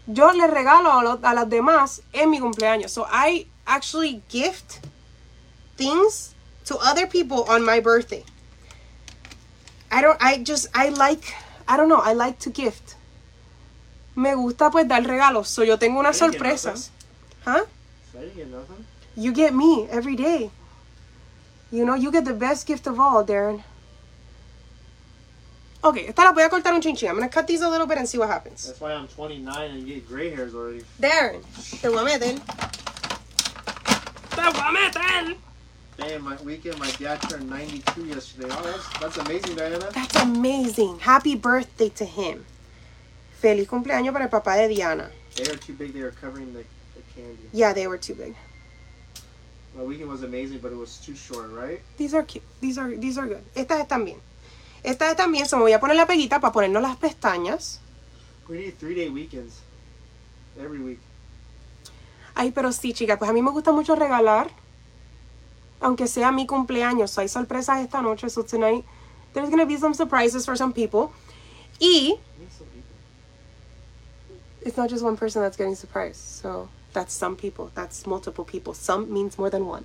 Yo 0.06 0.30
le 0.32 0.46
regalo 0.46 0.90
a, 0.92 1.02
lo- 1.02 1.20
a 1.22 1.34
las 1.34 1.48
demás 1.48 2.00
en 2.12 2.30
mi 2.30 2.38
cumpleaños. 2.40 2.90
So 2.90 3.06
I 3.10 3.46
actually 3.66 4.22
gift 4.28 4.80
things 5.76 6.34
to 6.66 6.76
other 6.78 7.06
people 7.06 7.44
on 7.48 7.64
my 7.64 7.80
birthday. 7.80 8.24
I 9.90 10.00
don't, 10.02 10.16
I 10.20 10.38
just, 10.42 10.68
I 10.74 10.88
like, 10.90 11.34
I 11.68 11.76
don't 11.76 11.88
know, 11.88 12.00
I 12.02 12.12
like 12.12 12.38
to 12.40 12.50
gift. 12.50 12.94
Me 14.14 14.34
gusta 14.34 14.70
pues 14.70 14.86
dar 14.88 15.02
regalos. 15.02 15.46
So 15.48 15.62
yo 15.62 15.76
tengo 15.76 16.00
unas 16.00 16.16
sorpresas. 16.18 16.90
Huh? 17.44 17.64
You 19.16 19.32
get 19.32 19.54
me 19.54 19.86
every 19.90 20.16
day. 20.16 20.50
You 21.72 21.84
know, 21.84 21.94
you 21.94 22.10
get 22.12 22.24
the 22.24 22.32
best 22.34 22.66
gift 22.66 22.86
of 22.86 22.98
all, 23.00 23.24
Darren. 23.24 23.62
Okay, 25.82 26.06
esta 26.06 26.24
la 26.24 26.32
voy 26.32 26.42
a 26.42 26.48
cortar 26.48 26.74
un 26.74 26.80
chinchín. 26.80 27.08
I'm 27.08 27.14
gonna 27.16 27.28
cut 27.28 27.46
these 27.46 27.62
a 27.62 27.68
little 27.68 27.86
bit 27.86 27.98
and 27.98 28.08
see 28.08 28.18
what 28.18 28.28
happens. 28.28 28.66
That's 28.66 28.80
why 28.80 28.92
I'm 28.92 29.06
29 29.08 29.70
and 29.70 29.86
get 29.86 30.08
gray 30.08 30.30
hairs 30.30 30.54
already. 30.54 30.82
Darren, 31.00 31.42
te 31.80 31.88
voy 31.88 32.00
a 32.00 32.04
meter. 32.04 32.34
Te 34.30 34.42
voy 34.42 34.68
a 34.68 34.72
meter. 34.72 35.36
Damn, 35.98 36.22
my 36.24 36.36
weekend, 36.44 36.78
my 36.78 36.90
dad 36.92 37.22
turned 37.22 37.48
92 37.48 38.06
yesterday. 38.06 38.48
Oh, 38.50 38.62
that's, 38.62 39.00
that's 39.00 39.16
amazing, 39.16 39.56
Diana. 39.56 39.78
That's 39.92 40.16
amazing. 40.16 40.98
Happy 40.98 41.34
birthday 41.36 41.88
to 41.90 42.04
him. 42.04 42.44
Feliz 43.40 43.66
cumpleaños 43.66 44.12
para 44.12 44.24
el 44.24 44.30
papá 44.30 44.56
de 44.56 44.68
Diana. 44.74 45.10
They 45.36 45.44
are 45.50 45.56
too 45.56 45.72
big. 45.72 45.94
They 45.94 46.00
are 46.00 46.10
covering 46.10 46.52
the, 46.52 46.64
the 46.94 47.02
candy. 47.14 47.48
Yeah, 47.52 47.72
they 47.72 47.86
were 47.86 47.96
too 47.98 48.14
big. 48.14 48.34
My 49.74 49.84
weekend 49.84 50.10
was 50.10 50.22
amazing, 50.22 50.58
but 50.58 50.72
it 50.72 50.76
was 50.76 50.96
too 50.98 51.14
short, 51.14 51.50
right? 51.50 51.80
These 51.96 52.12
are 52.14 52.22
cute. 52.22 52.44
These 52.60 52.76
are, 52.78 52.94
these 52.94 53.16
are 53.18 53.26
good. 53.26 53.44
Estas 53.54 53.86
están 53.86 54.04
bien. 54.04 54.20
Estas 54.86 55.10
están 55.10 55.32
bien. 55.32 55.46
So 55.48 55.56
me 55.56 55.62
voy 55.64 55.72
a 55.72 55.80
poner 55.80 55.96
la 55.96 56.06
peguita 56.06 56.38
para 56.38 56.52
ponernos 56.52 56.80
las 56.80 56.96
pestañas. 56.96 57.80
We 58.48 58.58
need 58.58 58.78
three 58.78 58.94
day 58.94 59.08
weekends 59.08 59.54
every 60.56 60.78
week. 60.78 61.00
Ay, 62.36 62.52
pero 62.52 62.70
sí, 62.70 62.92
chicas, 62.92 63.18
pues 63.18 63.28
a 63.28 63.34
mí 63.34 63.42
me 63.42 63.50
gusta 63.50 63.72
mucho 63.72 63.96
regalar. 63.96 64.48
Aunque 65.80 66.06
sea 66.06 66.30
mi 66.30 66.46
cumpleaños. 66.46 67.18
Hay 67.18 67.28
sorpresas 67.28 67.80
esta 67.80 68.00
noche. 68.00 68.30
So 68.30 68.44
tonight, 68.44 68.84
there's 69.34 69.50
gonna 69.50 69.66
be 69.66 69.76
some 69.76 69.92
surprises 69.92 70.46
for 70.46 70.56
some 70.56 70.72
people. 70.72 71.10
Y 71.80 72.20
it's 74.60 74.76
not 74.76 74.88
just 74.88 75.02
one 75.02 75.16
person 75.16 75.42
that's 75.42 75.56
getting 75.56 75.74
surprised. 75.74 76.20
So 76.20 76.68
that's 76.92 77.12
some 77.12 77.34
people. 77.34 77.72
That's 77.74 78.06
multiple 78.06 78.44
people. 78.44 78.72
Some 78.72 79.12
means 79.12 79.36
more 79.36 79.50
than 79.50 79.66
one. 79.66 79.84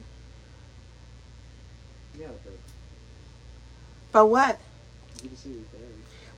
Yeah, 2.20 2.28
but 2.46 2.54
But 4.12 4.26
what? 4.28 4.60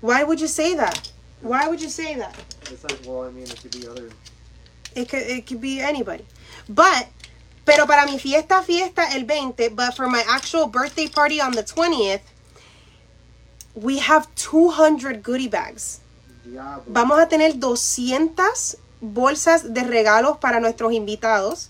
Why 0.02 0.24
would 0.24 0.40
you 0.42 0.48
say 0.48 0.76
that? 0.76 1.12
Why 1.42 1.68
would 1.68 1.82
you 1.82 1.90
say 1.90 2.16
that? 2.16 2.36
It's 2.72 2.84
like, 2.84 3.00
well, 3.06 3.24
I 3.24 3.32
mean, 3.32 3.44
it 3.44 3.60
could 3.62 3.72
be 3.72 3.88
other. 3.88 4.10
It 4.96 5.10
could, 5.10 5.24
it 5.24 5.46
could 5.46 5.62
be 5.62 5.80
anybody. 5.82 6.26
But, 6.70 7.08
pero 7.66 7.86
para 7.86 8.06
mi 8.06 8.18
fiesta, 8.18 8.64
fiesta 8.64 9.04
el 9.14 9.26
20, 9.26 9.70
but 9.70 9.96
for 9.96 10.08
my 10.08 10.24
actual 10.28 10.68
birthday 10.68 11.08
party 11.08 11.42
on 11.42 11.52
the 11.54 11.64
20th, 11.64 12.22
we 13.76 14.00
have 14.00 14.28
200 14.36 15.24
goodie 15.24 15.48
bags. 15.48 16.00
Diablo. 16.46 16.84
Vamos 16.88 17.20
a 17.20 17.28
tener 17.28 17.60
200 17.60 18.78
bolsas 19.02 19.74
de 19.74 19.84
regalos 19.84 20.38
para 20.38 20.60
nuestros 20.60 20.94
invitados. 20.94 21.70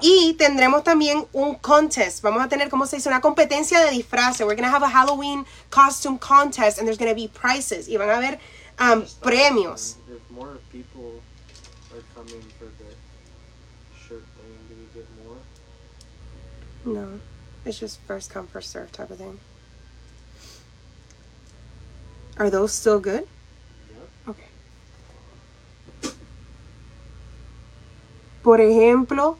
Y 0.00 0.34
tendremos 0.34 0.84
también 0.84 1.26
un 1.32 1.54
contest. 1.56 2.22
Vamos 2.22 2.42
a 2.42 2.48
tener, 2.48 2.68
¿cómo 2.68 2.86
se 2.86 2.96
dice? 2.96 3.08
Una 3.08 3.20
competencia 3.20 3.80
de 3.80 3.90
disfraces. 3.90 4.46
We're 4.46 4.56
going 4.56 4.68
to 4.68 4.74
have 4.74 4.82
a 4.82 4.88
Halloween 4.88 5.46
costume 5.70 6.18
contest 6.18 6.78
and 6.78 6.86
there's 6.86 6.98
going 6.98 7.10
to 7.10 7.14
be 7.14 7.28
prizes. 7.28 7.88
Y 7.88 7.96
van 7.96 8.10
a 8.10 8.16
haber 8.16 8.38
um, 8.78 9.02
premios. 9.22 9.96
No, 16.84 17.20
it's 17.64 17.78
just 17.78 17.98
first 18.06 18.30
come, 18.30 18.46
first 18.46 18.70
serve 18.70 18.92
type 18.92 19.10
of 19.10 19.16
thing. 19.16 19.38
Are 22.36 22.50
those 22.50 22.72
still 22.72 23.00
good? 23.00 23.26
Yep. 23.88 24.08
Okay. 24.28 26.12
Por 28.44 28.60
ejemplo, 28.60 29.38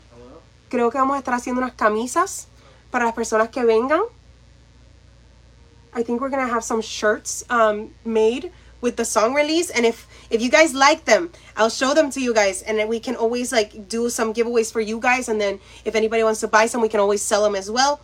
creo 0.71 0.91
que 0.91 0.97
vamos 0.97 1.17
a 1.17 1.19
estar 1.19 1.35
haciendo 1.35 1.61
unas 1.61 1.75
camisas 1.75 2.49
para 2.91 3.05
las 3.05 3.15
personas 3.15 3.51
que 3.51 3.63
vengan. 3.63 4.01
I 5.95 6.03
think 6.03 6.23
we're 6.23 6.31
gonna 6.31 6.49
have 6.49 6.65
some 6.65 6.81
shirts 6.81 7.45
um, 7.51 7.91
made 8.05 8.51
with 8.81 8.97
the 8.97 9.05
song 9.05 9.35
release, 9.35 9.71
and 9.71 9.85
if 9.85 10.09
if 10.31 10.41
you 10.41 10.51
guys 10.51 10.73
like 10.73 11.05
them, 11.05 11.31
I'll 11.55 11.69
show 11.69 11.93
them 11.93 12.11
to 12.13 12.21
you 12.21 12.33
guys, 12.33 12.63
and 12.63 12.79
then 12.79 12.89
we 12.89 12.99
can 12.99 13.15
always 13.15 13.53
like 13.53 13.89
do 13.91 14.09
some 14.09 14.33
giveaways 14.33 14.73
for 14.73 14.81
you 14.81 14.99
guys, 14.99 15.29
and 15.29 15.39
then 15.39 15.61
if 15.85 15.95
anybody 15.95 16.25
wants 16.25 16.41
to 16.41 16.49
buy 16.49 16.67
some, 16.67 16.81
we 16.81 16.89
can 16.89 16.99
always 16.99 17.21
sell 17.21 17.45
them 17.45 17.55
as 17.55 17.71
well. 17.71 18.01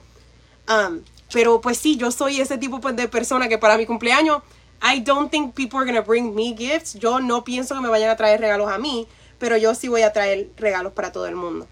Um, 0.69 1.05
pero 1.33 1.61
pues 1.63 1.79
sí, 1.79 1.97
yo 1.97 2.11
soy 2.11 2.41
ese 2.43 2.59
tipo 2.59 2.79
pues, 2.79 2.95
de 2.95 3.09
persona 3.09 3.49
que 3.49 3.57
para 3.57 3.79
mi 3.79 3.87
cumpleaños, 3.87 4.43
I 4.83 5.01
don't 5.01 5.31
think 5.31 5.55
people 5.55 5.79
are 5.79 5.87
gonna 5.87 6.03
bring 6.03 6.35
me 6.35 6.55
gifts. 6.55 6.93
Yo 6.93 7.21
no 7.21 7.43
pienso 7.43 7.75
que 7.75 7.81
me 7.81 7.89
vayan 7.89 8.11
a 8.11 8.17
traer 8.17 8.39
regalos 8.39 8.71
a 8.71 8.77
mí, 8.77 9.09
pero 9.41 9.57
yo 9.57 9.75
sí 9.75 9.89
voy 9.89 10.03
a 10.03 10.13
traer 10.13 10.51
regalos 10.57 10.93
para 10.93 11.11
todo 11.11 11.27
el 11.27 11.35
mundo. 11.35 11.67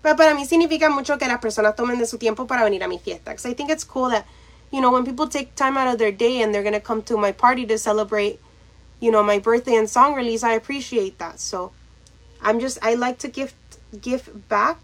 Pero 0.00 0.16
para 0.16 0.32
mí 0.32 0.46
significa 0.46 0.88
mucho 0.88 1.18
que 1.18 1.26
las 1.26 1.40
personas 1.40 1.76
tomen 1.76 1.98
de 1.98 2.06
su 2.06 2.16
tiempo 2.16 2.46
para 2.46 2.64
venir 2.64 2.82
a 2.82 2.88
mi 2.88 2.98
fiesta. 2.98 3.32
Because 3.32 3.46
I 3.46 3.54
think 3.54 3.68
it's 3.68 3.84
cool 3.84 4.10
that, 4.10 4.24
you 4.72 4.80
know, 4.80 4.90
when 4.90 5.04
people 5.04 5.28
take 5.28 5.54
time 5.54 5.76
out 5.76 5.88
of 5.92 5.98
their 5.98 6.12
day 6.12 6.40
and 6.40 6.54
they're 6.54 6.62
going 6.62 6.72
to 6.72 6.80
come 6.80 7.02
to 7.02 7.18
my 7.18 7.32
party 7.32 7.66
to 7.66 7.76
celebrate, 7.76 8.40
you 9.00 9.10
know, 9.10 9.22
my 9.22 9.38
birthday 9.38 9.74
and 9.74 9.90
song 9.90 10.14
release, 10.14 10.42
I 10.42 10.54
appreciate 10.54 11.18
that. 11.18 11.38
So, 11.38 11.72
I'm 12.42 12.60
just 12.60 12.78
I 12.82 12.94
like 12.94 13.18
to 13.18 13.28
gift 13.28 13.54
give 14.00 14.48
back. 14.48 14.78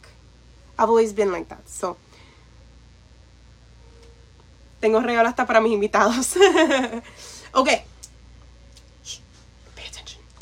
I've 0.78 0.88
always 0.88 1.12
been 1.12 1.32
like 1.32 1.48
that. 1.48 1.68
So 1.68 1.96
tengo 4.80 5.00
regalo 5.00 5.28
hasta 5.28 5.46
para 5.46 5.60
mis 5.60 5.72
invitados. 5.72 6.36
okay. 7.54 7.84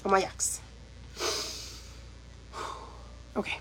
Shh. 0.04 0.10
Pay 0.10 0.10
attention. 0.10 0.10
Oh 0.10 0.10
my 0.10 0.18
yaks. 0.18 0.60
Okay. 3.36 3.58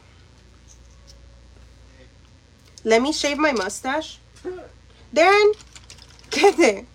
Let 2.84 3.02
me 3.02 3.14
shave 3.14 3.38
my 3.38 3.54
mustache. 3.54 4.20
Darren, 5.14 5.54
get 6.30 6.60
it. 6.60 6.86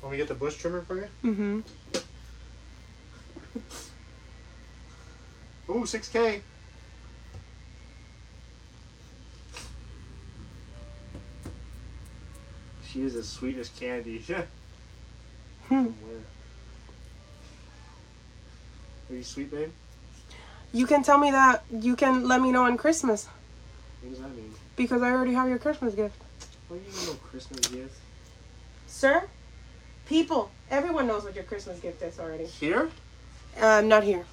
Want 0.00 0.12
me 0.12 0.18
get 0.18 0.28
the 0.28 0.34
bush 0.34 0.56
trimmer 0.56 0.82
for 0.82 0.96
you? 0.96 1.08
Mm-hmm. 1.24 1.60
Ooh, 5.70 5.84
6K. 5.84 6.40
She 12.86 13.02
is 13.02 13.14
as 13.14 13.28
sweet 13.28 13.56
as 13.58 13.68
candy. 13.68 14.22
Yeah. 14.26 14.42
Hmm. 15.68 15.86
Are 19.10 19.14
you 19.14 19.22
sweet, 19.22 19.50
babe? 19.50 19.70
You 20.72 20.86
can 20.86 21.02
tell 21.02 21.18
me 21.18 21.30
that. 21.32 21.64
You 21.70 21.96
can 21.96 22.28
let 22.28 22.40
me 22.40 22.52
know 22.52 22.62
on 22.64 22.76
Christmas 22.76 23.26
What 24.02 24.10
does 24.10 24.20
that 24.20 24.34
mean? 24.36 24.54
because 24.76 25.02
I 25.02 25.10
already 25.10 25.32
have 25.34 25.48
your 25.48 25.58
Christmas 25.58 25.94
gift. 25.94 26.14
Well, 26.68 26.78
you 26.78 26.92
don't 26.92 27.06
know 27.06 27.14
Christmas 27.28 27.66
gift. 27.66 27.94
Sir, 28.86 29.24
people, 30.06 30.50
everyone 30.70 31.06
knows 31.06 31.24
what 31.24 31.34
your 31.34 31.44
Christmas 31.44 31.80
gift 31.80 32.02
is 32.02 32.18
already. 32.20 32.44
Here? 32.44 32.88
Um, 33.60 33.88
not 33.88 34.04
here. 34.04 34.24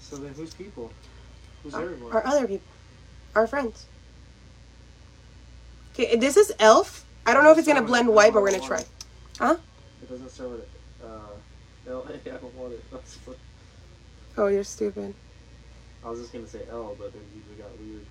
So 0.00 0.16
then 0.16 0.32
who's 0.34 0.54
people? 0.54 0.90
Who's 1.62 1.74
Our, 1.74 1.82
everyone? 1.82 2.12
our 2.12 2.26
other 2.26 2.46
people, 2.46 2.66
our 3.34 3.46
friends. 3.46 3.86
Okay, 5.92 6.16
this 6.16 6.36
is 6.36 6.52
Elf. 6.60 7.04
I 7.26 7.34
don't 7.34 7.44
know 7.44 7.50
if 7.52 7.58
it's 7.58 7.66
gonna 7.68 7.82
blend 7.82 8.08
white, 8.08 8.32
but 8.32 8.40
we're 8.42 8.52
gonna 8.52 8.66
try. 8.66 8.84
Huh? 9.38 9.56
It 10.02 10.08
doesn't 10.08 10.30
start 10.30 10.50
with 10.50 10.68
uh, 11.04 11.90
L. 11.90 12.06
I 12.08 12.28
don't 12.28 12.54
want 12.54 12.72
it. 12.72 12.84
That's 12.92 13.16
what- 13.26 13.36
Oh, 14.38 14.46
you're 14.46 14.64
stupid. 14.64 15.14
I 16.04 16.10
was 16.10 16.20
just 16.20 16.32
gonna 16.32 16.46
say 16.46 16.62
L, 16.70 16.94
but 16.98 17.12
then 17.12 17.22
you 17.34 17.42
got 17.60 17.76
weird. 17.80 18.06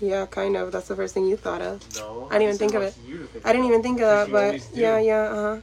Yeah, 0.00 0.26
kind 0.26 0.56
of. 0.56 0.70
That's 0.70 0.86
the 0.86 0.94
first 0.94 1.14
thing 1.14 1.26
you 1.26 1.36
thought 1.36 1.60
of. 1.60 1.82
No. 1.96 2.28
I 2.30 2.38
didn't 2.38 2.54
even 2.54 2.58
think 2.58 2.74
of 2.74 2.82
it. 2.82 2.94
think 2.94 3.44
I 3.44 3.52
didn't 3.52 3.66
even 3.66 3.82
think 3.82 4.00
of 4.00 4.06
that, 4.06 4.30
but 4.30 4.62
yeah, 4.72 4.98
yeah, 4.98 5.22
uh-huh. 5.24 5.60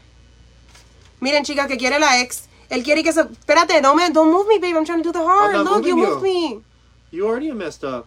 Miren, 1.22 1.43
chica, 1.45 1.65
que 1.68 1.78
quiere 1.78 1.97
la 1.97 2.20
ex. 2.20 2.47
Él 2.70 2.84
quiere 2.84 3.01
que 3.01 3.13
se... 3.13 3.22
Espérate, 3.22 3.82
don't, 3.82 3.95
me, 3.95 4.11
don't 4.11 4.30
move 4.32 4.45
me, 4.47 4.59
babe. 4.59 4.76
I'm 4.76 4.86
trying 4.86 4.99
to 4.99 5.03
do 5.03 5.13
the 5.13 5.24
heart. 5.24 5.55
Look, 5.55 5.86
you 5.86 5.95
moved 5.95 6.22
me. 6.22 6.61
You 7.09 7.26
already 7.26 7.51
messed 7.53 7.86
up. 7.86 8.05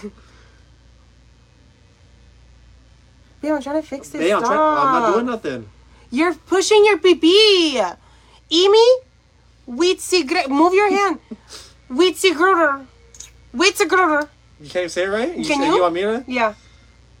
Babe, 3.42 3.52
I'm 3.52 3.60
trying 3.60 3.82
to 3.82 3.86
fix 3.86 4.08
this. 4.10 4.22
Hey, 4.22 4.32
I'm, 4.32 4.40
trying, 4.40 4.58
I'm 4.58 5.02
not 5.02 5.12
doing 5.12 5.26
nothing. 5.26 5.68
You're 6.10 6.34
pushing 6.34 6.84
your 6.86 6.98
pee 6.98 7.82
Emi, 8.50 8.96
Witsi, 9.68 10.48
move 10.48 10.74
your 10.74 10.90
hand. 10.90 11.18
Witsi 11.90 12.34
gruder. 12.34 12.86
You 14.60 14.70
can't 14.70 14.90
say 14.90 15.04
it 15.04 15.08
right? 15.08 15.36
You 15.36 15.44
Can 15.44 15.60
say 15.60 15.66
you? 15.66 15.80
want 15.80 15.94
me 15.94 16.00
to? 16.02 16.24
Yeah. 16.26 16.54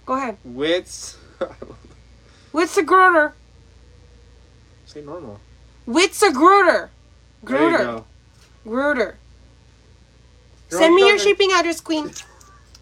Go 0.06 0.14
ahead. 0.14 0.36
Wits. 0.44 1.16
Witzigruder. 2.52 3.32
say 4.86 5.02
normal. 5.02 5.40
Witsi 5.88 6.32
gruder. 6.32 6.90
There 7.42 7.70
you 7.70 8.04
Gruder. 8.64 9.18
Girl, 10.70 10.80
Send 10.80 10.94
me 10.94 11.06
your 11.06 11.18
shipping 11.18 11.50
address, 11.52 11.80
queen. 11.80 12.10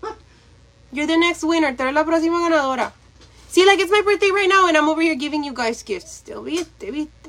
You're 0.92 1.06
the 1.06 1.16
next 1.16 1.42
winner. 1.42 1.72
Tú 1.74 1.90
la 1.92 2.04
próxima 2.04 2.38
ganadora. 2.40 2.92
See, 3.48 3.66
like 3.66 3.80
it's 3.80 3.90
my 3.90 4.02
birthday 4.02 4.30
right 4.30 4.48
now, 4.48 4.68
and 4.68 4.76
I'm 4.76 4.88
over 4.88 5.02
here 5.02 5.16
giving 5.16 5.42
you 5.42 5.52
guys 5.52 5.82
gifts 5.82 6.12
still. 6.12 6.42
¿Viste? 6.44 6.90
¿Viste? 6.92 7.21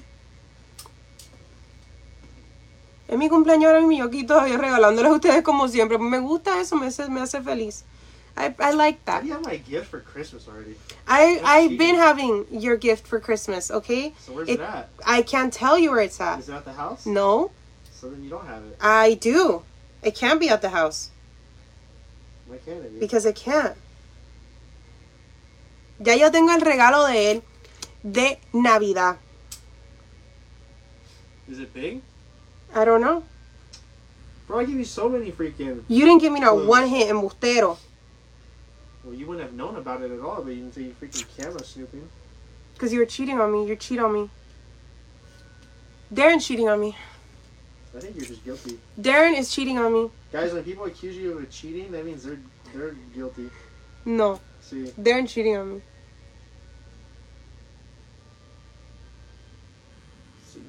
Es 3.13 3.19
mi 3.19 3.29
cumpleaños 3.29 3.67
ahora 3.67 3.79
mismo 3.81 3.93
yo 3.93 4.05
aquí 4.05 4.23
todavía 4.25 4.57
regalándoles 4.57 5.11
a 5.11 5.15
ustedes 5.15 5.43
como 5.43 5.67
siempre. 5.67 5.99
Me 5.99 6.17
gusta 6.19 6.59
eso, 6.59 6.75
me 6.75 6.87
hace, 6.87 7.07
me 7.09 7.21
hace 7.21 7.41
feliz. 7.41 7.83
I, 8.35 8.47
I 8.59 8.73
like 8.73 8.99
that. 9.05 9.23
you 9.23 9.33
have 9.33 9.45
my 9.45 9.57
gift 9.57 9.85
for 9.91 9.99
Christmas 10.01 10.47
already? 10.47 10.75
I, 11.07 11.35
That's 11.35 11.45
I've 11.45 11.69
cheating. 11.69 11.77
been 11.77 11.95
having 11.95 12.45
your 12.49 12.75
gift 12.77 13.05
for 13.05 13.19
Christmas, 13.19 13.69
okay? 13.69 14.15
So 14.25 14.33
where's 14.33 14.49
It- 14.49 14.59
it, 14.59 14.61
at? 14.61 14.89
I 15.05 15.21
can't 15.21 15.53
tell 15.53 15.77
you 15.77 15.91
where 15.91 16.01
it's 16.01 16.19
at. 16.19 16.39
Is 16.39 16.49
it 16.49 16.53
at 16.55 16.65
the 16.65 16.73
house? 16.73 17.05
No, 17.05 17.51
So 17.93 18.09
then 18.09 18.23
you 18.23 18.31
don't 18.31 18.47
have 18.47 18.63
it. 18.63 18.75
I 18.81 19.13
do. 19.13 19.61
It 20.01 20.15
can't 20.15 20.39
be 20.39 20.49
at 20.49 20.61
the 20.63 20.69
house. 20.69 21.11
Why 22.47 22.57
can't 22.65 22.83
it 22.83 22.93
be? 22.95 22.99
Because 22.99 23.27
it 23.27 23.35
can't. 23.35 23.77
Ya 25.99 26.15
yo 26.15 26.31
tengo 26.31 26.51
el 26.51 26.61
regalo 26.61 27.07
de 27.07 27.31
él 27.35 27.43
de 28.03 28.39
Navidad. 28.51 29.17
Is 31.47 31.59
it 31.59 31.71
big? 31.73 32.01
I 32.75 32.85
don't 32.85 33.01
know. 33.01 33.23
Bro, 34.47 34.59
I 34.59 34.65
give 34.65 34.75
you 34.75 34.85
so 34.85 35.07
many 35.07 35.31
freaking. 35.31 35.83
You 35.87 36.05
didn't 36.05 36.21
give 36.21 36.33
me 36.33 36.39
no 36.39 36.55
one 36.55 36.87
hit 36.87 37.09
embustero. 37.09 37.77
Well, 39.03 39.13
you 39.13 39.27
wouldn't 39.27 39.45
have 39.45 39.55
known 39.55 39.75
about 39.75 40.01
it 40.01 40.11
at 40.11 40.19
all, 40.19 40.41
but 40.41 40.51
you 40.51 40.61
didn't 40.61 40.73
say 40.73 40.81
you 40.83 40.95
freaking 41.01 41.25
camera 41.37 41.63
snooping. 41.63 42.09
Because 42.73 42.91
you 42.91 42.99
were 42.99 43.05
cheating 43.05 43.39
on 43.39 43.51
me. 43.51 43.67
You 43.67 43.75
cheat 43.75 43.99
on 43.99 44.13
me. 44.13 44.29
Darren's 46.13 46.47
cheating 46.47 46.69
on 46.69 46.79
me. 46.79 46.95
I 47.95 47.99
think 47.99 48.15
you're 48.15 48.25
just 48.25 48.43
guilty. 48.43 48.79
Darren 48.99 49.37
is 49.37 49.53
cheating 49.53 49.77
on 49.77 49.93
me. 49.93 50.09
Guys, 50.31 50.51
when 50.51 50.63
people 50.63 50.85
accuse 50.85 51.15
you 51.15 51.37
of 51.37 51.49
cheating, 51.51 51.91
that 51.91 52.05
means 52.05 52.23
they're 52.23 52.39
they're 52.73 52.95
guilty. 53.15 53.49
No, 54.05 54.41
See, 54.61 54.91
Darren's 54.99 55.31
cheating 55.31 55.55
on 55.57 55.75
me. 55.75 55.81
see. 60.43 60.61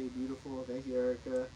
Beautiful. 0.00 0.64
Thank 0.68 0.86
you, 0.86 0.96
Erica. 0.96 1.46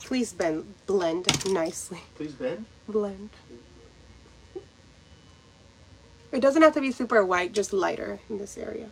Please 0.00 0.32
bend, 0.32 0.74
blend 0.86 1.26
nicely. 1.50 2.00
Please 2.14 2.32
bend. 2.32 2.66
Blend. 2.88 3.30
It 6.32 6.40
doesn't 6.40 6.60
have 6.62 6.74
to 6.74 6.80
be 6.80 6.92
super 6.92 7.24
white, 7.24 7.52
just 7.52 7.72
lighter 7.72 8.18
in 8.28 8.38
this 8.38 8.58
area. 8.58 8.90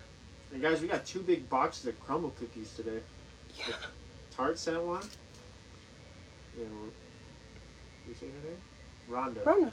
And 0.53 0.63
guys, 0.63 0.81
we 0.81 0.89
got 0.89 1.05
two 1.05 1.21
big 1.21 1.49
boxes 1.51 1.87
of 1.87 2.01
crumble 2.01 2.31
cookies 2.31 2.73
today. 2.75 3.01
Yeah. 3.57 3.75
Tart 4.35 4.59
sent 4.59 4.83
one. 4.83 5.03
Yeah. 6.59 6.65
well, 6.65 6.91
You 8.09 8.15
say 8.15 8.27
her 8.27 8.49
name? 8.49 8.59
Rhonda. 9.11 9.45
Rhonda. 9.45 9.73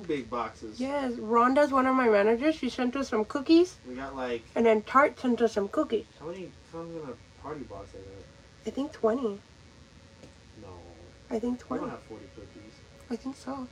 Two 0.00 0.06
big 0.06 0.30
boxes. 0.30 0.80
Yes, 0.80 1.12
Rhonda's 1.14 1.70
one 1.72 1.86
of 1.86 1.94
my 1.94 2.08
managers. 2.08 2.54
She 2.56 2.68
sent 2.70 2.96
us 2.96 3.08
some 3.08 3.24
cookies, 3.24 3.76
We 3.86 3.94
got 3.94 4.14
like 4.16 4.42
and 4.54 4.64
then 4.66 4.82
Tart 4.82 5.18
sent 5.18 5.40
us 5.42 5.52
some 5.52 5.68
cookies. 5.68 6.06
how 6.20 6.26
many 6.26 6.50
comes 6.72 6.94
in 6.94 7.08
a 7.08 7.42
party 7.42 7.60
box 7.64 7.88
like 7.94 8.04
that? 8.04 8.70
I 8.70 8.70
think 8.74 8.92
20. 8.92 9.40
No. 10.62 10.68
I 11.30 11.38
think 11.38 11.58
We 11.60 11.66
20. 11.66 11.80
don't 11.82 11.90
have 11.90 12.02
forty 12.02 12.24
cookies. 12.34 12.72
I 13.10 13.16
think 13.16 13.36
so. 13.36 13.66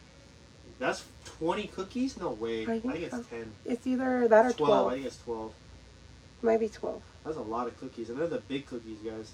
That's 0.78 1.04
twenty 1.24 1.68
cookies? 1.68 2.18
No 2.18 2.30
way. 2.30 2.60
I 2.66 2.74
I 2.74 2.80
think 2.80 2.92
think, 2.92 3.04
it's 3.04 3.16
so. 3.16 3.22
ten. 3.22 3.52
It's 3.64 3.86
either 3.86 4.28
that 4.28 4.46
or 4.46 4.52
12. 4.52 4.56
Twelve. 4.56 4.92
I 4.92 4.94
think 4.94 5.06
it's 5.06 5.22
twelve. 5.22 5.52
Might 6.42 6.60
be 6.60 6.68
12. 6.68 7.02
That's 7.24 7.36
a 7.38 7.40
lot 7.40 7.66
of 7.66 7.80
cookies, 7.80 8.10
and 8.10 8.18
they're 8.18 8.26
the 8.28 8.38
big 8.40 8.66
cookies, 8.66 8.98
guys. 9.04 9.32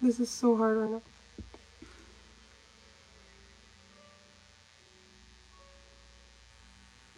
This 0.00 0.20
is 0.20 0.30
so 0.30 0.56
hard 0.56 0.76
right 0.76 0.90
now. 0.90 1.02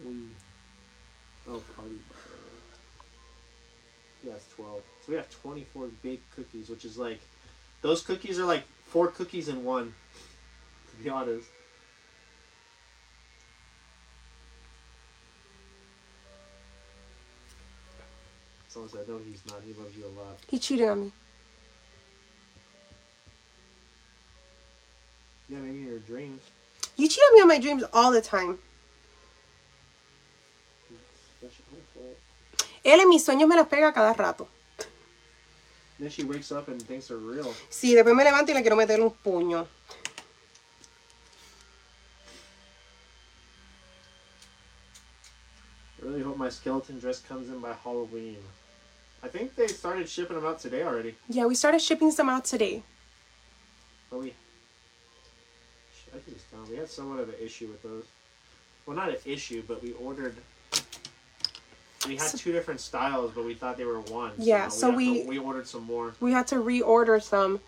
We. 0.04 0.14
Oh, 1.46 1.62
party. 1.76 1.90
Uh, 2.10 2.16
yeah, 4.24 4.32
it's 4.32 4.48
12. 4.54 4.80
So 5.04 5.12
we 5.12 5.16
have 5.16 5.30
24 5.42 5.88
big 6.02 6.20
cookies, 6.34 6.70
which 6.70 6.86
is 6.86 6.96
like. 6.96 7.20
Those 7.82 8.02
cookies 8.02 8.38
are 8.38 8.44
like 8.44 8.64
four 8.86 9.08
cookies 9.08 9.48
in 9.48 9.62
one. 9.62 9.92
To 10.90 11.04
be 11.04 11.10
honest. 11.10 11.48
Someone 18.68 18.90
said, 18.90 19.08
no, 19.08 19.18
he's 19.18 19.42
not. 19.46 19.60
He 19.66 19.74
loves 19.74 19.96
you 19.96 20.06
a 20.06 20.14
lot. 20.18 20.38
He 20.48 20.58
cheated 20.58 20.88
on 20.88 21.00
me. 21.04 21.12
Yeah, 25.50 25.58
maybe 25.58 25.80
in 25.80 25.86
your 25.86 25.98
dreams. 25.98 26.42
You 26.96 27.08
cheat 27.08 27.18
on 27.18 27.34
me 27.34 27.40
on 27.42 27.48
my 27.48 27.58
dreams 27.58 27.82
all 27.92 28.12
the 28.12 28.22
time. 28.22 28.58
Él 32.84 33.00
en 33.00 33.08
mis 33.08 33.24
sueños 33.26 33.48
me 33.48 33.56
las 33.56 33.66
pega 33.66 33.92
cada 33.92 34.14
rato. 34.14 34.48
Then 35.98 36.08
she 36.08 36.24
wakes 36.24 36.50
up 36.52 36.68
and 36.68 36.80
thinks 36.80 37.08
they're 37.08 37.18
real. 37.18 37.52
Sí, 37.68 37.94
después 37.94 38.14
me 38.14 38.24
levanto 38.24 38.52
y 38.52 38.54
le 38.54 38.62
quiero 38.62 38.76
meter 38.76 39.00
un 39.00 39.10
puño. 39.10 39.66
I 45.98 46.06
really 46.06 46.22
hope 46.22 46.38
my 46.38 46.48
skeleton 46.48 46.98
dress 46.98 47.20
comes 47.20 47.48
in 47.48 47.60
by 47.60 47.74
Halloween. 47.84 48.38
I 49.22 49.28
think 49.28 49.54
they 49.56 49.66
started 49.66 50.08
shipping 50.08 50.36
them 50.36 50.46
out 50.46 50.60
today 50.60 50.82
already. 50.82 51.16
Yeah, 51.28 51.44
we 51.44 51.54
started 51.54 51.82
shipping 51.82 52.10
some 52.10 52.30
out 52.30 52.44
today. 52.44 52.82
But 54.10 54.20
we. 54.20 54.34
I 56.14 56.18
think 56.18 56.36
it's. 56.36 56.68
We 56.70 56.76
had 56.76 56.88
somewhat 56.88 57.20
of 57.20 57.28
an 57.28 57.34
issue 57.40 57.68
with 57.68 57.82
those. 57.82 58.04
Well, 58.86 58.96
not 58.96 59.08
an 59.10 59.16
issue, 59.24 59.62
but 59.66 59.82
we 59.82 59.92
ordered. 59.92 60.36
We 62.06 62.16
had 62.16 62.30
So- 62.30 62.38
two 62.38 62.52
different 62.52 62.80
styles, 62.80 63.32
but 63.34 63.44
we 63.44 63.54
thought 63.54 63.76
they 63.76 63.84
were 63.84 64.00
one. 64.00 64.32
Yeah, 64.38 64.66
we 64.66 64.70
so 64.70 64.86
have 64.90 64.92
to- 64.94 64.96
we- 64.96 65.22
we 65.24 65.38
ordered 65.38 65.68
some 65.68 65.82
more. 65.84 66.14
We 66.20 66.32
had 66.32 66.46
to 66.48 66.56
reorder 66.56 67.22
some 67.22 67.60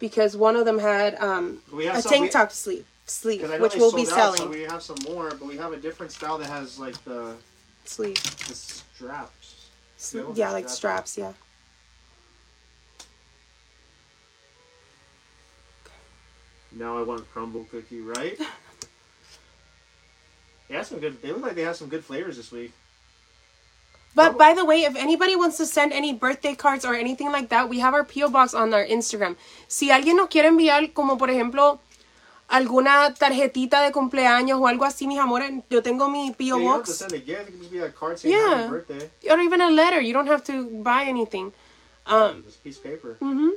because 0.00 0.36
one 0.36 0.56
of 0.56 0.64
them 0.64 0.78
had 0.78 1.16
um, 1.22 1.62
We 1.70 1.84
have 1.86 1.96
a 1.98 2.02
some- 2.02 2.10
tank 2.12 2.22
we- 2.24 2.28
top 2.30 2.50
sleeve, 2.50 2.86
sleeve 3.06 3.40
Because 3.40 3.52
I 3.52 3.56
know 3.58 3.62
which 3.62 3.74
we'll 3.76 3.92
be 3.92 4.02
out, 4.02 4.08
selling. 4.08 4.38
so 4.38 4.48
we 4.48 4.62
have 4.62 4.82
some 4.82 4.96
more, 5.04 5.28
but 5.30 5.42
we 5.42 5.56
have 5.58 5.72
a 5.72 5.76
different 5.76 6.12
style 6.12 6.38
that 6.38 6.48
has 6.48 6.78
like 6.78 7.02
the 7.04 7.36
sleeve. 7.84 8.14
the 8.48 8.54
straps. 8.54 9.68
Yeah, 10.34 10.50
like 10.52 10.68
strap. 10.68 11.06
straps. 11.06 11.18
Yeah. 11.18 11.32
Now 16.76 16.98
I 16.98 17.02
want 17.02 17.30
crumble 17.32 17.66
cookie, 17.70 18.00
right? 18.00 18.38
They 20.68 20.74
have 20.74 20.86
some 20.86 20.98
good. 20.98 21.20
They 21.22 21.28
look 21.30 21.42
like 21.42 21.54
they 21.54 21.62
have 21.62 21.76
some 21.76 21.88
good 21.88 22.04
flavors 22.04 22.36
this 22.36 22.50
week. 22.50 22.72
But 24.14 24.38
by 24.38 24.54
the 24.54 24.64
way, 24.64 24.84
if 24.84 24.94
anybody 24.96 25.34
wants 25.36 25.56
to 25.58 25.66
send 25.66 25.92
any 25.92 26.12
birthday 26.14 26.54
cards 26.54 26.84
or 26.84 26.94
anything 26.94 27.32
like 27.32 27.48
that, 27.48 27.68
we 27.68 27.80
have 27.80 27.94
our 27.94 28.04
PO 28.04 28.28
box 28.30 28.54
on 28.54 28.72
our 28.72 28.84
Instagram. 28.86 29.36
Si 29.66 29.90
alguien 29.90 30.16
nos 30.16 30.28
quiere 30.28 30.48
enviar, 30.48 30.92
como 30.94 31.16
por 31.18 31.30
ejemplo, 31.30 31.80
alguna 32.48 33.12
tarjetita 33.14 33.82
de 33.82 33.90
cumpleaños 33.92 34.60
o 34.60 34.68
algo 34.68 34.84
así, 34.84 35.08
mis 35.08 35.18
amores, 35.18 35.50
yo 35.68 35.82
tengo 35.82 36.08
mi 36.08 36.30
PO 36.30 36.38
Yeah, 36.38 36.46
you 36.46 36.58
don't 36.60 36.66
have 36.76 36.84
to 36.84 36.90
box. 36.92 36.98
send 36.98 37.12
a 37.12 37.18
gift. 37.18 37.48
It 37.48 37.50
can 37.50 37.58
just 37.58 37.72
be 37.72 37.78
a 37.80 37.90
card 37.90 38.18
saying 38.20 38.34
Yeah. 38.36 38.56
happy 38.56 38.68
birthday. 38.70 39.10
Or 39.30 39.40
even 39.40 39.60
a 39.60 39.70
letter. 39.70 40.00
You 40.00 40.12
don't 40.12 40.28
have 40.28 40.44
to 40.44 40.64
buy 40.82 41.04
anything. 41.08 41.52
Um, 42.06 42.44
Just 42.44 42.58
a 42.60 42.62
piece 42.62 42.76
of 42.78 42.84
paper. 42.84 43.16
mhm. 43.20 43.50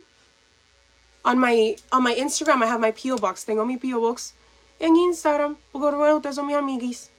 On 1.28 1.38
my 1.38 1.76
on 1.92 2.04
my 2.04 2.16
Instagram, 2.16 2.64
I 2.64 2.68
have 2.68 2.80
my 2.80 2.92
PO 2.92 3.18
box. 3.18 3.44
Tengo 3.44 3.66
mi 3.66 3.76
PO 3.76 4.00
box 4.00 4.32
en 4.80 4.96
Instagram. 4.96 5.58
Porque 5.74 5.98
bueno, 5.98 6.20
ustedes 6.20 6.36
son 6.36 6.48
mis 6.48 6.56
amiguis. 6.56 7.10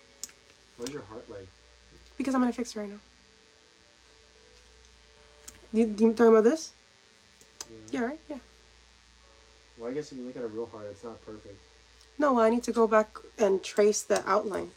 Where's 0.78 0.94
your 0.94 1.02
heart 1.10 1.28
like? 1.28 1.46
Because 2.16 2.34
I'm 2.34 2.40
gonna 2.40 2.54
fix 2.54 2.74
it 2.74 2.80
right 2.80 2.88
now. 2.88 3.00
You, 5.74 5.84
you 5.84 6.12
talking 6.14 6.28
about 6.28 6.44
this? 6.44 6.72
Yeah, 7.90 8.00
right? 8.00 8.20
Yeah. 8.30 8.38
Well, 9.76 9.90
I 9.90 9.92
guess 9.92 10.10
if 10.10 10.16
you 10.16 10.24
look 10.24 10.36
at 10.36 10.42
a 10.42 10.46
real 10.46 10.70
heart, 10.72 10.86
it's 10.90 11.04
not 11.04 11.22
perfect. 11.26 11.60
No, 12.18 12.32
well, 12.32 12.44
I 12.44 12.48
need 12.48 12.62
to 12.62 12.72
go 12.72 12.86
back 12.86 13.18
and 13.38 13.62
trace 13.62 14.00
the 14.00 14.26
outline. 14.26 14.70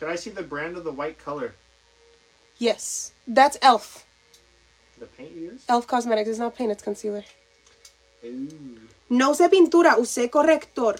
Can 0.00 0.08
I 0.08 0.16
see 0.16 0.30
the 0.30 0.42
brand 0.42 0.76
of 0.76 0.82
the 0.82 0.90
white 0.90 1.18
color? 1.18 1.54
Yes, 2.58 3.12
that's 3.28 3.56
Elf. 3.62 4.04
The 4.98 5.06
paint 5.06 5.32
you 5.36 5.42
use? 5.52 5.64
Elf 5.68 5.86
Cosmetics. 5.86 6.28
It's 6.28 6.38
not 6.40 6.56
paint, 6.56 6.72
it's 6.72 6.82
concealer. 6.82 7.22
No 9.08 9.30
usé 9.30 9.48
pintura, 9.48 9.98
usé 9.98 10.30
corrector. 10.30 10.96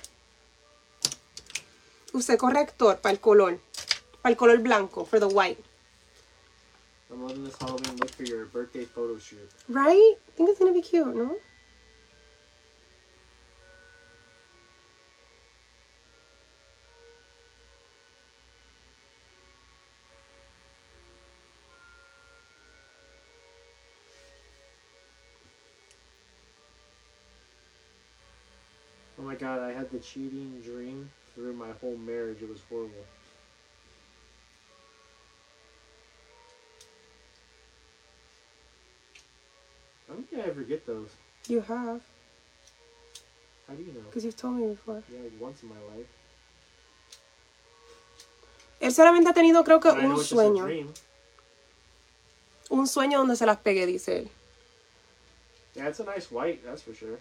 Usé 2.13 2.37
corrector 2.39 2.99
para 2.99 3.13
el 3.13 3.21
color. 3.21 3.59
Para 4.23 4.31
el 4.33 4.37
color 4.37 4.59
blanco, 4.59 5.05
for 5.05 5.21
the 5.21 5.27
white. 5.27 5.63
I'm 7.11 7.23
loving 7.23 7.45
this 7.45 7.57
Halloween 7.57 7.97
look 7.99 8.11
for 8.11 8.25
your 8.25 8.47
birthday 8.47 8.85
photo 8.85 9.19
shoot. 9.19 9.49
Right? 9.69 10.17
I 10.29 10.33
think 10.37 10.51
it's 10.51 10.59
gonna 10.59 10.73
be 10.73 10.83
cute, 10.83 11.15
no? 11.15 11.37
God, 29.37 29.61
I 29.61 29.73
had 29.73 29.91
the 29.91 29.99
cheating 29.99 30.61
dream 30.65 31.11
through 31.35 31.53
my 31.55 31.71
whole 31.81 31.97
marriage. 31.97 32.43
It 32.43 32.49
was 32.49 32.61
horrible. 32.69 33.05
I 40.09 40.13
don't 40.15 40.29
think 40.29 40.43
I 40.45 40.49
ever 40.49 40.63
get 40.63 40.87
those. 40.87 41.11
You 41.49 41.61
have, 41.61 42.01
How 43.69 43.75
do 43.75 43.83
you 43.83 43.93
know? 43.93 44.01
because 44.09 44.25
you've 44.25 44.37
told 44.37 44.55
me 44.57 44.69
before. 44.69 45.03
Yeah, 45.13 45.21
like 45.23 45.33
once 45.41 45.63
in 45.63 45.69
my 45.69 45.81
life. 45.97 46.07
Él 48.81 48.93
solamente 48.93 49.29
ha 49.29 49.33
tenido, 49.33 49.65
creo 49.65 49.81
que, 49.81 49.91
But 49.91 49.99
I 49.99 50.03
know 50.03 50.11
un 50.15 50.21
it's 50.21 50.29
just 50.29 50.33
a 50.33 50.37
sueño. 50.37 50.93
Un 52.71 52.87
sueño 52.87 53.19
donde 53.19 53.37
se 53.37 53.47
las 53.47 53.59
pegué, 53.59 53.87
dice 53.87 54.19
él. 54.19 54.29
Yeah, 55.75 55.89
it's 55.89 56.01
a 56.01 56.05
nice 56.05 56.31
white, 56.31 56.63
that's 56.65 56.83
for 56.83 56.95
sure. 56.95 57.19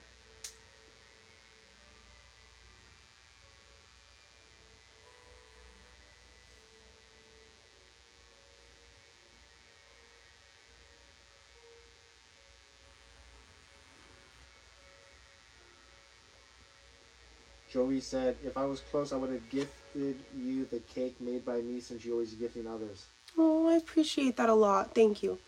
Joey 17.75 17.99
said, 17.99 18.37
if 18.45 18.55
I 18.55 18.63
was 18.63 18.79
close, 18.79 19.11
I 19.11 19.17
would 19.17 19.31
have 19.31 19.49
gifted 19.49 20.15
you 20.33 20.63
the 20.63 20.79
cake 20.79 21.19
made 21.19 21.43
by 21.43 21.59
me 21.59 21.81
since 21.81 22.05
you're 22.05 22.13
always 22.13 22.33
gifting 22.33 22.67
others. 22.67 23.07
Oh, 23.37 23.67
I 23.67 23.73
appreciate 23.73 24.37
that 24.37 24.47
a 24.47 24.53
lot. 24.53 24.95
Thank 24.95 25.21
you. 25.21 25.39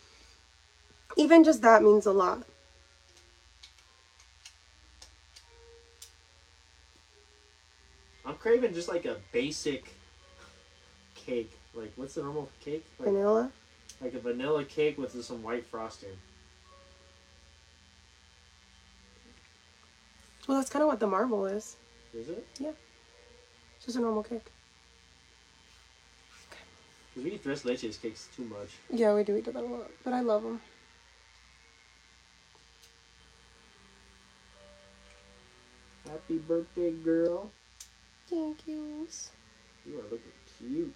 Even 1.16 1.46
just 1.46 1.62
that 1.62 1.82
means 1.82 2.06
a 2.06 2.12
lot. 2.12 2.44
I'm 8.26 8.36
craving 8.36 8.74
just 8.74 8.90
like 8.90 9.06
a 9.06 9.16
basic 9.32 9.94
cake. 11.16 11.58
Like, 11.74 11.94
what's 11.96 12.16
the 12.16 12.24
normal 12.24 12.50
cake? 12.60 12.86
Like, 13.00 13.08
Vanilla. 13.08 13.52
like 14.02 14.16
a 14.16 14.20
vanilla 14.20 14.66
cake 14.66 14.98
with 14.98 15.24
some 15.24 15.42
white 15.44 15.66
frosting. 15.66 16.18
Well, 20.46 20.58
that's 20.58 20.70
kind 20.70 20.84
of 20.84 20.90
what 20.90 21.00
the 21.00 21.08
marble 21.08 21.46
is. 21.46 21.78
Is 22.14 22.30
it? 22.30 22.48
Yeah. 22.60 22.72
It's 23.78 23.86
just 23.86 23.98
a 23.98 24.02
normal 24.02 24.24
cake. 24.24 24.46
Because 27.14 27.26
we 27.26 27.36
eat 27.36 27.44
tres 27.44 27.64
leches 27.64 28.02
cakes 28.02 28.28
too 28.36 28.46
much. 28.46 28.70
Yeah, 28.92 29.14
we 29.14 29.24
do 29.24 29.36
eat 29.36 29.46
that 29.46 29.56
a 29.56 29.62
lot, 29.62 29.90
but 30.04 30.14
I 30.14 30.22
love 30.22 30.44
them. 30.44 30.62
Happy 36.08 36.38
birthday, 36.38 36.92
girl. 36.92 37.52
Thank 38.30 38.68
you. 38.68 39.08
You 39.86 40.00
are 40.00 40.04
looking 40.04 40.32
cute. 40.58 40.94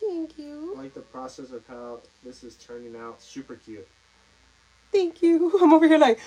Thank 0.00 0.38
you. 0.38 0.74
I 0.76 0.82
like 0.82 0.94
the 0.94 1.00
process 1.00 1.52
of 1.52 1.66
how 1.66 2.00
this 2.24 2.44
is 2.44 2.56
turning 2.56 2.96
out. 2.96 3.22
Super 3.22 3.56
cute. 3.56 3.86
Thank 4.92 5.22
you. 5.22 5.58
I'm 5.62 5.72
over 5.72 5.86
here 5.88 5.98
like, 5.98 6.20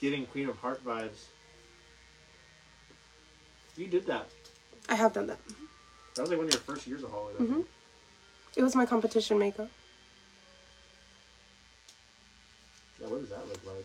Getting 0.00 0.26
Queen 0.26 0.48
of 0.48 0.56
Heart 0.58 0.84
vibes. 0.84 1.28
You 3.76 3.86
did 3.86 4.06
that. 4.06 4.26
I 4.88 4.94
have 4.94 5.12
done 5.12 5.26
that. 5.28 5.38
That 6.14 6.22
was 6.22 6.30
like 6.30 6.38
one 6.38 6.46
of 6.48 6.52
your 6.52 6.60
first 6.62 6.86
years 6.86 7.02
of 7.02 7.10
Hollywood. 7.10 7.48
Mhm. 7.48 7.64
It 8.56 8.62
was 8.62 8.74
my 8.74 8.86
competition 8.86 9.38
makeup. 9.38 9.68
Yeah, 13.00 13.08
what 13.08 13.20
does 13.20 13.30
that 13.30 13.46
look 13.48 13.60
like? 13.66 13.84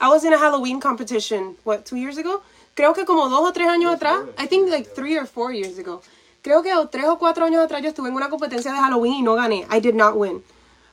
I 0.00 0.08
was 0.08 0.24
in 0.24 0.32
a 0.32 0.38
Halloween 0.38 0.80
competition, 0.80 1.56
what, 1.62 1.86
two 1.86 1.96
years 1.96 2.18
ago? 2.18 2.42
Creo 2.74 2.92
que 2.94 3.04
como 3.04 3.28
dos 3.28 3.48
o 3.48 3.52
tres 3.52 3.68
años 3.68 3.94
atrás. 3.96 4.26
I 4.36 4.46
think 4.46 4.68
like 4.68 4.88
three 4.94 5.16
or 5.16 5.26
four 5.26 5.52
years 5.52 5.78
ago. 5.78 6.02
Creo 6.42 6.62
que 6.62 6.74
o 6.74 6.88
tres 6.88 7.04
o 7.04 7.16
cuatro 7.18 7.44
años 7.46 7.62
atrás 7.64 7.82
yo 7.82 7.90
estuve 7.90 8.08
en 8.08 8.14
una 8.16 8.28
competencia 8.28 8.72
de 8.72 8.78
Halloween 8.78 9.14
y 9.14 9.22
no 9.22 9.36
gané. 9.36 9.64
I 9.70 9.78
did 9.78 9.94
not 9.94 10.16
win. 10.16 10.42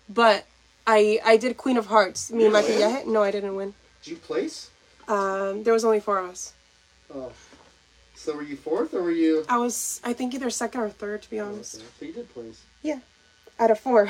But 0.07 0.45
I 0.85 1.19
I 1.25 1.37
did 1.37 1.57
Queen 1.57 1.77
of 1.77 1.87
Hearts. 1.87 2.29
Mi 2.31 2.43
You 2.43 2.51
didn't 2.51 2.67
maquillaje. 2.67 3.05
No, 3.07 3.23
I 3.23 3.31
didn't 3.31 3.55
win. 3.55 3.73
Did 4.03 4.11
you 4.11 4.17
place? 4.17 4.69
Um, 5.07 5.63
there 5.63 5.73
was 5.73 5.83
only 5.83 5.99
four 5.99 6.19
of 6.19 6.29
us. 6.29 6.53
Oh. 7.13 7.31
So 8.15 8.35
were 8.35 8.43
you 8.43 8.57
fourth 8.57 8.93
or 8.93 9.01
were 9.01 9.11
you? 9.11 9.45
I 9.47 9.57
was, 9.57 10.01
I 10.03 10.13
think, 10.13 10.33
either 10.33 10.49
second 10.49 10.81
or 10.81 10.89
third, 10.89 11.21
to 11.23 11.29
be 11.29 11.39
honest. 11.39 11.75
Okay, 11.75 11.85
So 11.99 12.05
you 12.05 12.13
did 12.13 12.33
place. 12.33 12.61
Yeah, 12.83 12.99
out 13.57 13.71
of 13.71 13.79
four. 13.79 14.09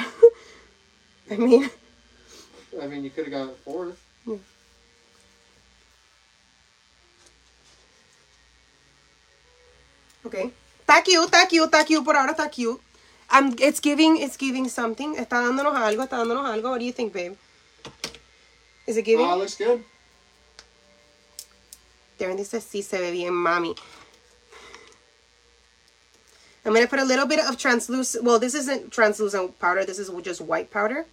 I 1.31 1.35
mean, 1.37 1.69
I 2.81 2.87
mean, 2.87 3.03
you 3.03 3.11
could 3.11 3.25
have 3.31 3.47
got 3.47 3.57
fourth. 3.57 4.01
Yeah. 4.25 4.37
ok. 10.25 10.51
Está 10.81 11.03
cute, 11.03 11.25
está 11.25 11.47
cute, 11.47 11.65
está 11.65 11.85
cute. 11.85 12.03
Por 12.03 12.15
ahora 12.15 12.31
está 12.31 12.49
cute. 12.49 12.81
I'm, 13.29 13.53
it's 13.59 13.79
giving, 13.79 14.17
it's 14.17 14.37
giving 14.37 14.67
something. 14.69 15.15
Está 15.15 15.39
dándonos 15.39 15.75
algo, 15.75 16.03
está 16.03 16.17
dándonos 16.17 16.49
algo. 16.49 16.71
What 16.71 16.79
do 16.79 16.85
you 16.85 16.93
think, 16.93 17.13
babe? 17.13 17.37
Is 18.89 18.97
it 18.97 19.03
giving? 19.03 19.23
Oh, 19.27 19.37
looks 19.37 19.55
good. 19.55 19.83
Darren 22.17 22.37
dice, 22.37 22.59
sí, 22.59 22.83
se 22.83 22.97
ve 22.97 23.11
bien, 23.11 23.31
mami. 23.31 23.77
I'm 26.65 26.73
going 26.73 26.83
to 26.83 26.89
put 26.89 26.97
a 26.97 27.05
little 27.05 27.27
bit 27.27 27.39
of 27.39 27.55
translucent, 27.55 28.23
well, 28.23 28.39
this 28.39 28.55
isn't 28.55 28.91
translucent 28.91 29.59
powder, 29.59 29.85
this 29.85 29.99
is 29.99 30.09
just 30.23 30.41
white 30.41 30.71
powder. 30.71 31.05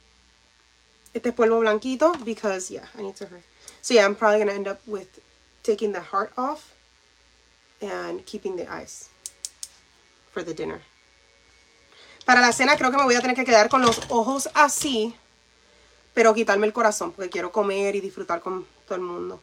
Este 1.14 1.27
es 1.27 1.35
polvo 1.35 1.61
blanquito 1.61 2.24
because, 2.24 2.70
yeah, 2.70 2.87
I 2.99 3.03
need 3.03 3.16
to 3.16 3.27
hurry. 3.27 3.43
So 3.83 3.93
yeah, 3.93 4.07
I'm 4.07 4.14
probably 4.14 4.39
going 4.39 4.49
to 4.49 4.55
end 4.55 4.68
up 4.68 4.81
with 4.87 5.20
taking 5.62 5.93
the 5.93 6.01
heart 6.01 6.33
off 6.39 6.74
and 7.83 8.24
keeping 8.24 8.57
the 8.57 8.70
eyes 8.72 9.11
for 10.33 10.43
the 10.43 10.55
dinner. 10.55 10.81
Para 12.24 12.41
la 12.41 12.53
cena 12.53 12.77
creo 12.77 12.91
que 12.91 12.97
me 12.97 13.05
voy 13.05 13.16
a 13.16 13.20
tener 13.20 13.37
que 13.37 13.45
quedar 13.45 13.68
con 13.68 13.83
los 13.83 14.01
ojos 14.11 14.49
así, 14.55 15.14
pero 16.16 16.32
quitarme 16.32 16.66
el 16.66 16.72
corazón 16.72 17.12
porque 17.12 17.28
quiero 17.28 17.52
comer 17.52 17.94
y 17.94 18.00
disfrutar 18.00 18.40
con 18.40 18.66
todo 18.86 18.94
el 18.94 19.02
mundo. 19.02 19.38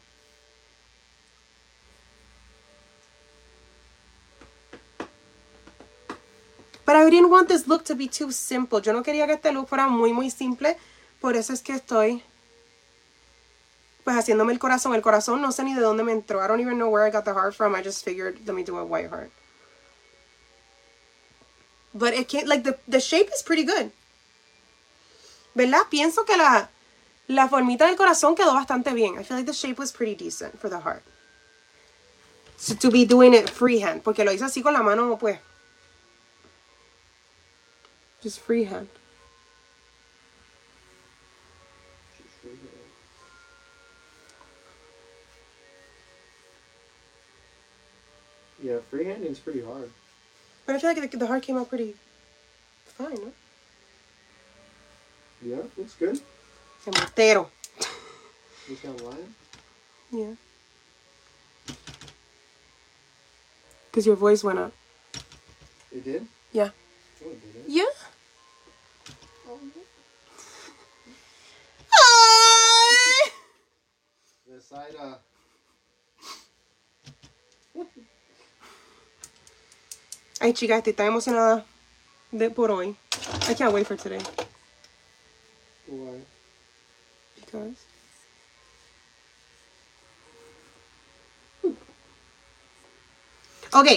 But 6.84 6.96
I 6.96 7.08
didn't 7.12 7.30
want 7.30 7.48
this 7.48 7.68
look 7.68 7.84
to 7.84 7.96
be 7.96 8.08
too 8.08 8.32
simple. 8.32 8.82
Yo 8.82 8.92
no 8.92 9.04
quería 9.04 9.28
que 9.28 9.34
este 9.34 9.52
look 9.52 9.68
fuera 9.68 9.88
muy, 9.88 10.14
muy 10.14 10.32
simple. 10.32 10.76
Por 11.22 11.36
eso 11.36 11.54
es 11.54 11.62
que 11.62 11.74
estoy 11.74 12.24
pues 14.04 14.18
haciéndome 14.18 14.52
el 14.52 14.58
corazón. 14.58 14.96
El 14.96 15.04
corazón 15.04 15.44
no 15.44 15.52
sé 15.52 15.64
ni 15.64 15.76
de 15.76 15.82
dónde 15.82 16.04
me 16.04 16.12
entró. 16.12 16.44
I 16.44 16.48
don't 16.48 16.60
even 16.60 16.80
know 16.80 16.90
where 16.90 17.08
I 17.08 17.12
got 17.12 17.24
the 17.24 17.34
heart 17.34 17.54
from. 17.54 17.76
I 17.76 17.84
just 17.84 18.04
figured, 18.04 18.40
let 18.48 18.56
me 18.56 18.64
do 18.64 18.80
a 18.80 18.84
white 18.84 19.12
heart. 19.12 19.30
But 21.94 22.16
it 22.16 22.28
can't, 22.28 22.48
like, 22.48 22.64
the, 22.64 22.80
the 22.88 23.00
shape 23.00 23.30
is 23.32 23.44
pretty 23.44 23.64
good. 23.64 23.92
¿Verdad? 25.56 25.82
Pienso 25.90 26.26
que 26.26 26.36
la, 26.36 26.70
la 27.28 27.48
formita 27.48 27.88
del 27.88 27.96
corazón 27.96 28.36
quedó 28.36 28.54
bastante 28.54 28.94
bien. 28.94 29.20
I 29.20 29.24
feel 29.24 29.38
like 29.38 29.46
the 29.46 29.54
shape 29.54 29.80
was 29.80 29.92
pretty 29.92 30.16
decent 30.16 30.60
for 30.60 30.70
the 30.70 30.80
heart. 30.80 31.04
So 32.58 32.76
to 32.76 32.90
be 32.90 33.06
doing 33.06 33.34
it 33.34 33.50
freehand. 33.50 34.02
Porque 34.04 34.24
lo 34.24 34.32
hice 34.32 34.46
así 34.46 34.62
con 34.64 34.74
la 34.74 34.82
mano, 34.82 35.18
pues. 35.18 35.40
Just 38.22 38.40
freehand. 38.40 38.88
Yeah, 48.64 48.80
freehanding's 48.90 49.40
pretty 49.40 49.62
hard. 49.62 49.92
But 50.66 50.78
I 50.78 50.80
feel 50.80 50.92
like 50.92 51.12
the, 51.12 51.18
the 51.18 51.28
heart 51.28 51.44
came 51.44 51.58
out 51.58 51.68
pretty 51.68 51.96
fine, 52.98 53.16
no? 53.16 53.34
Yeah, 55.46 55.58
looks 55.78 55.96
good. 56.00 56.22
Embustero. 56.86 57.50
You 58.70 58.76
sound 58.76 59.02
lying. 59.02 59.36
Yeah. 60.12 60.34
Because 63.92 64.06
your 64.06 64.16
voice 64.16 64.44
went 64.44 64.60
up. 64.60 64.72
It 65.92 66.04
did? 66.04 66.28
Yeah. 66.52 66.70
No, 67.22 67.32
it 67.32 67.42
didn't. 67.42 67.70
Yeah. 67.70 67.84
The 74.48 74.62
side, 74.62 74.96
uh, 75.00 75.16
Ay, 80.40 80.54
chicas, 80.54 80.78
estoy 80.80 80.94
tan 80.94 81.08
emocionada 81.08 81.66
de 82.32 82.50
por 82.50 82.70
hoy. 82.72 82.96
I 83.48 83.54
can't 83.56 83.74
wait 83.74 83.88
for 83.88 83.96
today. 83.96 84.20
Because. 87.36 87.86
Ok. 93.74 93.88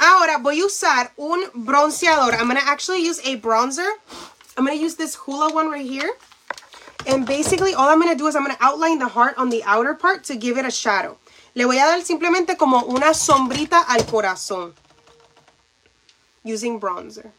Ahora 0.00 0.38
voy 0.38 0.60
a 0.60 0.66
usar 0.66 1.12
un 1.16 1.50
bronceador. 1.54 2.34
I'm 2.34 2.48
going 2.48 2.56
to 2.56 2.66
actually 2.66 3.04
use 3.04 3.20
a 3.24 3.36
bronzer. 3.36 3.90
I'm 4.56 4.64
going 4.64 4.76
to 4.76 4.82
use 4.82 4.96
this 4.96 5.14
Hula 5.14 5.52
one 5.52 5.70
right 5.70 5.86
here. 5.86 6.10
And 7.06 7.26
basically 7.26 7.74
all 7.74 7.88
I'm 7.88 8.00
going 8.00 8.12
to 8.12 8.18
do 8.18 8.26
is 8.26 8.36
I'm 8.36 8.44
going 8.44 8.56
to 8.56 8.62
outline 8.62 8.98
the 8.98 9.08
heart 9.08 9.34
on 9.38 9.50
the 9.50 9.62
outer 9.64 9.94
part 9.94 10.24
to 10.24 10.36
give 10.36 10.58
it 10.58 10.64
a 10.64 10.70
shadow. 10.70 11.16
Le 11.54 11.64
voy 11.64 11.76
a 11.76 11.86
dar 11.86 12.02
simplemente 12.02 12.56
como 12.56 12.84
una 12.86 13.14
sombrita 13.14 13.84
al 13.88 14.04
corazón. 14.04 14.72
Using 16.44 16.78
bronzer. 16.78 17.32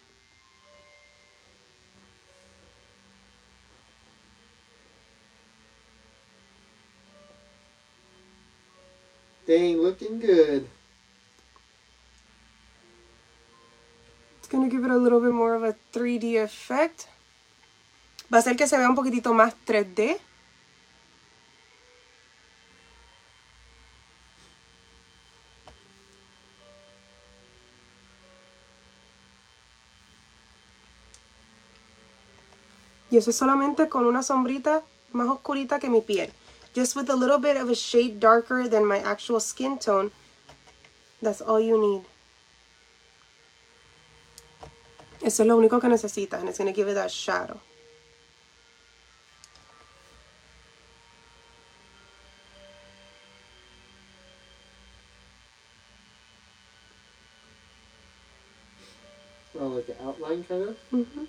Dang, 9.50 9.82
looking 9.82 10.20
good. 10.20 10.68
It's 14.38 14.48
to 14.48 14.70
give 14.70 14.86
it 14.86 14.92
a 14.92 14.96
little 14.96 15.20
bit 15.20 15.34
more 15.34 15.56
of 15.56 15.64
a 15.64 15.76
3D 15.92 16.36
effect. 16.36 17.08
Va 18.32 18.38
a 18.38 18.42
hacer 18.42 18.56
que 18.56 18.68
se 18.68 18.78
vea 18.78 18.88
un 18.88 18.94
poquitito 18.94 19.34
más 19.34 19.56
3D. 19.66 20.20
Y 33.10 33.18
eso 33.18 33.32
es 33.32 33.36
solamente 33.36 33.90
con 33.90 34.06
una 34.06 34.22
sombrita 34.22 34.84
más 35.12 35.28
oscurita 35.28 35.80
que 35.80 35.90
mi 35.90 36.02
piel. 36.02 36.32
Just 36.74 36.96
with 36.96 37.10
a 37.10 37.16
little 37.16 37.40
bit 37.40 37.58
of 37.58 37.70
a 37.70 37.76
shade 37.76 38.20
darker 38.20 38.68
than 38.68 38.86
my 38.86 39.00
actual 39.00 39.40
skin 39.40 39.78
tone. 39.78 40.12
That's 41.22 41.42
all 41.42 41.60
you 41.60 41.80
need. 41.80 42.04
Eso 45.22 45.44
es 45.44 45.48
lo 45.48 45.58
único 45.58 45.82
que 45.82 45.90
necesitas, 45.90 46.40
and 46.40 46.48
it's 46.48 46.58
going 46.58 46.72
to 46.72 46.76
give 46.76 46.88
it 46.88 46.94
that 46.94 47.12
shadow. 47.12 47.60
Oh, 59.60 59.68
like 59.68 59.90
an 59.90 59.96
outline 60.02 60.44
kind 60.46 60.64
of. 60.64 60.78
Mm-hmm. 60.94 61.26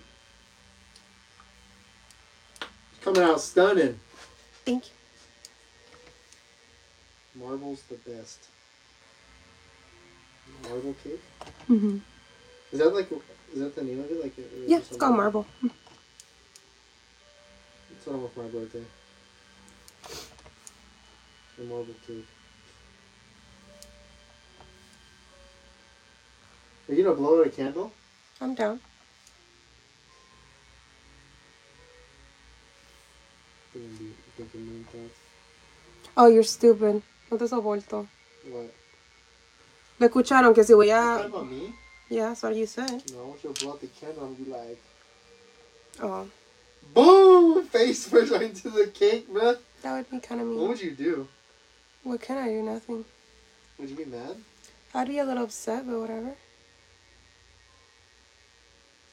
It's 2.63 3.05
coming 3.05 3.23
out 3.23 3.41
stunning. 3.41 3.99
Thank 4.65 4.87
you. 4.87 5.00
Marble's 7.35 7.83
the 7.83 7.97
best. 8.11 8.49
Marble 10.69 10.95
cake. 11.03 11.23
Mm-hmm. 11.69 11.99
Is 12.73 12.79
that 12.79 12.95
like? 12.95 13.11
Is 13.53 13.61
that 13.61 13.75
the 13.75 13.83
name 13.83 14.01
of 14.01 14.11
it? 14.11 14.23
Like? 14.23 14.35
Yeah, 14.67 14.79
it's 14.79 14.97
called 14.97 15.17
marble. 15.17 15.47
It's 17.93 18.07
what 18.07 18.15
I 18.15 18.19
want 18.19 18.35
for 18.35 18.41
my 18.43 18.49
birthday. 18.49 18.85
The 21.59 21.65
marble 21.65 21.95
cake. 22.07 22.27
Are 26.89 26.95
you 26.95 27.05
gonna 27.05 27.17
blow 27.17 27.41
out 27.41 27.47
a 27.47 27.51
candle? 27.51 27.93
I'm 28.41 28.55
down. 28.55 28.81
Thinking, 33.73 33.97
be- 33.99 34.15
thinking 34.37 34.67
moon 34.67 34.85
thoughts. 34.91 35.19
Oh, 36.17 36.27
you're 36.27 36.43
stupid. 36.43 37.03
No 37.31 37.37
te 37.39 37.47
soporto. 37.49 38.07
What? 38.51 38.71
¿Me 39.99 40.07
escucharon 40.07 40.55
que 40.55 40.65
si 40.65 40.73
voy 40.73 40.91
a... 40.91 41.19
talking 41.19 41.27
about 41.27 41.47
me? 41.51 41.75
Yeah, 42.09 42.29
that's 42.31 42.43
what 42.43 42.57
you 42.57 42.67
said. 42.67 43.03
No, 43.13 43.21
I 43.23 43.27
want 43.29 43.45
you 43.45 43.53
to 43.53 43.61
blow 43.65 43.73
out 43.75 43.81
the 43.81 43.87
candle 43.89 44.25
and 44.25 44.37
be 44.37 44.51
like, 44.51 44.79
Oh, 46.03 46.27
boom! 46.95 47.65
Face 47.67 48.07
first 48.09 48.33
right 48.33 48.43
into 48.43 48.71
the 48.71 48.87
cake, 48.89 49.29
bruh. 49.33 49.59
that 49.83 49.93
would 49.93 50.11
be 50.11 50.19
kind 50.19 50.41
of 50.41 50.47
mean. 50.47 50.59
What 50.61 50.69
would 50.71 50.81
you 50.81 50.93
do? 50.93 51.29
What 52.03 52.21
can 52.21 52.39
I 52.39 52.49
do? 52.49 52.63
Nothing. 52.63 53.05
Would 53.79 53.91
you 53.91 53.97
be 53.97 54.07
mad? 54.07 54.37
I'd 54.95 55.09
be 55.09 55.19
a 55.19 55.25
little 55.25 55.45
upset, 55.45 55.87
but 55.87 56.01
whatever. 56.01 56.35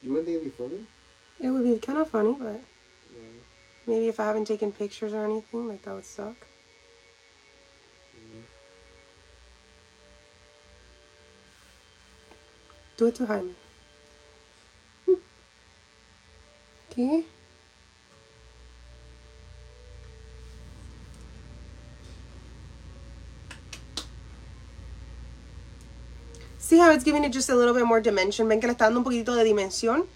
You 0.02 0.10
wouldn't 0.12 0.26
think 0.26 0.40
it'd 0.42 0.56
be 0.56 0.62
funny? 0.64 0.86
It 1.40 1.50
would 1.50 1.64
be 1.64 1.78
kind 1.78 1.98
of 1.98 2.08
funny, 2.10 2.32
but 2.38 2.52
No. 3.12 3.28
maybe 3.86 4.08
if 4.08 4.18
I 4.18 4.24
haven't 4.26 4.46
taken 4.46 4.72
pictures 4.72 5.12
or 5.12 5.24
anything, 5.24 5.68
like 5.68 5.82
that 5.82 5.94
would 5.94 6.04
suck. 6.06 6.34
Do 12.98 13.06
it 13.06 13.14
to. 13.14 13.24
¿Qué? 16.90 17.24
Si 26.58 26.74
See 26.74 26.78
how 26.78 26.90
it's 26.90 27.04
giving 27.04 27.22
it 27.22 27.32
just 27.32 27.48
a 27.50 27.54
little 27.54 27.72
bit 27.72 27.86
more 27.86 28.00
dimension. 28.00 28.48
Ven 28.48 28.60
que 28.60 28.66
le 28.66 28.74
está 28.74 28.86
dando 28.86 28.98
un 28.98 29.04
poquito 29.04 29.36
de 29.36 29.44
dimensión. 29.44 30.08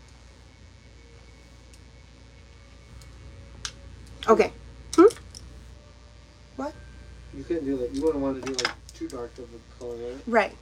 Okay. 4.29 4.53
Hmm? 4.97 5.07
What? 6.57 6.75
You 7.33 7.45
couldn't 7.45 7.65
do 7.65 7.77
that. 7.77 7.95
You 7.95 8.03
wouldn't 8.03 8.23
want 8.23 8.45
to 8.45 8.53
do 8.53 8.55
like 8.55 8.75
too 8.93 9.07
dark 9.07 9.39
of 9.39 9.45
a 9.45 9.79
color, 9.79 9.95
right? 9.95 10.19
Right. 10.27 10.57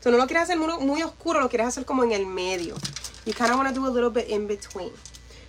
So 0.00 0.10
no 0.10 0.16
lo 0.16 0.26
quieres 0.26 0.44
hacer 0.44 0.58
muy, 0.58 0.78
muy 0.78 1.02
oscuro, 1.02 1.40
lo 1.40 1.48
quieres 1.48 1.68
hacer 1.68 1.84
como 1.84 2.04
en 2.04 2.12
el 2.12 2.26
medio. 2.26 2.76
You 3.26 3.34
kind 3.34 3.50
of 3.50 3.58
want 3.58 3.68
to 3.68 3.74
do 3.74 3.86
a 3.86 3.90
little 3.90 4.10
bit 4.10 4.28
in 4.28 4.46
between. 4.46 4.92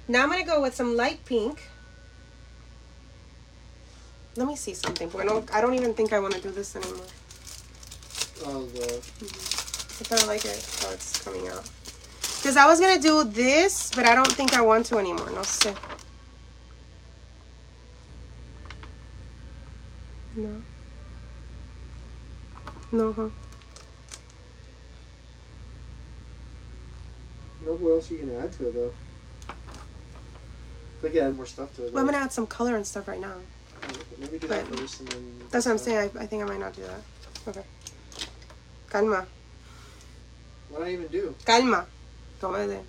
Now 0.07 0.23
I'm 0.23 0.29
going 0.29 0.43
to 0.43 0.49
go 0.49 0.61
with 0.61 0.75
some 0.75 0.97
light 0.97 1.23
pink. 1.25 1.61
Let 4.35 4.47
me 4.47 4.55
see 4.55 4.73
something. 4.73 5.09
porque 5.09 5.25
no, 5.25 5.43
I 5.53 5.61
don't 5.61 5.73
even 5.73 5.93
think 5.93 6.11
I 6.11 6.19
want 6.19 6.33
to 6.33 6.41
do 6.41 6.51
this 6.51 6.75
anymore. 6.75 7.05
Oh, 8.45 8.65
the 8.65 9.01
I 9.99 10.03
kind 10.03 10.21
of 10.21 10.27
like 10.27 10.43
it 10.45 10.65
how 10.81 10.91
it's 10.91 11.21
coming 11.23 11.47
out. 11.47 11.69
Because 12.37 12.57
I 12.57 12.65
was 12.65 12.79
going 12.79 12.95
to 12.95 13.01
do 13.01 13.23
this, 13.23 13.91
but 13.95 14.05
I 14.05 14.15
don't 14.15 14.31
think 14.31 14.53
I 14.53 14.61
want 14.61 14.85
to 14.87 14.97
anymore. 14.97 15.29
No 15.29 15.41
sé. 15.41 15.75
No. 20.35 20.61
No, 22.91 23.13
huh? 23.13 23.29
Know 27.71 27.85
what 27.85 27.93
else 27.95 28.11
you 28.11 28.17
can 28.17 28.35
add 28.37 28.51
to 28.53 28.67
it 28.67 28.73
though. 28.73 28.93
I 29.49 29.53
think 31.01 31.15
you 31.15 31.21
add 31.21 31.35
more 31.35 31.45
stuff 31.45 31.75
to 31.75 31.87
it. 31.87 31.93
Well, 31.93 32.03
I'm 32.03 32.11
to 32.11 32.17
add 32.17 32.31
some 32.31 32.45
color 32.47 32.75
and 32.75 32.85
stuff 32.85 33.07
right 33.07 33.19
now. 33.19 33.33
Maybe 34.19 34.37
do 34.37 34.47
that 34.47 34.69
but- 34.69 34.79
first 34.79 34.99
and 34.99 35.09
then. 35.09 35.41
That's 35.49 35.65
what 35.65 35.71
I'm 35.73 35.77
saying. 35.77 35.97
I, 36.15 36.23
I 36.23 36.25
think 36.27 36.43
I 36.43 36.45
might 36.45 36.59
not 36.59 36.73
do 36.73 36.83
that. 36.83 37.01
Okay. 37.47 37.63
Calma. 38.89 39.25
What 40.69 40.79
do 40.79 40.85
I 40.85 40.93
even 40.93 41.07
do? 41.07 41.35
Calma. 41.45 41.85
Tómate. 42.39 42.81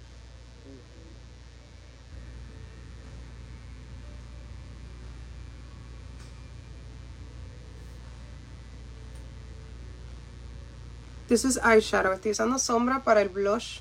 This 11.29 11.47
is 11.47 11.59
eyeshadow. 11.63 12.13
Estoy 12.13 12.33
usando 12.33 12.59
sombra 12.59 13.03
para 13.03 13.23
el 13.23 13.31
blush 13.31 13.81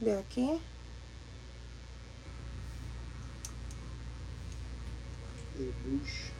de 0.00 0.24
boosh. 5.84 6.30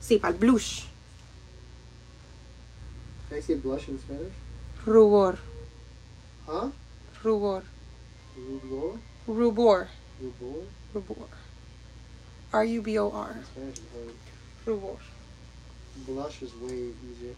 Sí, 0.00 0.18
para 0.18 0.32
el 0.32 0.40
blush. 0.40 0.84
Can 3.28 3.38
I 3.38 3.42
say 3.42 3.54
blush 3.56 3.88
in 3.88 3.98
Spanish? 3.98 4.32
Rubor. 4.86 5.38
Huh? 6.46 6.70
Rubor. 7.22 7.62
Rubor? 8.34 8.98
Rubor. 9.26 9.88
Rubor? 10.18 10.64
Rubor. 10.94 11.28
R-U-B-O-R. 12.52 13.36
Rubor. 14.66 14.98
Blush 16.06 16.42
is 16.42 16.54
way 16.56 16.92
easier. 17.10 17.34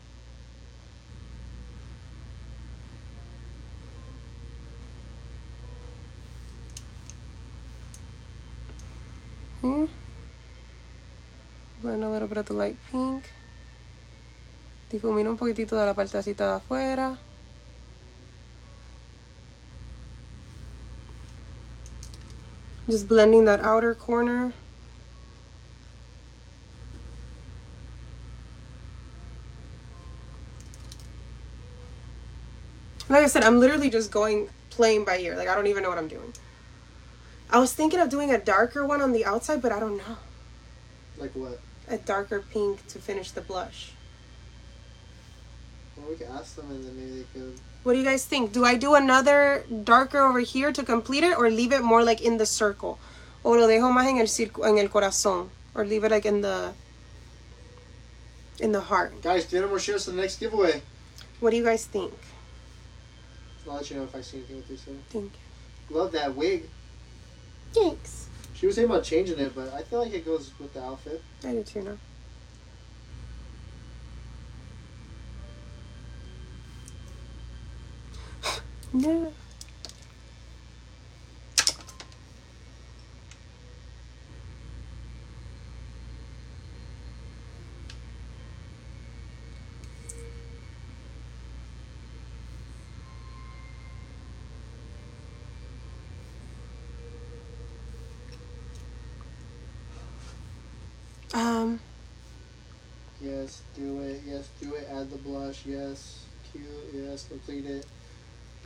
Hmm? 9.60 9.84
Bueno, 11.82 12.08
a 12.08 12.12
little 12.12 12.28
bit 12.28 12.38
of 12.38 12.46
the 12.46 12.54
light 12.54 12.76
pink. 12.90 13.24
Difumino 14.90 15.30
un 15.30 15.36
poquitito 15.36 15.76
de 15.76 15.86
la 15.86 15.94
partecita 15.94 16.46
de 16.46 16.56
afuera. 16.56 17.18
Just 22.88 23.06
blending 23.06 23.44
that 23.44 23.60
outer 23.60 23.94
corner. 23.94 24.52
Like 33.10 33.24
I 33.24 33.26
said, 33.26 33.42
I'm 33.42 33.58
literally 33.58 33.90
just 33.90 34.12
going 34.12 34.48
playing 34.70 35.04
by 35.04 35.18
ear. 35.18 35.36
Like 35.36 35.48
I 35.48 35.54
don't 35.56 35.66
even 35.66 35.82
know 35.82 35.88
what 35.88 35.98
I'm 35.98 36.08
doing. 36.08 36.32
I 37.50 37.58
was 37.58 37.72
thinking 37.72 37.98
of 37.98 38.08
doing 38.08 38.30
a 38.30 38.38
darker 38.38 38.86
one 38.86 39.02
on 39.02 39.10
the 39.10 39.24
outside, 39.24 39.60
but 39.60 39.72
I 39.72 39.80
don't 39.80 39.96
know. 39.96 40.16
Like 41.18 41.32
what? 41.32 41.58
A 41.88 41.98
darker 41.98 42.40
pink 42.40 42.86
to 42.86 43.00
finish 43.00 43.32
the 43.32 43.40
blush. 43.40 43.92
Well, 45.96 46.08
we 46.08 46.14
could 46.14 46.28
ask 46.28 46.54
them 46.54 46.70
and 46.70 46.84
then 46.84 46.96
maybe 46.96 47.10
they 47.22 47.26
could. 47.34 47.58
What 47.82 47.94
do 47.94 47.98
you 47.98 48.04
guys 48.04 48.24
think? 48.24 48.52
Do 48.52 48.64
I 48.64 48.76
do 48.76 48.94
another 48.94 49.64
darker 49.82 50.20
over 50.20 50.38
here 50.38 50.70
to 50.70 50.84
complete 50.84 51.24
it 51.24 51.36
or 51.36 51.50
leave 51.50 51.72
it 51.72 51.82
more 51.82 52.04
like 52.04 52.20
in 52.20 52.38
the 52.38 52.46
circle? 52.46 53.00
O 53.44 53.50
lo 53.50 53.66
dejo 53.66 53.90
más 53.92 54.06
en 54.06 54.18
el 54.18 54.28
circo, 54.28 54.64
en 54.68 54.78
el 54.78 54.88
corazón? 54.88 55.48
Or 55.74 55.84
leave 55.84 56.04
it 56.04 56.12
like 56.12 56.26
in 56.26 56.42
the 56.42 56.72
in 58.60 58.70
the 58.70 58.80
heart? 58.80 59.20
Guys, 59.20 59.46
get 59.46 59.62
them 59.62 59.72
or 59.72 59.80
share 59.80 59.96
us 59.96 60.04
the 60.04 60.12
next 60.12 60.38
giveaway. 60.38 60.82
What 61.40 61.50
do 61.50 61.56
you 61.56 61.64
guys 61.64 61.86
think? 61.86 62.14
I'll 63.68 63.76
let 63.76 63.90
you 63.90 63.96
know 63.96 64.04
if 64.04 64.14
I 64.14 64.20
see 64.20 64.38
anything 64.38 64.56
with 64.56 64.68
this. 64.68 64.82
Thank 65.10 65.32
you. 65.32 65.96
Love 65.96 66.12
that 66.12 66.34
wig. 66.34 66.68
Thanks. 67.72 68.28
She 68.54 68.66
was 68.66 68.74
thinking 68.76 68.90
about 68.90 69.04
changing 69.04 69.38
it, 69.38 69.54
but 69.54 69.72
I 69.72 69.82
feel 69.82 70.00
like 70.02 70.12
it 70.12 70.24
goes 70.24 70.52
with 70.58 70.74
the 70.74 70.82
outfit. 70.82 71.22
I 71.44 71.52
do 71.52 71.62
too 71.62 71.82
now. 71.82 71.98
no. 78.92 79.32
Um. 101.60 101.80
Yes, 103.20 103.60
do 103.76 104.00
it. 104.00 104.22
Yes, 104.26 104.48
do 104.62 104.74
it. 104.74 104.88
Add 104.90 105.10
the 105.10 105.18
blush. 105.18 105.66
Yes, 105.66 106.24
cute. 106.50 106.64
Yes, 106.94 107.26
complete 107.28 107.66
it. 107.66 107.86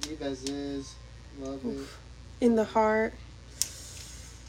Leave 0.07 0.23
as 0.23 0.45
is. 0.45 0.95
Love 1.41 1.65
it. 1.67 1.81
in 2.41 2.55
the 2.55 2.65
heart. 2.65 3.13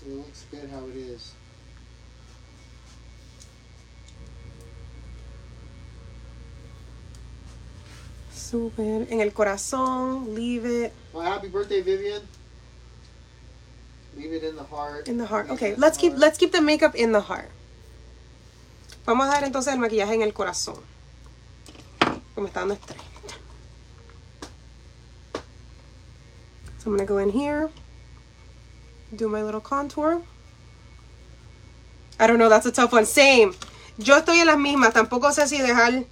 It 0.05 0.11
looks 0.13 0.45
good 0.51 0.69
how 0.69 0.85
it 0.85 0.95
is. 0.95 1.33
Super. 8.31 8.83
En 9.09 9.21
el 9.21 9.31
corazón. 9.31 10.33
Leave 10.35 10.65
it 10.65 10.93
Well, 11.13 11.23
happy 11.23 11.47
birthday, 11.47 11.81
Vivian. 11.81 12.21
Leave 14.17 14.33
it 14.33 14.43
in 14.43 14.55
the 14.55 14.63
heart. 14.63 15.07
in 15.07 15.17
the 15.17 15.25
heart. 15.25 15.47
Leave 15.49 15.55
Okay, 15.57 15.73
in 15.73 15.79
let's 15.79 15.97
keep 15.97 16.11
heart. 16.13 16.21
let's 16.21 16.37
keep 16.37 16.51
the 16.51 16.61
makeup 16.61 16.95
in 16.95 17.11
the 17.11 17.21
heart. 17.21 17.49
Vamos 19.05 19.27
a 19.27 19.29
dar 19.29 19.43
entonces 19.43 19.73
el 19.73 19.79
maquillaje 19.79 20.15
en 20.15 20.21
el 20.23 20.33
corazón. 20.33 20.77
Como 22.33 22.47
está 22.47 22.61
dando 22.61 22.73
estrés. 22.73 22.97
So 26.83 26.89
I'm 26.89 26.97
gonna 26.97 27.05
go 27.05 27.19
in 27.19 27.29
here. 27.29 27.69
Do 29.11 29.29
my 29.29 29.41
little 29.41 29.61
contour. 29.61 30.21
I 32.19 32.27
don't 32.27 32.37
know, 32.37 32.49
that's 32.49 32.65
a 32.65 32.71
tough 32.71 32.93
one. 32.93 33.05
Same. 33.05 33.53
Yo 33.97 34.17
estoy 34.17 34.39
en 34.39 34.47
las 34.47 34.57
mismas. 34.57 34.93
Tampoco 34.93 35.31
sé 35.31 35.47
si 35.47 35.61
dejar. 35.61 36.05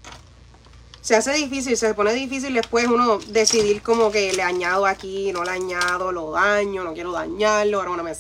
Se 1.02 1.16
hace 1.16 1.34
difícil, 1.34 1.76
se 1.76 1.94
pone 1.94 2.14
difícil 2.14 2.54
después 2.54 2.88
uno 2.88 3.18
decidir 3.28 3.82
como 3.82 4.10
que 4.10 4.32
le 4.32 4.42
añado 4.42 4.86
aquí, 4.86 5.34
no 5.34 5.44
le 5.44 5.52
añado, 5.52 6.14
lo 6.14 6.32
daño, 6.32 6.86
no 6.86 6.94
quiero 6.94 7.12
dañarlo, 7.12 7.80
ahora 7.80 7.92
una 7.92 8.04
me 8.04 8.16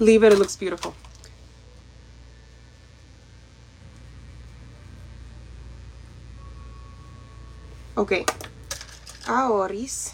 Leave 0.00 0.24
it, 0.24 0.32
it 0.32 0.38
looks 0.38 0.56
beautiful. 0.56 0.94
Ok. 7.96 8.24
Ahoris. 9.26 10.12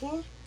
Aquí. 0.00 0.37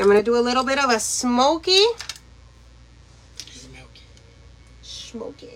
I'm 0.00 0.06
gonna 0.06 0.22
do 0.22 0.36
a 0.36 0.40
little 0.40 0.64
bit 0.64 0.78
of 0.78 0.88
a 0.88 0.98
smoky. 0.98 1.84
Smoky. 4.82 5.50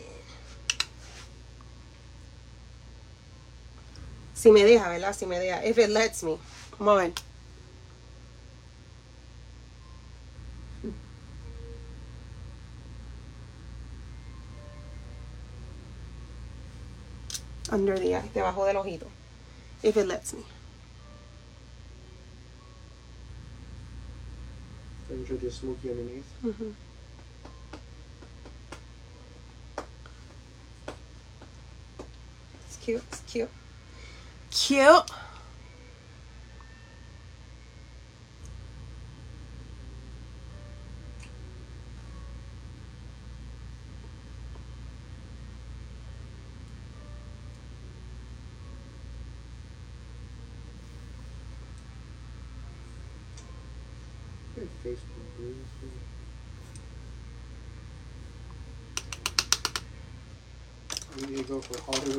Si 4.35 4.51
me 4.51 4.65
deja, 4.65 4.91
¿verdad? 4.91 5.15
Si 5.15 5.25
me 5.25 5.39
deja. 5.39 5.65
If 5.65 5.79
it 5.79 5.89
lets 5.89 6.23
me. 6.23 6.39
Vamos 6.79 6.99
a 6.99 7.05
ver. 7.05 7.13
Under 17.71 17.99
the 17.99 18.17
eye, 18.17 18.31
debajo 18.35 18.67
del 18.67 18.77
ojito. 18.77 19.07
If 19.83 19.97
it 19.97 20.07
lets 20.07 20.35
me. 20.35 20.45
which 25.25 25.39
are 25.39 25.41
just 25.41 25.61
smoky 25.61 25.91
underneath. 25.91 26.25
Mm 26.45 26.55
-hmm. 26.55 26.73
It's 32.67 32.77
cute. 32.85 33.03
It's 33.09 33.23
cute. 33.33 33.51
Cute. 34.51 35.24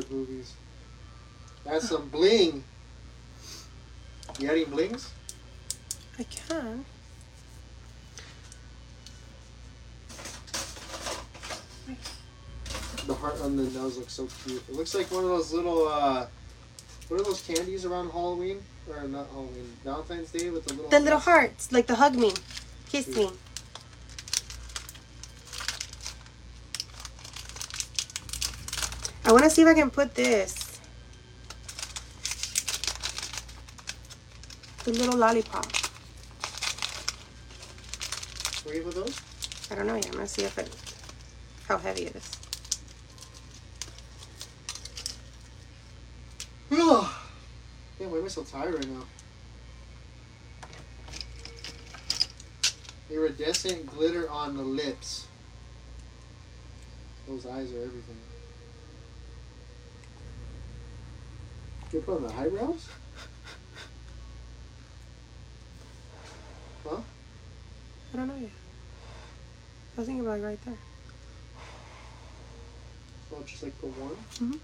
Hollywood 0.06 0.28
movies. 0.28 0.54
That's 1.64 1.88
some 1.88 2.08
bling. 2.08 2.64
You 4.38 4.46
got 4.46 4.56
any 4.56 4.64
blings? 4.64 5.10
I 6.18 6.22
can. 6.24 6.84
The 13.06 13.14
heart 13.14 13.40
on 13.40 13.56
the 13.56 13.64
nose 13.64 13.96
looks 13.98 14.14
so 14.14 14.28
cute. 14.44 14.62
It 14.68 14.74
looks 14.74 14.94
like 14.94 15.10
one 15.12 15.24
of 15.24 15.30
those 15.30 15.52
little, 15.52 15.86
uh, 15.86 16.26
what 17.08 17.20
are 17.20 17.24
those 17.24 17.42
candies 17.42 17.84
around 17.84 18.10
Halloween? 18.10 18.62
Or 18.90 19.02
not 19.06 19.28
Halloween, 19.30 19.72
Valentine's 19.84 20.30
Day 20.30 20.50
with 20.50 20.64
the 20.64 20.74
little. 20.74 20.90
The 20.90 21.00
little 21.00 21.18
hearts, 21.18 21.72
like 21.72 21.86
the 21.86 21.96
hug 21.96 22.14
me, 22.14 22.32
kiss 22.88 23.08
me. 23.08 23.30
I 29.26 29.32
want 29.32 29.42
to 29.42 29.50
see 29.50 29.62
if 29.62 29.68
I 29.68 29.74
can 29.74 29.90
put 29.90 30.14
this. 30.14 30.80
The 34.84 34.92
little 34.92 35.18
lollipop. 35.18 35.66
You 38.72 38.84
with 38.84 38.94
those? 38.94 39.20
I 39.70 39.74
don't 39.74 39.86
know 39.86 39.94
yet. 39.94 40.06
I'm 40.06 40.12
gonna 40.12 40.26
see 40.26 40.42
if 40.42 40.58
it, 40.58 40.70
how 41.66 41.78
heavy 41.78 42.06
it 42.06 42.16
is. 42.16 42.36
Damn, 47.98 48.10
why 48.10 48.18
am 48.18 48.24
I 48.24 48.28
so 48.28 48.44
tired 48.44 48.74
right 48.74 48.88
now? 48.88 49.04
Iridescent 53.10 53.86
glitter 53.86 54.28
on 54.28 54.56
the 54.56 54.62
lips. 54.62 55.26
Those 57.26 57.46
eyes 57.46 57.72
are 57.72 57.82
everything. 57.82 58.16
You 61.96 62.02
put 62.02 62.16
on 62.16 62.24
the 62.24 62.34
eyebrows? 62.34 62.90
Huh? 66.86 67.00
I 68.12 68.16
don't 68.18 68.28
know 68.28 68.34
yet. 68.34 68.50
I 69.96 70.00
was 70.00 70.06
thinking 70.06 70.26
about 70.26 70.40
it 70.40 70.42
right 70.42 70.64
there. 70.66 70.74
Oh, 73.32 73.42
just 73.46 73.62
like 73.62 73.80
the 73.80 73.86
one? 73.86 74.16
Mhm. 74.34 74.60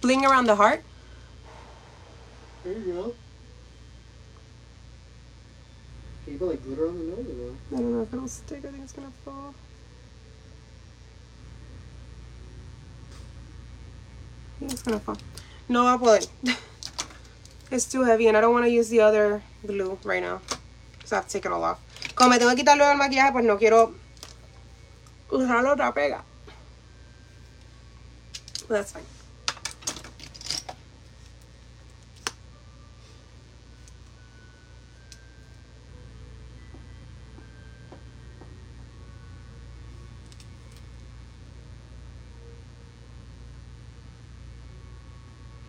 Bling 0.00 0.26
around 0.26 0.46
the 0.46 0.56
heart. 0.56 0.82
There 2.64 2.72
you 2.72 2.92
go. 2.92 3.14
Can 6.24 6.32
you 6.32 6.38
put 6.40 6.48
like 6.48 6.64
glitter 6.64 6.88
on 6.88 6.98
the 6.98 7.04
nose 7.14 7.26
or 7.28 7.32
no? 7.32 7.56
I 7.70 7.80
don't 7.80 7.92
know 7.92 8.02
if 8.02 8.12
it'll 8.12 8.26
stick. 8.26 8.64
I 8.64 8.72
think 8.72 8.82
it's 8.82 8.92
gonna 8.92 9.12
fall. 9.24 9.54
I 14.64 14.72
it's 14.72 14.82
gonna 14.82 14.98
fall. 14.98 15.18
No 15.68 15.86
a 15.86 15.98
poder. 15.98 16.24
it's 17.70 17.84
too 17.84 18.02
heavy 18.02 18.28
and 18.28 18.36
I 18.36 18.40
don't 18.40 18.52
want 18.52 18.64
to 18.64 18.70
use 18.70 18.88
the 18.88 19.00
other 19.00 19.42
glue 19.66 19.98
right 20.04 20.22
now. 20.22 20.40
So 21.04 21.16
I 21.16 21.18
have 21.18 21.26
to 21.26 21.32
take 21.32 21.44
it 21.44 21.52
all 21.52 21.62
off. 21.62 21.78
Como 22.14 22.30
me 22.30 22.38
tengo 22.38 22.50
que 22.54 22.64
quitar 22.64 22.76
luego 22.76 22.92
el 22.92 22.98
maquillaje, 22.98 23.32
pues 23.32 23.44
no 23.44 23.58
quiero 23.58 23.94
usar 25.30 25.62
la 25.62 25.74
otra 25.74 25.92
pega. 25.92 26.22
But 28.66 28.68
that's 28.68 28.92
fine. 28.92 29.04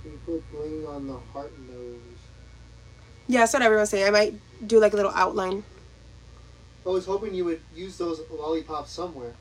Can 0.06 0.12
you 0.12 0.20
put 0.26 0.52
bling 0.52 0.85
on 0.96 1.08
the 1.08 1.18
heart 1.34 1.52
nose? 1.60 2.00
Yeah, 3.28 3.42
that's 3.42 3.54
what 3.54 3.62
everyone's 3.62 3.90
saying. 3.90 4.08
I 4.08 4.12
might 4.12 4.34
do 4.66 4.80
like 4.80 4.94
a 4.94 4.96
little 4.96 5.12
outline. 5.14 5.64
I 6.86 6.90
was 6.90 7.06
hoping 7.06 7.34
you 7.34 7.46
would 7.46 7.62
use 7.76 7.98
those 7.98 8.22
lollipops 8.32 8.92
somewhere. 8.92 9.34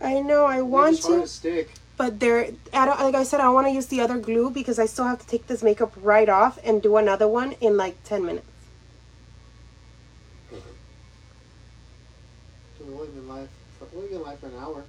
I 0.00 0.20
know, 0.20 0.44
I 0.46 0.56
They're 0.56 0.64
want 0.64 1.02
to. 1.02 1.20
to 1.20 1.26
stick. 1.26 1.70
But 1.96 2.20
there, 2.20 2.50
I 2.72 2.86
don't, 2.86 3.00
like 3.00 3.14
I 3.14 3.24
said, 3.24 3.40
I 3.40 3.44
don't 3.44 3.54
want 3.54 3.66
to 3.66 3.72
use 3.72 3.86
the 3.86 4.00
other 4.00 4.18
glue 4.18 4.50
because 4.50 4.78
I 4.78 4.86
still 4.86 5.04
have 5.06 5.18
to 5.18 5.26
take 5.26 5.48
this 5.48 5.62
makeup 5.62 5.92
right 6.00 6.28
off 6.28 6.58
and 6.64 6.80
do 6.80 6.96
another 6.96 7.26
one 7.26 7.52
in 7.60 7.76
like 7.76 8.02
10 8.04 8.24
minutes. 8.24 8.46
We've 12.80 12.94
only 12.94 13.08
been 13.08 13.28
live 13.28 13.48
for 13.78 13.88
only 13.96 14.08
been 14.08 14.22
live 14.22 14.38
for 14.38 14.46
an 14.46 14.54
hour. 14.60 14.84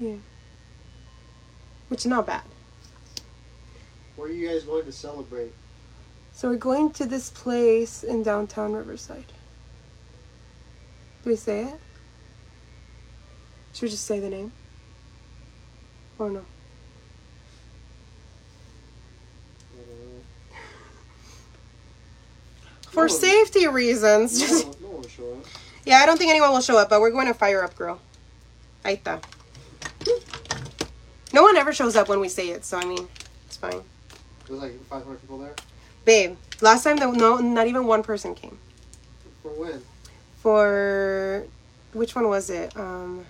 Yeah. 0.00 0.16
Which 1.88 2.00
is 2.00 2.06
not 2.06 2.26
bad. 2.26 2.42
Where 4.16 4.28
are 4.28 4.32
you 4.32 4.48
guys 4.48 4.62
going 4.64 4.84
to 4.84 4.92
celebrate? 4.92 5.52
So 6.32 6.48
we're 6.48 6.56
going 6.56 6.90
to 6.92 7.06
this 7.06 7.30
place 7.30 8.02
in 8.04 8.22
downtown 8.22 8.72
Riverside. 8.72 9.24
Do 11.24 11.30
we 11.30 11.36
say 11.36 11.62
it? 11.64 11.80
Should 13.72 13.82
we 13.82 13.88
just 13.88 14.04
say 14.06 14.20
the 14.20 14.28
name? 14.30 14.52
Or 16.18 16.30
no? 16.30 16.40
I 19.72 19.76
don't 19.78 19.88
know. 19.88 20.22
For 22.90 23.06
No. 23.08 23.12
safety 23.14 23.66
reasons. 23.66 24.40
No, 24.40 24.58
no 24.80 24.88
one 24.88 25.02
will 25.02 25.08
show 25.08 25.32
up. 25.32 25.44
yeah, 25.84 25.96
I 25.96 26.06
don't 26.06 26.18
think 26.18 26.30
anyone 26.30 26.52
will 26.52 26.60
show 26.60 26.78
up, 26.78 26.88
but 26.90 27.00
we're 27.00 27.10
going 27.10 27.26
to 27.26 27.34
fire 27.34 27.62
up, 27.64 27.74
girl. 27.76 28.00
Está. 28.84 29.20
No 31.32 31.42
one 31.42 31.56
ever 31.56 31.72
shows 31.72 31.96
up 31.96 32.08
when 32.08 32.20
we 32.20 32.28
say 32.28 32.50
it, 32.50 32.64
so 32.64 32.78
I 32.78 32.84
mean, 32.84 33.08
it's 33.46 33.56
fine. 33.56 33.82
There's 34.46 34.60
like 34.60 34.84
500 34.86 35.20
people 35.20 35.38
there. 35.38 35.54
Babe, 36.04 36.36
last 36.60 36.84
time, 36.84 36.96
the, 36.98 37.10
no, 37.10 37.38
not 37.38 37.66
even 37.66 37.86
one 37.86 38.02
person 38.02 38.34
came. 38.34 38.58
For 39.42 39.48
when? 39.50 39.82
For 40.40 41.46
which 41.92 42.14
one 42.14 42.28
was 42.28 42.50
it? 42.50 42.76
Um, 42.76 43.24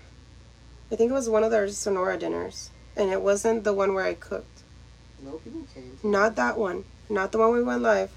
I 0.90 0.96
think 0.96 1.10
it 1.10 1.14
was 1.14 1.28
one 1.28 1.44
of 1.44 1.50
their 1.50 1.68
Sonora 1.68 2.16
dinners, 2.18 2.70
and 2.96 3.10
it 3.10 3.22
wasn't 3.22 3.64
the 3.64 3.72
one 3.72 3.94
where 3.94 4.04
I 4.04 4.14
cooked. 4.14 4.62
No 5.24 5.32
people 5.38 5.62
came. 5.72 5.98
Not 6.02 6.36
that 6.36 6.58
one. 6.58 6.84
Not 7.08 7.32
the 7.32 7.38
one 7.38 7.52
we 7.52 7.62
went 7.62 7.82
live. 7.82 8.10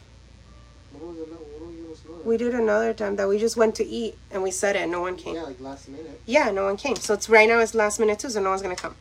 When 0.92 1.08
was 1.08 1.18
it? 1.20 1.28
When 1.30 1.90
was 1.90 2.00
it? 2.00 2.26
We 2.26 2.38
did 2.38 2.54
another 2.56 2.94
time 2.94 3.16
that 3.18 3.28
we 3.28 3.38
just 3.38 3.58
went 3.58 3.76
to 3.76 3.86
eat 3.86 4.18
and 4.32 4.42
we 4.42 4.52
said 4.52 4.76
it. 4.76 4.84
and 4.84 4.92
No 4.92 5.02
one 5.02 5.16
came. 5.16 5.36
Yeah, 5.36 5.44
like 5.44 5.60
last 5.62 5.88
minute. 5.88 6.20
Yeah, 6.26 6.52
no 6.52 6.66
one 6.66 6.78
came. 6.78 6.96
So 6.96 7.14
it's 7.14 7.30
right 7.30 7.48
now 7.48 7.60
it's 7.60 7.76
last 7.76 8.00
minute 8.00 8.20
too, 8.20 8.30
so 8.30 8.42
no 8.42 8.50
one's 8.50 8.62
gonna 8.62 8.76
come. 8.76 8.96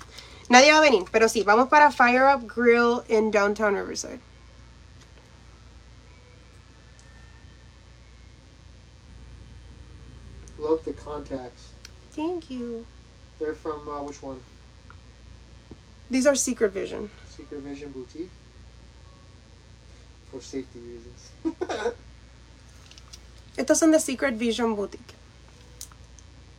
Nadie 0.48 0.72
va 0.72 0.78
a 0.78 0.80
venir, 0.80 1.04
pero 1.10 1.28
sí, 1.28 1.42
vamos 1.42 1.68
para 1.68 1.90
Fire 1.90 2.24
Up 2.32 2.46
Grill 2.46 3.02
in 3.08 3.30
downtown 3.30 3.74
Riverside. 3.74 4.20
Love 10.58 10.84
the 10.84 10.92
contacts. 10.92 11.72
Thank 12.12 12.50
you. 12.50 12.86
They're 13.38 13.54
from 13.54 13.88
uh, 13.88 14.02
which 14.02 14.22
one? 14.22 14.40
These 16.10 16.26
are 16.26 16.34
Secret 16.34 16.72
Vision. 16.72 17.10
Secret 17.28 17.60
Vision 17.60 17.90
Boutique. 17.92 18.30
For 20.30 20.40
safety 20.40 20.80
reasons. 20.80 21.30
Estos 23.58 23.76
son 23.76 23.90
the 23.90 23.98
Secret 23.98 24.34
Vision 24.34 24.74
Boutique. 24.74 25.14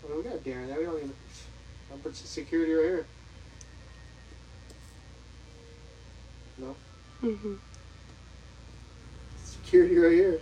Well, 0.04 0.18
we 0.18 0.24
got 0.24 0.44
Darren 0.44 0.68
there. 0.68 0.80
We 0.80 0.86
don't 0.86 0.98
even. 0.98 1.14
I'll 1.92 1.98
put 1.98 2.16
security 2.16 2.74
right 2.74 2.86
here. 2.86 3.06
Security 9.44 9.98
right 9.98 10.14
here. 10.14 10.40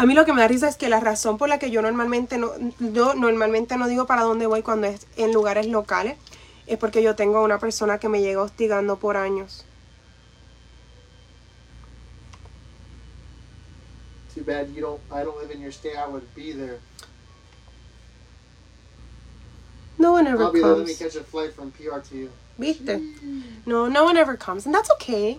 A 0.00 0.06
mí 0.06 0.14
lo 0.14 0.24
que 0.24 0.32
me 0.32 0.40
da 0.40 0.48
risa 0.48 0.68
es 0.68 0.76
que 0.76 0.88
la 0.88 1.00
razón 1.00 1.38
por 1.38 1.48
la 1.48 1.58
que 1.58 1.72
yo 1.72 1.82
normalmente 1.82 2.38
no, 2.38 2.52
yo 2.78 3.14
normalmente 3.14 3.76
no 3.76 3.88
digo 3.88 4.06
para 4.06 4.22
dónde 4.22 4.46
voy 4.46 4.62
cuando 4.62 4.86
es 4.86 5.08
en 5.16 5.32
lugares 5.32 5.66
locales 5.66 6.16
es 6.68 6.78
porque 6.78 7.02
yo 7.02 7.16
tengo 7.16 7.42
una 7.42 7.58
persona 7.58 7.98
que 7.98 8.08
me 8.08 8.20
llega 8.20 8.42
hostigando 8.42 8.98
por 8.98 9.16
años. 9.16 9.64
Bad 14.48 14.70
you 14.74 14.80
don't. 14.80 15.00
I 15.12 15.22
don't 15.22 15.36
live 15.36 15.50
in 15.50 15.60
your 15.60 15.70
state. 15.70 15.96
I 15.96 16.08
would 16.08 16.34
be 16.34 16.52
there. 16.52 16.78
No 19.98 20.12
one 20.12 20.26
ever 20.26 20.44
I'll 20.44 20.52
be 20.52 20.62
there. 20.62 20.74
Let 20.74 20.86
me 20.86 20.94
catch 20.94 21.16
a 21.16 21.22
flight 21.22 21.52
from 21.52 21.70
PR 21.72 22.00
to 22.08 22.16
you. 22.16 22.30
¿Viste? 22.58 23.00
No, 23.66 23.86
no 23.88 24.04
one 24.04 24.16
ever 24.16 24.36
comes. 24.36 24.64
And 24.66 24.74
that's 24.74 24.90
okay. 24.92 25.38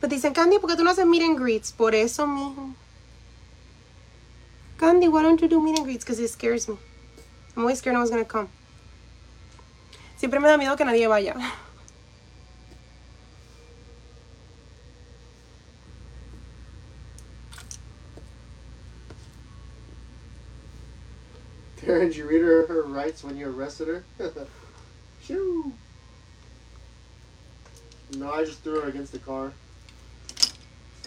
Pero 0.00 0.08
dicen, 0.08 0.32
Candy, 0.32 0.58
¿por 0.58 0.70
qué 0.70 0.76
tú 0.76 0.84
no 0.84 0.90
haces 0.90 1.06
meet 1.06 1.22
and 1.22 1.36
greets? 1.36 1.72
Por 1.72 1.94
eso, 1.94 2.26
mijo. 2.26 2.72
Candy, 4.78 5.08
why 5.08 5.22
don't 5.22 5.42
you 5.42 5.48
do 5.48 5.60
meet 5.60 5.76
and 5.76 5.84
greets? 5.84 6.04
Because 6.04 6.18
it 6.18 6.28
scares 6.28 6.68
me. 6.68 6.78
I'm 7.54 7.62
always 7.64 7.78
scared 7.78 7.94
no 7.94 8.00
one's 8.00 8.10
gonna 8.10 8.24
come. 8.24 8.48
Siempre 10.16 10.40
me 10.40 10.48
da 10.48 10.56
miedo 10.56 10.76
que 10.76 10.86
nadie 10.86 11.06
vaya. 11.06 11.34
Darren, 21.90 22.00
did 22.08 22.16
you 22.16 22.26
read 22.28 22.42
her, 22.42 22.66
her 22.66 22.82
rights 22.82 23.24
when 23.24 23.36
you 23.36 23.48
arrested 23.48 23.88
her? 23.88 24.04
Shoo. 25.24 25.72
No, 28.16 28.32
I 28.32 28.44
just 28.44 28.60
threw 28.60 28.80
her 28.80 28.88
against 28.88 29.12
the 29.12 29.18
car. 29.18 29.52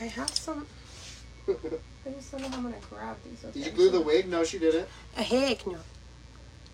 I 0.02 0.06
have 0.06 0.30
some. 0.36 0.66
I 1.48 2.10
just 2.12 2.32
don't 2.32 2.42
know 2.42 2.50
how 2.50 2.58
I'm 2.58 2.64
gonna 2.64 2.76
grab 2.90 3.18
these. 3.24 3.40
Did 3.54 3.66
you 3.66 3.72
glue 3.72 3.92
the 3.92 4.02
wig? 4.02 4.28
No, 4.28 4.44
she 4.44 4.60
didn't. 4.60 4.88
A 5.18 5.24
heck 5.24 5.66
no. 5.68 5.78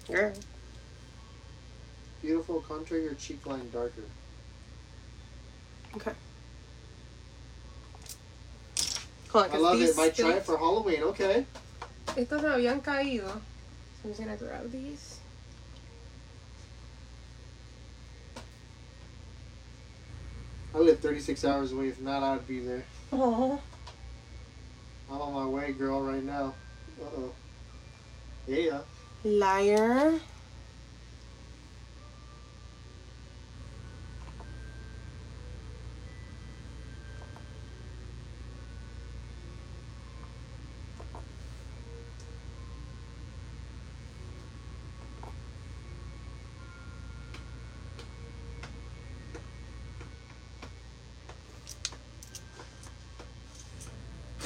Girl. 0.07 0.33
Beautiful, 2.21 2.61
contour 2.61 2.97
your 2.97 3.13
cheek 3.13 3.45
line 3.45 3.69
darker. 3.71 4.03
Okay. 5.95 6.11
Hold 9.31 9.43
on, 9.45 9.49
I 9.49 9.53
'cause 9.53 9.61
love 9.61 9.77
these 9.79 9.89
it. 9.91 9.97
Might 9.97 10.15
try 10.15 10.33
it 10.33 10.45
for 10.45 10.57
Halloween. 10.57 11.03
Okay. 11.03 11.45
Estos 12.15 12.41
me 12.41 12.49
habían 12.49 12.81
caído. 12.81 13.39
So 14.01 14.07
I'm 14.07 14.11
just 14.11 14.19
gonna 14.19 14.37
grab 14.37 14.71
these. 14.71 15.19
I 20.73 20.77
live 20.77 20.99
36 20.99 21.43
hours 21.43 21.71
away. 21.71 21.89
If 21.89 21.99
not, 21.99 22.23
I'd 22.23 22.47
be 22.47 22.59
there. 22.59 22.83
Oh. 23.11 23.59
I'm 25.11 25.19
on 25.19 25.33
my 25.33 25.45
way, 25.45 25.73
girl, 25.73 26.01
right 26.01 26.23
now. 26.23 26.53
Uh 27.01 27.05
oh. 27.17 27.31
Yeah. 28.47 28.81
Liar. 29.23 30.19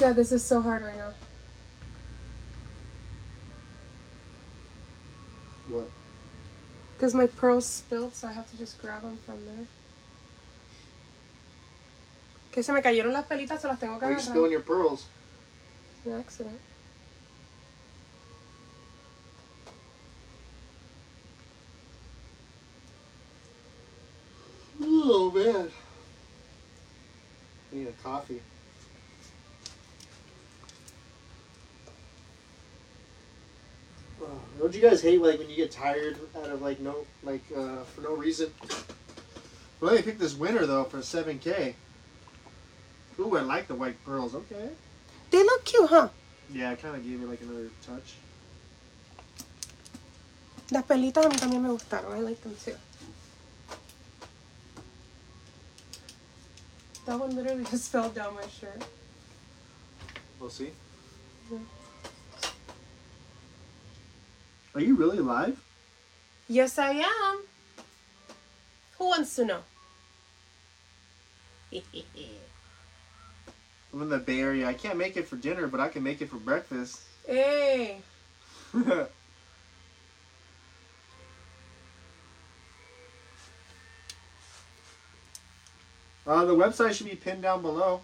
Yeah, 0.04 0.12
this 0.12 0.32
is 0.32 0.44
so 0.44 0.60
hard 0.60 0.82
right 0.82 0.98
now. 0.98 1.14
What? 5.70 5.88
Because 6.92 7.14
my 7.14 7.26
pearls 7.26 7.64
spilled, 7.64 8.14
so 8.14 8.28
I 8.28 8.32
have 8.32 8.50
to 8.50 8.58
just 8.58 8.78
grab 8.82 9.00
them 9.00 9.16
from 9.24 9.46
there. 9.46 9.66
Que 12.52 12.62
se 12.62 12.70
me 12.74 12.82
cayeron 12.82 13.14
las 13.14 13.24
pelitas, 13.24 13.62
se 13.62 13.66
las 13.66 13.80
tengo 13.80 13.98
que 13.98 14.06
Are 14.06 14.12
you 14.12 14.20
spilling 14.20 14.52
your 14.52 14.60
pearls? 14.60 15.06
An 16.04 16.20
accident. 16.20 16.60
Oh 24.82 25.32
man. 25.34 25.70
I 27.72 27.74
need 27.74 27.88
a 27.88 27.92
coffee. 28.02 28.42
Don't 34.58 34.74
you 34.74 34.80
guys 34.80 35.02
hate 35.02 35.20
like 35.20 35.38
when 35.38 35.50
you 35.50 35.56
get 35.56 35.70
tired 35.70 36.16
out 36.36 36.50
of 36.50 36.62
like 36.62 36.80
no 36.80 37.06
like 37.22 37.42
uh, 37.56 37.82
for 37.84 38.02
no 38.02 38.14
reason? 38.14 38.50
Well, 39.80 39.92
let 39.92 39.96
me 39.96 40.02
pick 40.02 40.18
this 40.18 40.34
winner 40.34 40.66
though 40.66 40.84
for 40.84 41.02
seven 41.02 41.38
k. 41.38 41.74
Ooh, 43.18 43.36
I 43.36 43.42
like 43.42 43.68
the 43.68 43.74
white 43.74 44.02
pearls. 44.04 44.34
Okay. 44.34 44.70
They 45.30 45.42
look 45.42 45.64
cute, 45.64 45.88
huh? 45.88 46.08
Yeah, 46.52 46.72
it 46.72 46.82
kind 46.82 46.96
of 46.96 47.04
gave 47.04 47.20
me 47.20 47.26
like 47.26 47.40
another 47.42 47.68
touch. 47.86 48.14
Las 50.70 50.84
pelitas 50.84 51.26
a 51.26 51.28
mí 51.28 51.36
también 51.38 51.62
me 51.62 51.68
gustaron. 51.68 52.14
I 52.14 52.20
like 52.20 52.40
them 52.42 52.56
too. 52.64 52.74
That 57.06 57.18
one 57.20 57.36
literally 57.36 57.64
just 57.70 57.92
fell 57.92 58.08
down 58.10 58.34
my 58.34 58.46
shirt. 58.48 58.82
We'll 60.40 60.50
see. 60.50 60.70
Yeah. 61.50 61.58
Are 64.74 64.80
you 64.80 64.96
really 64.96 65.18
alive? 65.18 65.56
Yes, 66.48 66.78
I 66.78 66.90
am. 66.90 67.42
Who 68.98 69.06
wants 69.06 69.36
to 69.36 69.44
know? 69.44 69.60
I'm 73.92 74.02
in 74.02 74.08
the 74.08 74.18
Bay 74.18 74.40
Area. 74.40 74.66
I 74.66 74.74
can't 74.74 74.98
make 74.98 75.16
it 75.16 75.28
for 75.28 75.36
dinner, 75.36 75.68
but 75.68 75.78
I 75.78 75.88
can 75.88 76.02
make 76.02 76.20
it 76.20 76.28
for 76.28 76.38
breakfast. 76.38 77.00
hey. 77.26 77.98
uh, 78.74 79.06
the 86.26 86.54
website 86.54 86.94
should 86.94 87.06
be 87.08 87.14
pinned 87.14 87.42
down 87.42 87.62
below. 87.62 88.00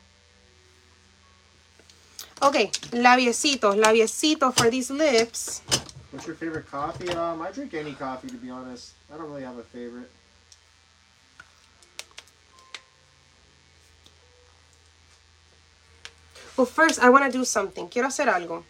Okay, 2.40 2.70
labiecitos, 2.92 3.76
labiecitos 3.76 4.56
for 4.56 4.70
these 4.70 4.90
lips. 4.90 5.62
What's 6.10 6.26
your 6.26 6.34
favorite 6.34 6.70
coffee? 6.70 7.08
Um, 7.10 7.40
I 7.40 7.52
drink 7.52 7.72
any 7.74 7.92
coffee 7.92 8.28
to 8.28 8.36
be 8.36 8.50
honest. 8.50 8.94
I 9.12 9.16
don't 9.16 9.30
really 9.30 9.44
have 9.44 9.58
a 9.58 9.62
favorite. 9.62 10.10
Well, 16.56 16.66
first, 16.66 17.00
I 17.00 17.08
want 17.08 17.24
to 17.24 17.32
do 17.32 17.44
something. 17.44 17.88
Quiero 17.88 18.08
hacer 18.08 18.26
algo. 18.26 18.64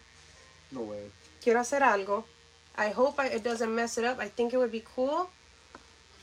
No 0.71 0.81
way. 0.81 1.11
Quiero 1.43 1.59
hacer 1.59 1.81
algo. 1.81 2.23
I 2.77 2.89
hope 2.89 3.19
I, 3.19 3.27
it 3.27 3.43
doesn't 3.43 3.73
mess 3.73 3.97
it 3.97 4.05
up. 4.05 4.19
I 4.19 4.29
think 4.29 4.53
it 4.53 4.57
would 4.57 4.71
be 4.71 4.83
cool. 4.95 5.29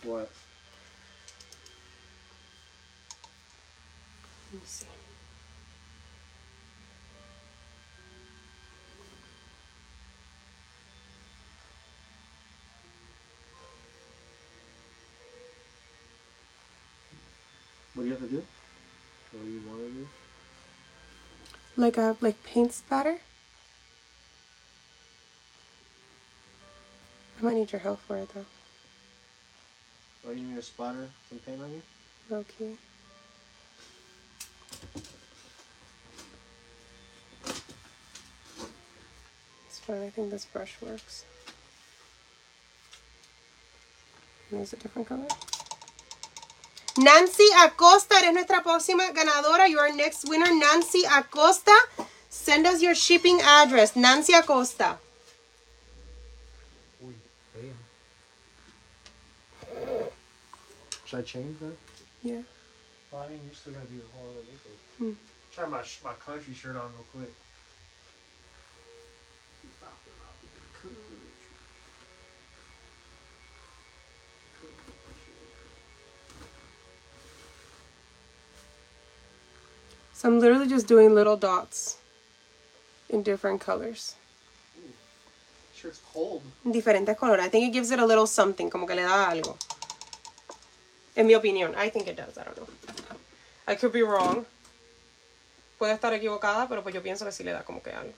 What? 0.04 0.30
Let 4.52 4.62
me 4.62 4.66
see. 4.66 4.86
What 17.98 18.04
do 18.04 18.10
you 18.10 18.14
have 18.14 18.22
to 18.22 18.28
do? 18.28 18.42
What 19.32 19.44
do 19.44 19.50
you 19.50 19.60
want 19.66 19.80
to 19.80 19.90
do? 19.90 20.08
Like 21.76 21.96
a 21.96 22.16
like 22.20 22.44
paint 22.44 22.72
spatter. 22.72 23.18
I 27.40 27.44
might 27.44 27.56
need 27.56 27.72
your 27.72 27.80
help 27.80 27.98
for 27.98 28.16
it 28.18 28.28
though. 28.32 28.44
Oh, 30.28 30.30
you 30.30 30.44
need 30.44 30.58
a 30.58 30.62
spatter? 30.62 31.08
some 31.28 31.40
paint 31.40 31.60
on 31.60 31.72
you? 31.72 31.82
Okay. 32.30 32.76
It's 39.66 39.80
fine, 39.80 40.02
I 40.04 40.10
think 40.10 40.30
this 40.30 40.44
brush 40.44 40.76
works. 40.80 41.24
Use 44.52 44.72
a 44.72 44.76
different 44.76 45.08
color. 45.08 45.26
Nancy 46.98 47.48
Acosta 47.64 48.16
eres 48.18 48.32
nuestra 48.34 48.60
próxima 48.60 49.12
ganadora. 49.12 49.68
You 49.68 49.78
are 49.78 49.92
next 49.92 50.28
winner, 50.28 50.52
Nancy 50.52 51.04
Acosta. 51.06 51.72
Send 52.28 52.66
us 52.66 52.82
your 52.82 52.94
shipping 52.94 53.40
address, 53.40 53.94
Nancy 53.94 54.34
Acosta. 54.34 54.98
Uy, 57.04 57.14
damn. 57.54 57.78
Should 61.06 61.20
I 61.20 61.22
change 61.22 61.58
that? 61.60 61.76
Yeah. 62.22 62.42
Well, 63.12 63.22
I 63.22 63.28
mean, 63.28 63.40
you're 63.44 63.54
still 63.54 63.74
gonna 63.74 63.86
do 63.86 63.98
the 63.98 64.18
whole 64.18 64.30
other 64.30 64.42
makeup. 64.42 64.78
Hmm. 64.98 65.12
Try 65.54 65.66
my 65.66 65.82
my 66.04 66.14
country 66.14 66.52
shirt 66.52 66.76
on 66.76 66.90
real 66.96 67.06
quick. 67.12 67.32
So 80.18 80.26
I'm 80.26 80.40
literally 80.40 80.66
just 80.66 80.88
doing 80.88 81.14
little 81.14 81.36
dots 81.36 81.96
in 83.08 83.22
different 83.22 83.60
colors. 83.60 84.16
Shirt's 85.76 86.00
cold. 86.12 86.42
Diferentes 86.66 87.16
colores. 87.16 87.38
I 87.38 87.48
think 87.48 87.68
it 87.68 87.72
gives 87.72 87.92
it 87.92 88.00
a 88.00 88.04
little 88.04 88.26
something, 88.26 88.68
como 88.68 88.84
que 88.84 88.96
le 88.96 89.02
da 89.02 89.30
algo. 89.30 89.56
En 91.14 91.28
mi 91.28 91.34
opinión. 91.34 91.76
I 91.76 91.88
think 91.88 92.08
it 92.08 92.16
does. 92.16 92.36
I 92.36 92.42
don't 92.42 92.56
know. 92.56 92.66
I 93.68 93.76
could 93.76 93.92
be 93.92 94.02
wrong. 94.02 94.44
Puede 95.78 95.92
estar 95.92 96.12
equivocada, 96.12 96.68
pero 96.68 96.82
pues 96.82 96.92
yo 96.92 97.00
pienso 97.00 97.24
que 97.24 97.30
sí 97.30 97.44
le 97.44 97.52
da 97.52 97.62
como 97.62 97.80
que 97.80 97.92
algo. 97.92 98.12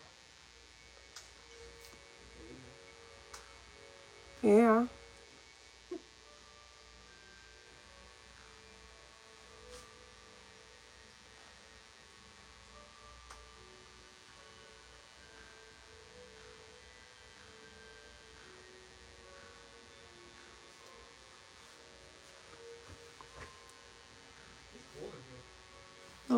Yeah. 4.42 4.86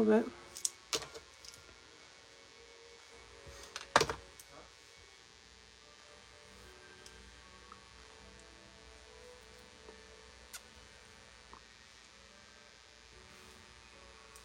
Little 0.03 0.23
bit. 0.23 0.33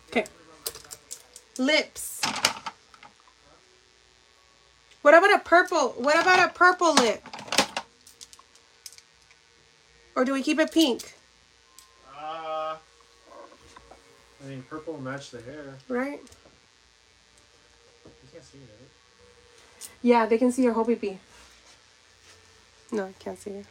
Okay. 0.09 0.25
Lips. 1.57 2.21
What 5.01 5.13
about 5.13 5.33
a 5.33 5.39
purple? 5.39 5.89
What 5.97 6.19
about 6.19 6.49
a 6.49 6.53
purple 6.53 6.93
lip? 6.95 7.23
Or 10.15 10.25
do 10.25 10.33
we 10.33 10.41
keep 10.41 10.59
it 10.59 10.71
pink? 10.71 11.16
I 14.47 14.49
mean, 14.51 14.63
purple 14.69 14.93
will 14.93 15.01
match 15.01 15.31
the 15.31 15.41
hair. 15.41 15.73
Right? 15.89 16.21
You 18.05 18.29
can't 18.31 18.45
see 18.45 18.59
it, 18.59 18.69
right? 18.79 19.89
Yeah, 20.01 20.25
they 20.25 20.37
can 20.37 20.53
see 20.53 20.63
your 20.63 20.71
whole 20.71 20.85
pee 20.85 21.19
No, 22.93 23.07
I 23.07 23.11
can't 23.19 23.37
see 23.37 23.49
it. 23.49 23.65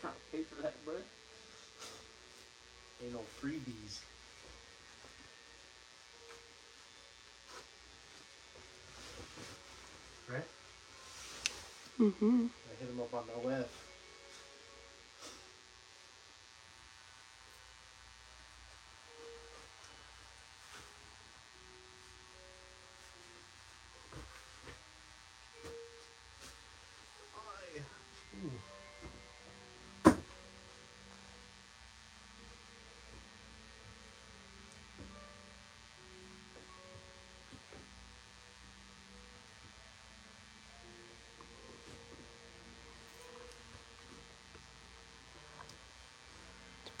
Can't 0.00 0.14
pay 0.32 0.42
for 0.44 0.62
that, 0.62 0.82
bro. 0.86 0.94
Ain't 3.02 3.12
no 3.12 3.20
freebies. 3.42 3.98
Right? 10.32 10.48
Mm-hmm. 12.00 12.46
I 12.46 12.80
hit 12.80 12.88
him 12.88 13.00
up 13.00 13.12
on 13.12 13.24
the 13.26 13.46
web. 13.46 13.68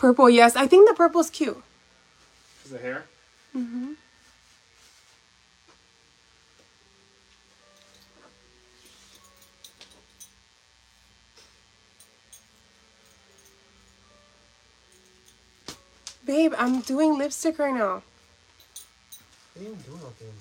Purple, 0.04 0.28
yes. 0.28 0.54
I 0.54 0.66
think 0.66 0.86
the 0.86 0.94
purple's 0.94 1.30
cute. 1.30 1.62
Is 2.62 2.72
the 2.72 2.78
hair? 2.78 3.06
Mm-hmm. 3.56 3.92
Babe, 16.26 16.52
I'm 16.58 16.82
doing 16.82 17.16
lipstick 17.16 17.58
right 17.58 17.72
now. 17.72 18.02
They 19.56 19.64
didn't 19.64 19.86
do 19.86 19.92
nothing. 19.92 20.34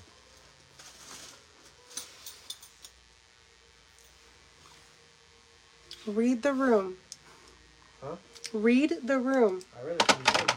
Read 6.05 6.41
the 6.41 6.51
room. 6.51 6.97
Huh? 8.03 8.15
Read 8.51 8.97
the 9.03 9.17
room. 9.17 9.61
I 9.79 9.85
read 9.85 9.95
it 9.95 10.07
pretty 10.07 10.23
good. 10.23 10.51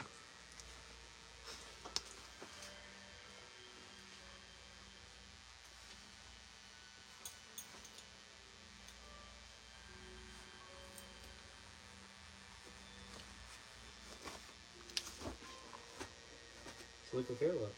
So 17.10 17.18
look 17.18 17.31
or 17.31 17.47
what? 17.60 17.73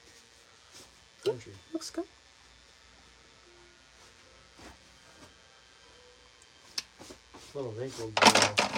Country. 1.24 1.52
Looks 1.74 1.90
good. 1.90 2.04
Little 7.54 7.72
wrinkled. 7.72 8.14
but, 8.14 8.60
uh, 8.60 8.68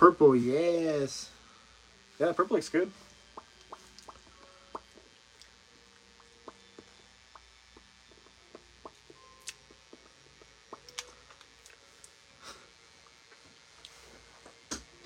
Purple, 0.00 0.34
yes. 0.34 1.28
Yeah, 2.18 2.32
purple 2.32 2.56
looks 2.56 2.70
good. 2.70 2.90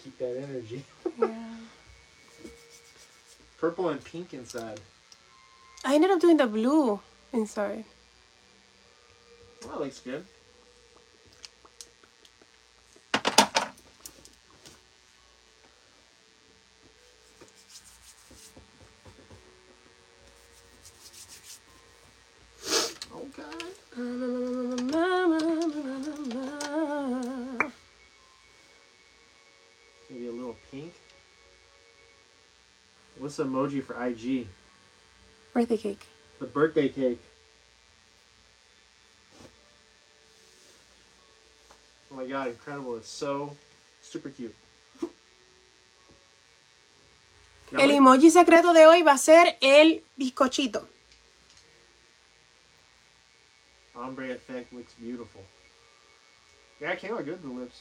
Keep 0.04 0.18
that 0.18 0.36
energy. 0.36 0.84
Yeah. 1.18 1.56
Purple 3.58 3.88
and 3.88 4.04
pink 4.04 4.32
inside. 4.32 4.78
I 5.84 5.96
ended 5.96 6.12
up 6.12 6.20
doing 6.20 6.36
the 6.36 6.46
blue 6.46 7.00
inside. 7.32 7.84
Well, 9.62 9.72
that 9.72 9.80
looks 9.80 9.98
good. 9.98 10.24
Okay. 23.14 23.42
Maybe 30.10 30.26
a 30.26 30.32
little 30.32 30.56
pink. 30.70 30.92
What's 33.36 33.50
the 33.50 33.58
emoji 33.58 33.82
for 33.82 34.00
IG? 34.00 34.46
Birthday 35.52 35.76
cake. 35.76 36.06
The 36.38 36.46
birthday 36.46 36.88
cake. 36.88 37.20
Oh 42.12 42.14
my 42.14 42.26
god, 42.26 42.46
incredible. 42.46 42.94
It's 42.94 43.08
so 43.08 43.56
super 44.02 44.30
cute. 44.30 44.54
El 47.72 47.90
emoji 47.90 48.30
secreto 48.30 48.72
de 48.72 48.86
hoy 48.86 49.02
va 49.02 49.14
a 49.14 49.18
ser 49.18 49.56
el 49.60 50.04
bizcochito. 50.16 50.86
Ombre 53.96 54.30
effect 54.30 54.72
looks 54.72 54.94
beautiful. 54.94 55.42
Yeah, 56.80 56.92
it 56.92 57.00
came 57.00 57.14
out 57.14 57.24
good, 57.24 57.42
the 57.42 57.48
lips. 57.48 57.80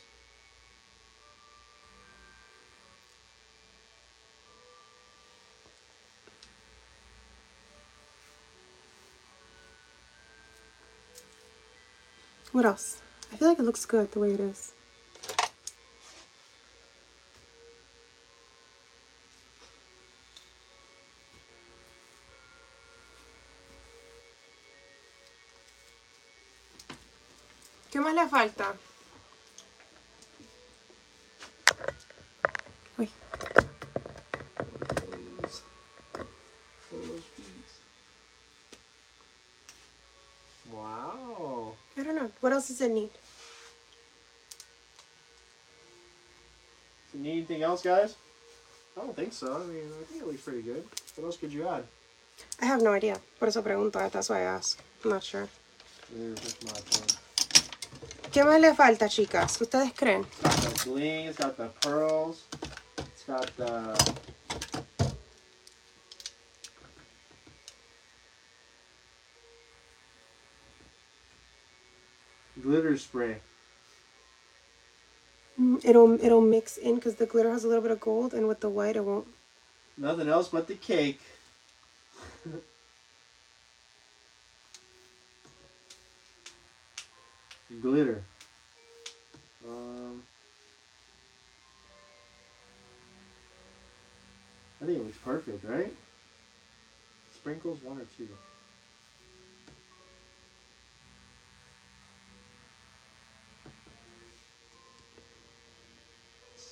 What 12.54 12.66
else? 12.66 13.02
I 13.32 13.36
feel 13.36 13.50
like 13.50 13.60
it 13.60 13.64
looks 13.64 13.86
good 13.86 14.12
the 14.12 14.20
way 14.20 14.32
it 14.32 14.40
is. 14.40 14.72
¿Qué 27.92 28.00
más 28.00 28.14
le 28.16 28.28
falta? 28.28 28.74
Uy, 32.98 33.10
Wow. 40.72 41.76
I 41.98 42.04
don't 42.04 42.16
know. 42.16 42.32
What 42.42 42.53
else 42.64 42.80
does 42.80 42.82
it 42.82 42.94
need? 42.94 43.10
Do 47.12 47.18
you 47.18 47.24
need 47.24 47.32
anything 47.32 47.62
else, 47.62 47.82
guys? 47.84 48.16
I 48.96 49.02
don't 49.02 49.16
think 49.16 49.34
so. 49.34 49.54
I 49.54 49.66
mean, 49.66 49.84
I 50.00 50.04
think 50.06 50.22
it 50.22 50.28
looks 50.28 50.42
pretty 50.42 50.62
good. 50.62 50.84
What 51.16 51.26
else 51.26 51.38
could 51.38 51.52
you 51.52 51.68
add? 51.68 51.84
I 52.62 52.66
have 52.66 52.82
no 52.82 52.94
idea. 52.94 53.20
Por 53.38 53.50
eso 53.50 53.62
pregunto. 53.62 54.00
That's 54.10 54.30
why 54.30 54.40
I 54.40 54.56
ask. 54.58 54.82
I'm 55.04 55.10
not 55.10 55.24
sure. 55.24 55.50
There's 56.16 56.40
just 56.40 56.64
my 56.64 56.72
thing. 56.72 57.18
¿Qué 58.32 58.44
más 58.44 58.62
le 58.62 58.74
falta, 58.74 59.10
chicas? 59.10 59.62
¿Ustedes 59.62 59.94
creen? 59.94 60.26
It's 60.26 60.42
got 60.42 60.56
the 60.56 60.90
bling, 60.90 61.26
it's 61.28 61.38
got 61.38 61.58
the 61.58 61.70
pearls, 61.82 62.44
it's 62.98 63.24
got 63.28 63.46
the. 63.58 64.33
Glitter 72.74 72.98
spray. 72.98 73.38
Mm, 75.62 75.86
It'll 75.86 76.14
it'll 76.20 76.42
mix 76.42 76.78
in 76.78 76.96
because 76.96 77.14
the 77.18 77.28
glitter 77.28 77.52
has 77.52 77.64
a 77.64 77.68
little 77.68 77.84
bit 77.84 77.92
of 77.92 78.00
gold, 78.00 78.34
and 78.34 78.48
with 78.48 78.62
the 78.62 78.70
white, 78.70 78.96
it 78.96 79.06
won't. 79.06 79.28
Nothing 79.96 80.28
else 80.28 80.50
but 80.50 80.68
the 80.68 80.74
cake. 80.74 81.22
Glitter. 87.84 88.24
Um, 89.68 90.24
I 94.82 94.86
think 94.86 94.98
it 94.98 95.06
looks 95.06 95.20
perfect, 95.24 95.64
right? 95.64 95.94
Sprinkles, 97.36 97.84
one 97.84 98.00
or 98.00 98.08
two. 98.18 98.28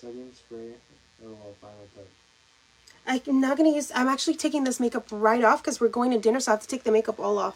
Setting 0.02 0.32
spray. 0.34 0.74
Well, 1.22 1.38
final 1.62 1.88
touch. 1.96 3.22
I'm 3.28 3.40
not 3.40 3.56
gonna 3.58 3.70
use. 3.70 3.92
I'm 3.94 4.08
actually 4.08 4.36
taking 4.36 4.64
this 4.64 4.80
makeup 4.80 5.06
right 5.12 5.44
off 5.44 5.62
because 5.62 5.80
we're 5.80 5.90
going 5.90 6.10
to 6.12 6.18
dinner, 6.18 6.40
so 6.40 6.52
I 6.52 6.54
have 6.56 6.62
to 6.62 6.68
take 6.68 6.84
the 6.84 6.92
makeup 6.92 7.20
all 7.20 7.38
off. 7.38 7.56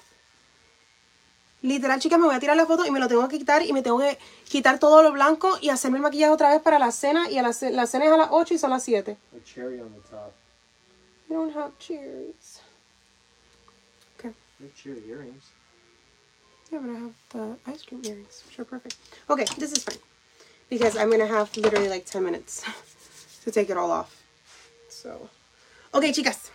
Literal, 1.64 2.00
chicas, 2.00 2.20
me 2.20 2.26
voy 2.26 2.36
a 2.36 2.40
tirar 2.40 2.56
la 2.56 2.68
foto 2.68 2.86
y 2.86 2.92
me 2.92 3.00
lo 3.00 3.08
tengo 3.08 3.28
que 3.28 3.40
quitar 3.40 3.64
y 3.64 3.74
me 3.74 3.82
tengo 3.82 3.98
que 3.98 4.20
quitar 4.48 4.78
todo 4.78 5.02
lo 5.02 5.12
blanco 5.12 5.58
y 5.60 5.70
hacerme 5.70 5.98
el 5.98 6.04
maquillaje 6.04 6.32
otra 6.32 6.50
vez 6.52 6.62
para 6.62 6.78
la 6.78 6.92
cena. 6.92 7.32
Y 7.32 7.40
a 7.40 7.42
la, 7.42 7.56
la 7.72 7.88
cena 7.88 8.06
es 8.06 8.12
a 8.12 8.18
las 8.18 8.28
8 8.30 8.54
y 8.54 8.58
son 8.60 8.70
las 8.70 8.84
7. 8.84 9.12
A 9.12 9.44
cherry 9.44 9.82
on 9.82 9.92
the 9.94 10.02
top. 10.08 10.32
We 11.28 11.36
don't 11.36 11.56
have 11.56 11.72
cherries. 11.80 12.62
They're 14.60 14.70
cherry 14.76 15.02
earrings. 15.10 15.52
Yeah, 16.72 16.80
but 16.80 16.92
I 16.92 17.00
have 17.00 17.14
the 17.30 17.72
ice 17.72 17.84
cream 17.84 18.02
earrings, 18.06 18.44
which 18.48 18.60
are 18.60 18.66
perfect. 18.66 18.96
Okay, 19.30 19.46
this 19.58 19.72
is 19.72 19.84
fine. 19.84 19.98
Because 20.70 20.98
I'm 20.98 21.10
gonna 21.12 21.28
have 21.28 21.56
literally 21.58 21.90
like 21.90 22.06
10 22.06 22.24
minutes 22.24 22.64
to 23.44 23.52
take 23.52 23.70
it 23.70 23.78
all 23.78 23.92
off. 23.92 24.24
So. 24.90 25.30
Okay, 25.94 26.12
chicas. 26.12 26.50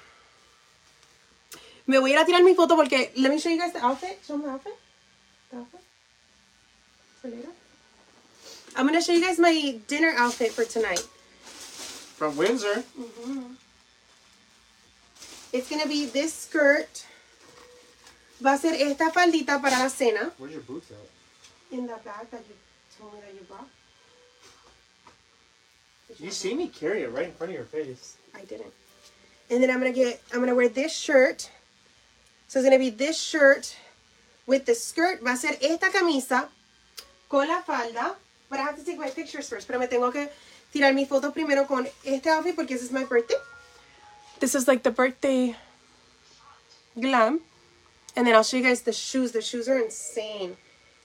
Me 1.87 1.99
voy 1.99 2.11
a 2.11 2.15
ir 2.15 2.21
a 2.21 2.25
tirar 2.25 2.43
mi 2.43 2.55
foto 2.55 2.77
porque. 2.77 3.11
Let 3.17 3.31
me 3.31 3.39
show 3.39 3.51
you 3.51 3.59
guys 3.59 3.73
the 3.73 3.85
outfit. 3.85 4.19
Show 4.27 4.37
me 4.37 4.45
the 4.45 4.51
outfit. 4.51 4.75
The 5.51 5.59
outfit. 5.59 5.81
For 7.21 7.29
later. 7.29 7.49
I'm 8.77 8.87
gonna 8.87 9.03
show 9.03 9.13
you 9.13 9.21
guys 9.21 9.39
my 9.39 9.79
dinner 9.89 10.13
outfit 10.17 10.53
for 10.53 10.65
tonight. 10.65 11.07
From 12.17 12.37
Windsor. 12.37 12.85
Mm 12.99 13.11
-hmm. 13.17 13.57
It's 15.53 15.69
gonna 15.69 15.87
be 15.87 16.07
this 16.07 16.33
skirt. 16.35 17.07
Va 18.41 18.53
a 18.53 18.59
ser 18.59 18.75
esta 18.75 19.11
faldita 19.11 19.61
para 19.61 19.79
la 19.79 19.89
cena. 19.89 20.33
Where's 20.39 20.55
your 20.55 20.63
boots 20.65 20.91
at? 20.91 21.09
In 21.71 21.87
the 21.87 21.99
bag 22.05 22.31
that 22.31 22.43
you 22.49 22.57
told 22.99 23.15
me 23.15 23.21
that 23.21 23.35
you 23.35 23.45
brought. 23.49 23.80
You 26.19 26.31
see 26.31 26.55
me 26.55 26.69
carry 26.69 27.03
it 27.03 27.13
right 27.13 27.27
in 27.27 27.33
front 27.33 27.51
of 27.51 27.57
your 27.57 27.65
face. 27.65 28.17
I 28.35 28.45
didn't. 28.45 28.73
And 29.51 29.63
then 29.63 29.71
I'm 29.71 29.79
gonna 29.79 29.93
get 29.93 30.23
I'm 30.33 30.41
gonna 30.41 30.55
wear 30.55 30.69
this 30.69 30.97
shirt. 30.97 31.51
So 32.49 32.59
it's 32.59 32.67
gonna 32.67 32.79
be 32.79 32.91
this 32.91 33.21
shirt 33.21 33.77
with 34.47 34.67
the 34.67 34.75
skirt. 34.75 35.23
Va 35.23 35.33
a 35.33 35.37
ser 35.37 35.57
esta 35.63 35.91
camisa 35.91 36.49
con 37.29 37.49
la 37.49 37.63
falda. 37.63 38.17
But 38.49 38.59
I 38.59 38.63
have 38.63 38.77
to 38.77 38.85
take 38.85 38.99
my 38.99 39.11
pictures 39.11 39.49
first. 39.49 39.67
Pero 39.69 39.79
me 39.79 39.87
tengo 39.87 40.11
que 40.11 40.29
tirar 40.73 40.95
mi 40.95 41.05
foto 41.07 41.33
primero 41.33 41.67
con 41.67 41.87
este 42.05 42.27
outfit 42.27 42.57
porque 42.57 42.71
this 42.71 42.83
is 42.83 42.91
my 42.91 43.05
birthday. 43.05 43.37
This 44.41 44.55
is 44.55 44.67
like 44.67 44.83
the 44.83 44.91
birthday 44.91 45.57
glam. 46.99 47.41
And 48.17 48.27
then 48.27 48.35
I'll 48.35 48.43
show 48.43 48.57
you 48.57 48.65
guys 48.65 48.83
the 48.83 48.93
shoes. 48.93 49.33
The 49.33 49.43
shoes 49.43 49.69
are 49.69 49.79
insane. 49.79 50.57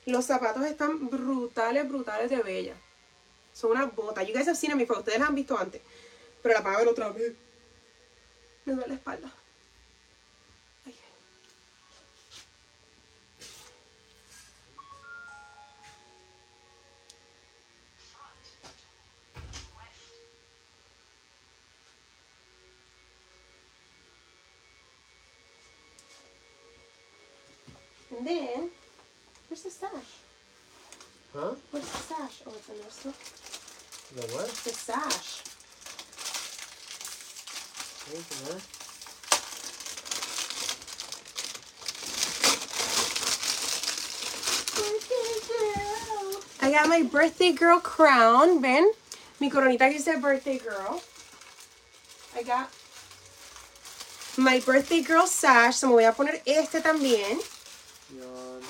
Los 0.07 0.27
zapatos 0.27 0.63
están 0.65 1.09
brutales, 1.09 1.87
brutales 1.87 2.29
de 2.29 2.41
bella. 2.41 2.73
Son 3.55 3.71
una 3.71 3.85
bota. 3.85 4.21
You 4.21 4.33
guys 4.33 4.47
have 4.47 4.57
seen 4.57 4.71
them 4.71 4.79
before. 4.79 4.99
Ustedes 4.99 5.17
las 5.17 5.29
han 5.29 5.35
visto 5.35 5.57
antes. 5.57 5.81
Pero 6.43 6.55
la 6.55 6.61
van 6.61 6.75
a 6.75 6.77
ver 6.79 6.87
otra 6.89 7.09
vez. 7.09 7.33
Me 8.65 8.73
duele 8.73 8.89
la 8.89 8.95
espalda. 8.95 9.31
Ay. 10.85 10.93
And 28.17 28.27
then, 28.27 28.69
where's 29.47 29.63
the 29.63 29.69
stash? 29.69 29.91
Huh? 31.33 31.55
Where's 31.71 31.89
the? 31.89 32.04
Oh, 32.47 32.51
it's 32.55 32.67
there 32.67 32.75
still. 32.89 33.13
The 34.15 34.21
what? 34.35 34.47
The 34.47 34.69
sash. 34.69 35.41
Anything 38.07 38.41
there? 38.45 38.61
I 46.61 46.71
got 46.71 46.87
my 46.87 47.01
birthday 47.03 47.51
girl 47.51 47.79
crown. 47.79 48.61
Ven. 48.61 48.91
Mi 49.39 49.49
coronita 49.49 49.89
que 49.89 49.97
dice 49.97 50.21
birthday 50.21 50.59
girl. 50.59 51.01
I 52.35 52.43
got 52.43 52.69
my 54.37 54.59
birthday 54.59 55.01
girl 55.01 55.25
sash. 55.25 55.77
So 55.77 55.87
me 55.87 55.93
voy 55.93 56.05
a 56.05 56.11
poner 56.13 56.41
este 56.45 56.81
también. 56.81 57.39
Yawn. 58.15 58.61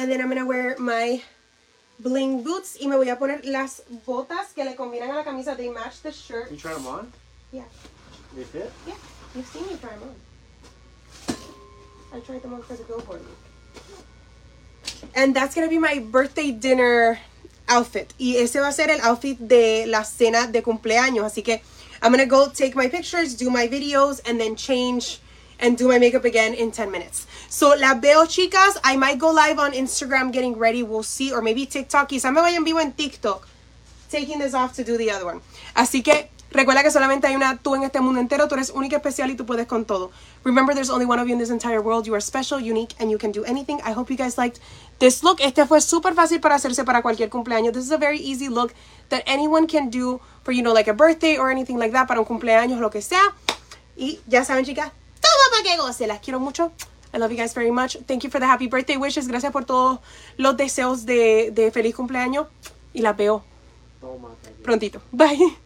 And 0.00 0.10
then 0.10 0.22
I'm 0.22 0.30
gonna 0.30 0.46
wear 0.46 0.76
my 0.78 1.20
bling 1.98 2.42
boots. 2.42 2.78
Y 2.80 2.86
me 2.88 2.96
voy 2.96 3.10
a 3.10 3.18
poner 3.18 3.44
las 3.44 3.82
botas 4.06 4.54
que 4.54 4.64
le 4.64 4.74
combinan 4.74 5.10
a 5.10 5.16
la 5.16 5.24
camisa. 5.24 5.54
They 5.54 5.68
match 5.68 6.00
the 6.00 6.10
shirt. 6.10 6.50
You 6.50 6.56
try 6.56 6.72
them 6.72 6.86
on? 6.86 7.12
Yeah. 7.52 7.64
They 8.34 8.44
fit? 8.44 8.72
Yeah. 8.86 8.94
You've 9.34 9.46
seen 9.46 9.66
me 9.66 9.76
try 9.76 9.90
them 9.90 10.08
on. 10.08 11.36
I 12.14 12.20
tried 12.20 12.40
them 12.40 12.54
on 12.54 12.62
for 12.62 12.76
the 12.76 12.84
billboard. 12.84 13.20
And 15.14 15.36
that's 15.36 15.54
gonna 15.54 15.68
be 15.68 15.78
my 15.78 15.98
birthday 15.98 16.50
dinner 16.50 17.18
outfit. 17.68 18.14
Y 18.18 18.36
ese 18.38 18.56
va 18.56 18.68
a 18.68 18.72
ser 18.72 18.88
el 18.88 19.00
outfit 19.02 19.38
de 19.38 19.84
la 19.84 20.04
cena 20.04 20.46
de 20.46 20.62
cumpleaños. 20.62 21.26
Así 21.26 21.44
que 21.44 21.60
I'm 22.00 22.10
gonna 22.10 22.24
go 22.24 22.48
take 22.48 22.74
my 22.74 22.88
pictures, 22.88 23.34
do 23.34 23.50
my 23.50 23.68
videos, 23.68 24.22
and 24.26 24.40
then 24.40 24.56
change 24.56 25.20
and 25.60 25.76
do 25.76 25.88
my 25.88 25.98
makeup 25.98 26.24
again 26.24 26.54
in 26.54 26.72
10 26.72 26.90
minutes. 26.90 27.26
So 27.50 27.74
la 27.74 27.94
veo, 27.94 28.24
chicas. 28.24 28.80
I 28.82 28.96
might 28.96 29.18
go 29.18 29.30
live 29.30 29.58
on 29.58 29.72
Instagram 29.72 30.32
getting 30.32 30.56
ready. 30.56 30.82
We'll 30.82 31.02
see. 31.02 31.32
Or 31.32 31.42
maybe 31.42 31.66
TikTok. 31.66 32.08
Quizá 32.08 32.32
me 32.32 32.40
vaya 32.40 32.56
en 32.56 32.64
vivo 32.64 32.80
en 32.80 32.92
TikTok. 32.92 33.46
taking 34.10 34.38
this 34.38 34.54
off 34.54 34.74
to 34.74 34.84
do 34.84 34.98
the 34.98 35.10
other 35.10 35.24
one. 35.24 35.40
Así 35.74 36.02
que 36.02 36.28
recuerda 36.50 36.82
que 36.82 36.90
solamente 36.90 37.28
hay 37.28 37.36
una 37.36 37.56
tú 37.56 37.76
en 37.76 37.84
este 37.84 38.00
mundo 38.00 38.20
entero. 38.20 38.48
Tú 38.48 38.56
eres 38.56 38.70
única, 38.70 38.96
especial 38.96 39.30
y 39.30 39.36
tú 39.36 39.46
puedes 39.46 39.66
con 39.66 39.84
todo. 39.84 40.10
Remember, 40.44 40.74
there's 40.74 40.90
only 40.90 41.06
one 41.06 41.20
of 41.20 41.26
you 41.26 41.32
in 41.32 41.38
this 41.38 41.50
entire 41.50 41.80
world. 41.80 42.06
You 42.06 42.14
are 42.14 42.20
special, 42.20 42.60
unique, 42.60 42.94
and 42.98 43.10
you 43.10 43.18
can 43.18 43.32
do 43.32 43.44
anything. 43.44 43.80
I 43.84 43.92
hope 43.92 44.10
you 44.10 44.16
guys 44.16 44.36
liked 44.36 44.60
this 44.98 45.22
look. 45.22 45.40
Este 45.40 45.66
fue 45.66 45.80
súper 45.80 46.14
fácil 46.14 46.40
para 46.40 46.56
hacerse 46.56 46.84
para 46.84 47.02
cualquier 47.02 47.30
cumpleaños. 47.30 47.72
This 47.72 47.84
is 47.84 47.92
a 47.92 47.98
very 47.98 48.18
easy 48.18 48.48
look 48.48 48.74
that 49.08 49.22
anyone 49.26 49.66
can 49.66 49.90
do 49.90 50.20
for, 50.42 50.52
you 50.52 50.62
know, 50.62 50.74
like 50.74 50.90
a 50.90 50.94
birthday 50.94 51.38
or 51.38 51.50
anything 51.50 51.78
like 51.78 51.92
that, 51.92 52.06
para 52.06 52.20
un 52.20 52.26
cumpleaños, 52.26 52.80
lo 52.80 52.90
que 52.90 53.00
sea. 53.00 53.34
Y 53.96 54.20
ya 54.26 54.44
saben, 54.44 54.64
chicas, 54.64 54.90
todo 55.20 55.50
para 55.50 55.62
que 55.62 55.76
goce. 55.76 56.06
Las 56.06 56.20
quiero 56.20 56.40
mucho. 56.40 56.72
I 57.12 57.18
love 57.18 57.32
you 57.32 57.38
guys 57.38 57.54
very 57.54 57.70
much. 57.70 57.96
Thank 58.06 58.24
you 58.24 58.30
for 58.30 58.38
the 58.38 58.46
happy 58.46 58.68
birthday 58.68 58.96
wishes. 58.96 59.26
Gracias 59.26 59.52
por 59.52 59.64
todos 59.64 59.98
los 60.36 60.56
deseos 60.56 61.04
de, 61.04 61.50
de 61.50 61.70
feliz 61.70 61.94
cumpleaños. 61.94 62.46
Y 62.92 63.02
las 63.02 63.16
veo 63.16 63.42
prontito. 64.62 65.00
Bye. 65.12 65.56